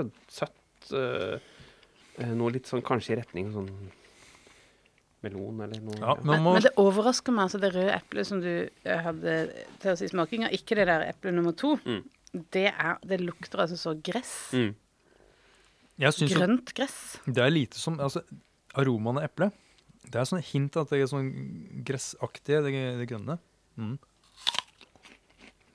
søtt, 0.00 0.20
søtt 0.34 0.92
eh, 0.96 1.38
eh, 2.18 2.34
Noe 2.36 2.54
litt 2.56 2.68
sånn 2.70 2.84
kanskje 2.84 3.14
i 3.14 3.20
retning 3.20 3.52
sånn 3.54 3.70
melon 5.24 5.60
eller 5.60 5.80
noe. 5.84 5.98
Ja, 6.00 6.14
Men, 6.22 6.30
men 6.32 6.44
må, 6.44 6.52
men 6.56 6.64
det 6.64 6.72
overrasker 6.80 7.34
meg, 7.36 7.48
altså 7.48 7.60
det 7.60 7.72
røde 7.74 7.92
eplet 7.92 8.28
som 8.28 8.40
du 8.40 8.50
eh, 8.50 9.00
hadde 9.04 9.34
til 9.82 9.92
oss 9.92 10.02
i 10.04 10.08
smakinga, 10.08 10.48
ikke 10.56 10.78
det 10.78 10.86
der 10.88 11.04
eple 11.10 11.34
nummer 11.36 11.56
to. 11.56 11.74
Mm. 11.84 12.04
Det, 12.54 12.68
er, 12.70 12.94
det 13.04 13.20
lukter 13.20 13.66
altså 13.66 13.76
så 13.76 13.96
gress. 14.06 14.32
Mm. 14.56 14.72
Grønt 16.00 16.70
gress. 16.72 17.18
det 17.28 17.42
er 17.44 17.50
lite 17.52 17.76
som 17.76 17.98
altså, 18.00 18.22
Aromaen 18.80 19.20
av 19.20 19.26
eple. 19.26 19.50
Det 20.08 20.16
er 20.16 20.28
sånn 20.30 20.40
hint 20.40 20.78
at 20.80 20.88
det 20.88 21.02
er 21.02 21.10
sånn 21.10 21.28
gressaktige, 21.84 22.62
det, 22.64 22.72
det 23.02 23.08
grønne. 23.10 23.36
Mm. 23.76 23.98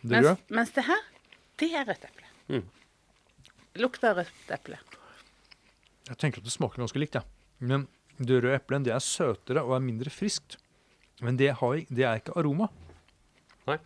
Det 0.06 0.22
Mens, 0.22 0.42
mens 0.54 0.74
det 0.74 0.86
her, 0.86 1.06
det 1.62 1.70
er 1.78 1.86
rødt 1.92 2.10
eple. 2.10 2.32
Mm. 2.50 2.66
Lukter 3.82 4.16
rødt 4.22 4.52
eple. 4.56 4.78
Jeg 6.08 6.18
tenker 6.22 6.40
at 6.44 6.48
det 6.48 6.54
smaker 6.54 6.84
ganske 6.84 7.02
likt, 7.02 7.18
ja. 7.18 7.24
Men 7.60 7.88
det 8.20 8.38
røde 8.44 8.56
eplet 8.60 8.86
det 8.86 8.94
er 8.96 9.04
søtere 9.04 9.64
og 9.66 9.76
er 9.78 9.84
mindre 9.84 10.12
friskt. 10.14 10.58
Men 11.24 11.38
det, 11.40 11.50
har, 11.60 11.82
det 11.90 12.04
er 12.06 12.20
ikke 12.22 12.36
aroma. 12.40 12.68
Nei. 13.68 13.78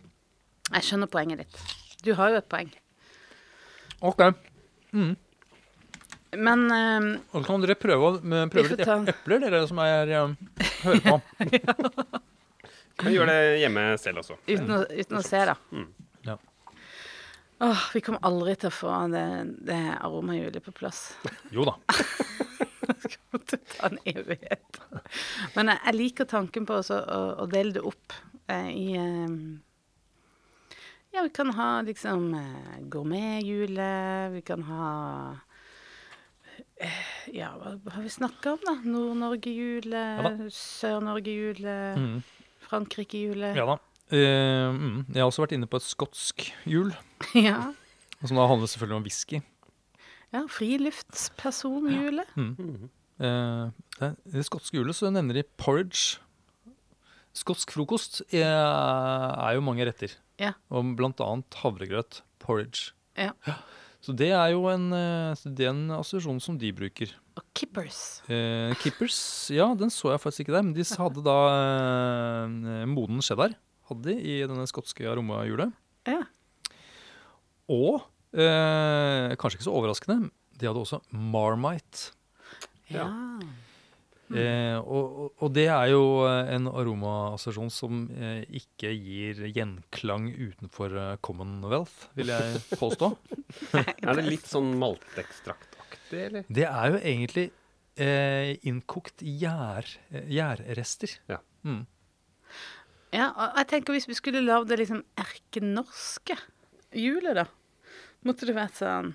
Jeg 0.74 0.86
skjønner 0.86 1.10
poenget 1.10 1.42
ditt. 1.44 1.60
Du 2.04 2.12
har 2.18 2.32
jo 2.34 2.40
et 2.40 2.48
poeng. 2.50 2.70
Ok. 4.06 4.22
Men 6.30 6.60
um, 6.70 7.08
Og 7.34 7.40
så 7.40 7.46
kan 7.48 7.62
dere 7.64 7.74
prøve, 7.78 8.12
prøve 8.52 8.70
litt 8.70 8.84
ta- 8.86 9.00
epler, 9.10 9.42
dere 9.42 9.62
som 9.68 9.80
er 9.82 10.12
um, 10.22 10.36
hører 10.84 11.00
på. 11.06 11.16
ja. 11.58 11.74
Kan 13.00 13.14
gjøre 13.16 13.32
det 13.32 13.58
hjemme 13.62 13.82
selv 13.98 14.20
også. 14.22 14.36
uten, 14.46 14.70
å, 14.76 14.82
uten 14.92 15.18
å 15.18 15.24
se, 15.24 15.40
da. 15.48 15.56
Mm. 15.72 15.88
Åh, 17.60 17.80
vi 17.94 18.00
kommer 18.00 18.22
aldri 18.24 18.54
til 18.56 18.70
å 18.70 18.72
få 18.72 18.92
det, 19.12 19.24
det 19.68 19.80
aromahjulet 20.00 20.62
på 20.64 20.72
plass. 20.72 21.00
Jo 21.54 21.66
da. 21.68 21.74
Det 22.90 23.10
kommer 23.16 23.44
til 23.46 23.58
å 23.58 23.66
ta 23.74 23.88
en 23.90 23.98
evighet. 24.08 24.78
Men 25.56 25.68
jeg, 25.72 25.80
jeg 25.86 25.96
liker 25.98 26.28
tanken 26.30 26.64
på 26.68 26.78
å, 26.80 26.96
å 27.44 27.46
dele 27.52 27.74
det 27.76 27.82
opp 27.86 28.14
eh, 28.50 28.70
i 28.72 28.86
eh, 28.96 29.34
Ja, 31.14 31.24
vi 31.26 31.32
kan 31.36 31.50
ha 31.58 31.68
liksom 31.86 32.28
eh, 32.38 32.80
gourmethjulet, 32.92 34.32
vi 34.36 34.42
kan 34.46 34.64
ha 34.70 34.88
eh, 36.80 37.00
Ja, 37.34 37.52
hva 37.60 37.76
har 37.96 38.02
vi 38.06 38.12
snakka 38.14 38.56
om, 38.56 38.64
da? 38.66 38.76
Nord-Norge-hjulet, 38.86 40.24
Ja 40.24 40.32
Sør-Norge-hjulet, 40.54 42.00
Mm. 42.00 42.20
Frankrike-hjulet. 42.70 43.56
Ja 43.58 43.64
da. 43.66 43.78
Eh, 44.10 44.70
mm. 44.74 45.04
Jeg 45.14 45.22
har 45.22 45.28
også 45.30 45.44
vært 45.44 45.54
inne 45.56 45.68
på 45.70 45.78
et 45.80 45.86
skotsk 45.86 46.48
hjul, 46.68 46.90
ja. 47.48 47.70
som 48.24 48.36
da 48.40 48.46
handler 48.50 48.70
selvfølgelig 48.70 48.98
om 49.00 49.06
whisky. 49.06 49.40
ja 50.34 50.44
Friluftspersonhjulet. 50.50 52.32
Mhm. 52.36 52.88
Eh, 53.20 53.66
det, 54.00 54.08
I 54.32 54.38
det 54.38 54.46
skotske 54.48 54.78
hjulet 54.78 54.96
så 54.96 55.10
nevner 55.12 55.36
de 55.40 55.44
porridge. 55.60 56.18
Skotsk 57.36 57.70
frokost 57.76 58.22
er, 58.34 58.48
er 58.48 59.54
jo 59.54 59.62
mange 59.62 59.84
retter, 59.86 60.16
Ja. 60.40 60.54
og 60.72 60.96
blant 60.98 61.20
annet 61.22 61.60
havregrøt. 61.62 62.22
Porridge. 62.40 62.92
Ja. 63.20 63.34
Så 64.00 64.14
det 64.16 64.30
er 64.32 64.48
jo 64.54 64.64
en, 64.72 64.88
eh, 64.96 65.36
det 65.44 65.66
er 65.66 65.74
en 65.74 65.90
assosiasjon 65.92 66.40
som 66.40 66.56
de 66.58 66.72
bruker. 66.72 67.12
Og 67.36 67.44
kippers. 67.54 68.22
Eh, 68.32 68.72
Kippers, 68.80 69.50
ja, 69.52 69.68
den 69.76 69.92
så 69.92 70.10
jeg 70.14 70.22
faktisk 70.24 70.40
ikke 70.46 70.56
der, 70.56 70.62
men 70.64 70.72
de 70.74 70.82
hadde 70.88 71.22
da 71.22 71.36
eh, 71.52 72.86
moden 72.88 73.20
cheddar 73.22 73.52
hadde 73.90 74.06
de 74.08 74.16
i 74.18 74.38
denne 74.46 74.66
skotske 74.70 75.04
aromahjulet. 75.10 75.72
Ja. 76.08 76.22
Og 77.70 78.00
eh, 78.34 79.36
kanskje 79.38 79.58
ikke 79.60 79.66
så 79.68 79.74
overraskende, 79.78 80.30
de 80.60 80.68
hadde 80.70 80.82
også 80.82 81.02
Marmite. 81.14 82.12
Ja. 82.90 83.06
Eh, 84.30 84.76
og, 84.78 85.32
og- 85.42 85.50
det 85.56 85.64
er 85.74 85.88
jo 85.90 86.02
eh, 86.28 86.52
en 86.54 86.68
aromaassosiasjon 86.70 87.70
som 87.74 88.04
eh, 88.14 88.44
ikke 88.60 88.92
gir 88.94 89.40
gjenklang 89.50 90.28
utenfor 90.30 90.94
eh, 90.94 91.16
Commonwealth, 91.26 92.08
vil 92.18 92.30
jeg 92.30 92.60
påstå. 92.82 93.08
Er 93.74 94.14
det 94.20 94.26
litt 94.28 94.46
sånn 94.46 94.70
maltekstraktaktig, 94.78 96.20
eller? 96.28 96.46
Det 96.46 96.66
er 96.68 96.94
jo 96.94 97.00
egentlig 97.02 97.48
eh, 97.98 98.52
innkokt 98.70 99.22
gjær, 99.26 99.90
eh. 100.14 100.28
Ja. 101.30 101.40
Mm. 101.66 101.82
Ja, 103.12 103.30
og 103.34 103.56
jeg 103.58 103.66
tenker 103.72 103.96
hvis 103.96 104.06
vi 104.08 104.14
skulle 104.18 104.42
lagd 104.46 104.68
det 104.70 104.78
liksom 104.78 105.00
erkenorske 105.18 106.36
hjulet, 106.94 107.34
da, 107.40 107.46
måtte 108.26 108.46
det 108.46 108.54
vært 108.54 108.78
sånn 108.78 109.12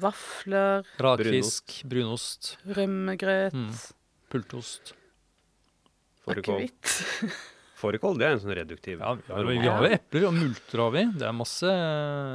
vafler, 0.00 0.86
Rakfisk, 1.02 1.82
brunost, 1.90 2.56
rømmegrøt, 2.66 3.52
Mm. 3.54 3.70
pultost. 4.32 4.94
Fårikål. 6.24 6.60
akevitt. 6.66 7.32
Fårikål, 7.80 8.18
det 8.20 8.26
er 8.26 8.34
en 8.34 8.40
sånn 8.42 8.52
reduktiv 8.58 8.98
Ja, 9.00 9.14
vi 9.16 9.32
har, 9.32 9.46
vi 9.48 9.56
har 9.64 9.84
jo 9.86 9.88
epler, 9.96 10.24
og 10.28 10.34
multer 10.36 10.82
har 10.82 10.90
vi. 10.92 11.04
Det 11.16 11.24
er 11.24 11.32
masse, 11.32 11.70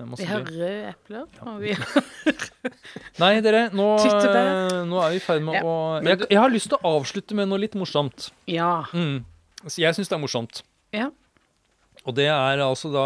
masse 0.09 0.23
Vi 0.23 0.29
har 0.31 0.41
røde 0.41 0.69
epler, 0.89 1.27
og 1.45 1.59
vi 1.61 1.75
har 1.77 2.07
Nei, 3.21 3.29
dere, 3.45 3.67
nå, 3.77 3.85
eh, 4.01 4.79
nå 4.89 5.01
er 5.05 5.13
vi 5.13 5.19
i 5.19 5.21
ferd 5.21 5.43
med 5.45 5.59
Ja. 5.59 5.61
å 5.61 5.75
jeg, 6.01 6.25
jeg 6.33 6.39
har 6.41 6.49
lyst 6.49 6.71
til 6.73 6.79
å 6.81 6.95
avslutte 6.97 7.37
med 7.37 7.47
noe 7.51 7.61
litt 7.61 7.77
morsomt. 7.77 8.31
Ja. 8.49 8.85
Mm. 8.91 9.21
Så 9.69 9.77
jeg 9.85 9.93
syns 9.97 10.09
det 10.09 10.17
er 10.17 10.23
morsomt. 10.25 10.63
Ja. 10.95 11.11
Og 12.05 12.13
det 12.13 12.27
er 12.29 12.61
altså 12.61 12.91
da, 12.93 13.03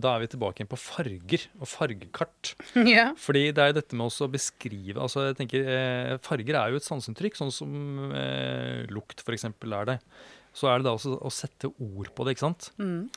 da, 0.00 0.12
er 0.14 0.22
vi 0.22 0.30
tilbake 0.32 0.62
igjen 0.62 0.70
på 0.70 0.78
farger 0.80 1.42
og 1.58 1.68
fargekart. 1.68 2.54
ja. 2.88 3.10
Fordi 3.20 3.50
det 3.52 3.60
er 3.60 3.72
jo 3.72 3.78
dette 3.80 3.98
med 3.98 4.06
også 4.06 4.28
å 4.28 4.32
beskrive 4.32 5.02
altså 5.02 5.26
jeg 5.26 5.36
tenker, 5.42 5.66
eh, 5.68 6.14
Farger 6.24 6.56
er 6.60 6.72
jo 6.72 6.80
et 6.80 6.86
sanseinntrykk, 6.86 7.36
sånn 7.36 7.52
som 7.52 7.74
eh, 8.16 8.86
lukt 8.94 9.20
f.eks. 9.20 9.44
er 9.50 9.90
det. 9.90 9.98
Så 10.54 10.70
er 10.70 10.78
det 10.78 10.86
da 10.86 10.94
også 10.94 11.18
å 11.18 11.32
sette 11.34 11.68
ord 11.82 12.12
på 12.14 12.24
det, 12.24 12.36
ikke 12.36 12.46
sant. 12.46 12.70
Mm. 12.78 13.10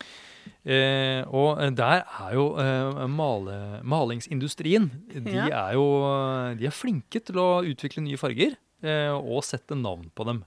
Eh, 0.67 1.21
og 1.35 1.61
der 1.77 2.03
er 2.03 2.35
jo 2.35 2.49
eh, 2.59 3.01
male, 3.11 3.57
malingsindustrien 3.87 4.87
De 5.11 5.35
Ja. 5.35 5.47
er 5.67 5.75
jo 5.75 5.87
de 6.57 6.67
er 6.67 6.75
flinke 6.75 7.19
til 7.23 7.39
å 7.39 7.49
utvikle 7.67 8.03
nye 8.03 8.19
farger 8.19 8.55
eh, 8.83 9.11
og 9.13 9.43
sette 9.45 9.77
navn 9.77 10.09
på 10.15 10.27
dem. 10.27 10.43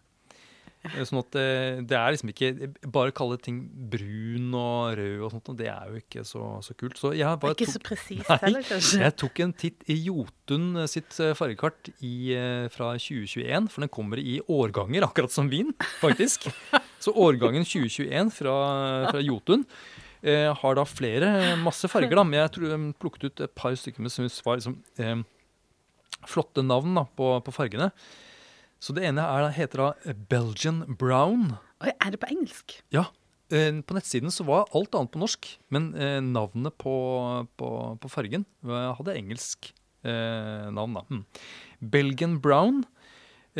Eh, 0.80 1.02
Sånn 1.04 1.18
at 1.20 1.28
det, 1.36 1.42
det 1.90 1.96
er 1.98 2.14
liksom 2.14 2.30
ikke 2.32 2.48
Bare 2.88 3.12
kalle 3.12 3.36
ting 3.42 3.58
brun 3.92 4.54
og 4.56 4.94
rød 4.96 5.24
og 5.26 5.34
sånt, 5.34 5.50
og 5.52 5.58
det 5.58 5.66
er 5.68 5.90
jo 5.90 6.00
ikke 6.00 6.22
så, 6.24 6.44
så 6.64 6.72
kult. 6.80 6.96
Så 6.96 7.10
jeg 7.18 7.40
bare 7.42 7.52
Ikke 7.52 7.66
tok, 7.68 7.74
så 7.74 7.82
presist 7.84 8.30
heller, 8.46 8.64
kanskje. 8.64 9.00
jeg 9.04 9.16
tok 9.20 9.42
en 9.44 9.52
titt 9.60 9.84
i 9.92 9.98
Jotun 10.06 10.70
sitt 10.88 11.18
eh, 11.20 11.34
fargekart 11.36 11.90
i, 12.00 12.14
eh, 12.32 12.68
fra 12.72 12.94
2021, 12.96 13.68
for 13.74 13.84
den 13.84 13.92
kommer 13.92 14.22
i 14.22 14.38
årganger, 14.48 15.04
akkurat 15.10 15.34
som 15.34 15.50
vin, 15.52 15.74
faktisk. 16.00 16.48
Så 17.00 17.12
årgangen 17.12 17.66
2021 17.68 18.32
fra, 18.40 18.54
fra 19.10 19.20
Jotun 19.24 19.66
eh, 20.24 20.48
har 20.62 20.80
da 20.80 20.86
flere, 20.88 21.30
masse 21.60 21.88
farger, 21.92 22.16
da. 22.16 22.24
Men 22.24 22.40
jeg 22.42 22.54
tror 22.56 22.72
de 22.72 22.80
plukket 23.00 23.28
ut 23.28 23.44
et 23.46 23.54
par 23.56 23.76
stykker 23.76 24.04
med 24.04 24.12
som 24.16 24.26
var 24.48 24.60
liksom, 24.60 24.80
eh, 25.00 25.20
flotte 26.28 26.64
navn 26.64 26.96
da, 26.98 27.04
på, 27.16 27.30
på 27.44 27.54
fargene. 27.56 27.92
Så 28.80 28.94
det 28.96 29.04
ene 29.04 29.20
er, 29.22 29.50
heter 29.52 29.82
da 29.84 30.14
Belgian 30.30 30.82
Brown. 31.00 31.50
Oi, 31.84 31.92
er 31.92 32.14
det 32.14 32.20
på 32.22 32.30
engelsk? 32.32 32.78
Ja. 32.94 33.06
eh, 33.52 33.80
På 33.84 33.96
nettsiden 33.96 34.32
så 34.32 34.46
var 34.48 34.70
alt 34.76 34.94
annet 34.96 35.12
på 35.12 35.20
norsk, 35.20 35.50
men 35.74 35.90
eh, 35.94 36.20
navnet 36.24 36.76
på, 36.80 36.94
på, 37.60 37.68
på 38.00 38.08
fargen 38.12 38.46
hadde 38.64 39.16
engelsk 39.20 39.72
eh, 40.04 40.70
navn. 40.72 40.96
da. 40.96 41.04
Hmm. 41.10 41.26
Belgian 41.92 42.38
Brown. 42.40 42.82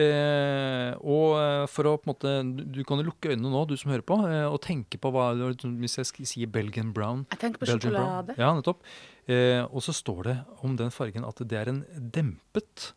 Eh, 0.01 0.93
og 1.03 1.33
eh, 1.35 1.65
for 1.69 1.89
å 1.91 1.97
på 1.99 2.07
en 2.07 2.11
måte 2.13 2.33
Du 2.55 2.61
du 2.77 2.85
kan 2.87 3.01
jo 3.03 3.09
lukke 3.09 3.33
øynene 3.33 3.51
nå, 3.51 3.65
du 3.67 3.75
som 3.77 3.91
hører 3.91 4.05
på, 4.07 4.21
eh, 4.29 4.47
og 4.47 4.61
tenke 4.63 5.01
på 5.03 5.11
hva 5.11 5.33
Hvis 5.35 5.97
jeg 5.99 6.29
sier 6.31 6.47
Belgian 6.47 6.93
Brown 6.95 7.25
Jeg 7.33 7.41
tenker 7.43 7.59
på 7.59 7.67
Belgian 7.73 7.97
Brown. 7.97 8.31
Ja, 8.39 8.53
nettopp. 8.55 8.85
Eh, 9.27 9.65
og 9.67 9.83
så 9.83 9.91
står 9.97 10.23
det 10.29 10.37
om 10.63 10.77
den 10.79 10.95
fargen 10.95 11.27
at 11.27 11.43
det 11.43 11.59
er 11.59 11.73
en 11.75 11.83
dempet 12.15 12.93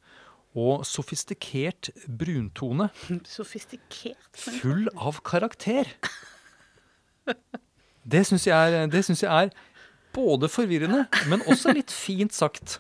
og 0.56 0.84
sofistikert 0.86 1.90
bruntone 2.08 2.90
Sofistikert. 3.26 4.18
full 4.38 4.88
av 4.96 5.22
karakter. 5.26 5.88
Det 8.04 8.26
syns 8.28 8.46
jeg, 8.48 8.92
jeg 9.24 9.30
er 9.32 9.50
både 10.14 10.50
forvirrende, 10.52 11.06
men 11.32 11.42
også 11.50 11.74
litt 11.74 11.92
fint 11.94 12.34
sagt. 12.36 12.80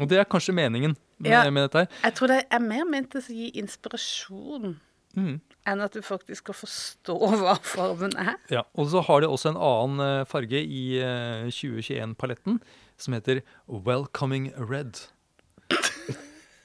Og 0.00 0.08
det 0.08 0.20
er 0.22 0.28
kanskje 0.30 0.54
meningen 0.56 0.94
med, 1.18 1.30
Ja. 1.32 1.50
med 1.50 1.66
dette 1.68 1.78
her. 1.82 1.88
Jeg 2.04 2.14
tror 2.14 2.28
det 2.28 2.44
er 2.50 2.58
mer 2.64 2.84
ment 2.88 3.12
å 3.14 3.20
gi 3.26 3.50
inspirasjon 3.60 4.78
Mm. 5.16 5.40
enn 5.66 5.80
at 5.82 5.92
du 5.92 6.00
faktisk 6.06 6.44
skal 6.44 6.54
forstå 6.54 7.16
hva 7.40 7.56
fargen 7.66 8.12
er. 8.16 8.36
Ja, 8.48 8.62
og 8.78 8.86
så 8.92 9.02
har 9.02 9.20
de 9.20 9.26
også 9.26 9.50
en 9.50 9.56
annen 9.58 10.00
eh, 10.20 10.24
farge 10.24 10.54
i 10.62 11.00
eh, 11.02 11.50
2021-paletten 11.50 12.60
som 12.96 13.14
heter 13.14 13.42
Welcoming 13.66 14.52
Red. 14.56 15.08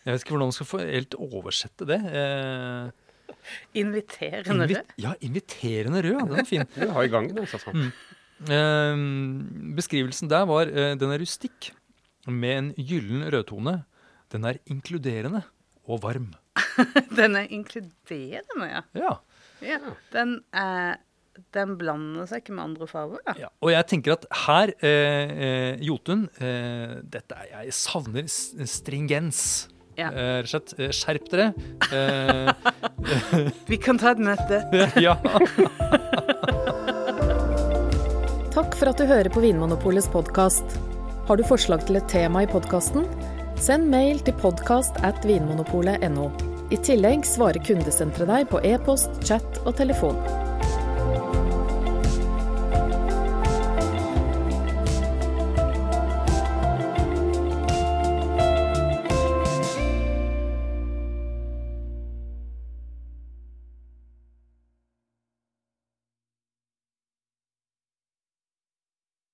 Jeg 0.05 0.13
vet 0.13 0.23
ikke 0.23 0.35
hvordan 0.35 0.51
man 0.51 0.55
skal 0.55 0.69
få 0.69 0.79
helt 0.85 1.15
oversette 1.17 1.87
det. 1.89 1.97
Eh, 2.13 2.91
Inviterende 3.77 4.65
invi 4.65 4.75
rød. 4.77 4.93
ja, 5.01 5.13
inviterende 5.21 6.01
rød. 6.05 6.19
Den 6.29 6.39
er 6.39 6.45
fin. 6.49 6.65
Du 6.75 6.89
har 6.93 7.03
i 7.05 7.11
gangen, 7.13 7.37
altså. 7.41 7.59
Mm. 7.73 7.89
Eh, 8.55 9.73
beskrivelsen 9.77 10.29
der 10.29 10.45
var 10.49 10.69
eh, 10.69 10.93
den 10.99 11.11
er 11.13 11.21
rustikk 11.21 11.71
med 12.27 12.57
en 12.57 12.69
gyllen 12.77 13.25
rødtone. 13.33 13.83
Den 14.33 14.45
er 14.49 14.57
inkluderende 14.65 15.43
og 15.85 16.01
varm. 16.03 16.31
Den 17.17 17.35
er 17.37 17.45
inkluderende, 17.53 18.65
ja. 18.65 18.81
Ja. 18.97 19.11
ja. 19.61 19.77
Den, 20.11 20.39
er, 20.51 20.97
den 21.53 21.75
blander 21.77 22.25
seg 22.27 22.41
ikke 22.41 22.55
med 22.57 22.63
andre 22.63 22.87
farger. 22.89 23.21
Ja. 23.27 23.35
ja. 23.45 23.49
Og 23.61 23.69
jeg 23.71 23.85
tenker 23.91 24.15
at 24.15 24.25
her, 24.45 24.73
eh, 24.81 25.35
eh, 25.45 25.83
Jotun 25.85 26.25
eh, 26.41 26.95
dette 27.05 27.37
er, 27.37 27.51
Jeg 27.67 27.75
savner 27.77 28.25
stringens. 28.27 29.69
Ja. 29.95 30.09
Eh, 30.11 30.41
Rett 30.43 30.47
og 30.47 30.51
slett. 30.51 30.73
eh, 30.79 30.91
Skjerp 30.95 31.29
dere. 31.31 31.53
Eh, 31.91 33.49
Vi 33.71 33.77
kan 33.81 33.97
ta 34.01 34.11
et 34.15 34.19
møte. 34.23 34.61
ja. 35.05 35.15
Takk 38.55 38.75
for 38.79 38.87
at 38.91 38.99
du 38.99 39.05
hører 39.09 39.29
på 39.33 39.43
Vinmonopolets 39.43 40.07
podkast. 40.11 40.77
Har 41.27 41.39
du 41.39 41.43
forslag 41.47 41.83
til 41.87 41.99
et 41.99 42.07
tema 42.11 42.43
i 42.45 42.49
podkasten? 42.49 43.07
Send 43.59 43.87
mail 43.91 44.19
til 44.23 44.35
podkast 44.39 44.99
at 45.07 45.23
vinmonopolet.no. 45.27 46.27
I 46.73 46.79
tillegg 46.81 47.25
svarer 47.27 47.61
kundesenteret 47.63 48.27
deg 48.31 48.47
på 48.51 48.61
e-post, 48.65 49.11
chat 49.27 49.59
og 49.65 49.75
telefon. 49.79 50.17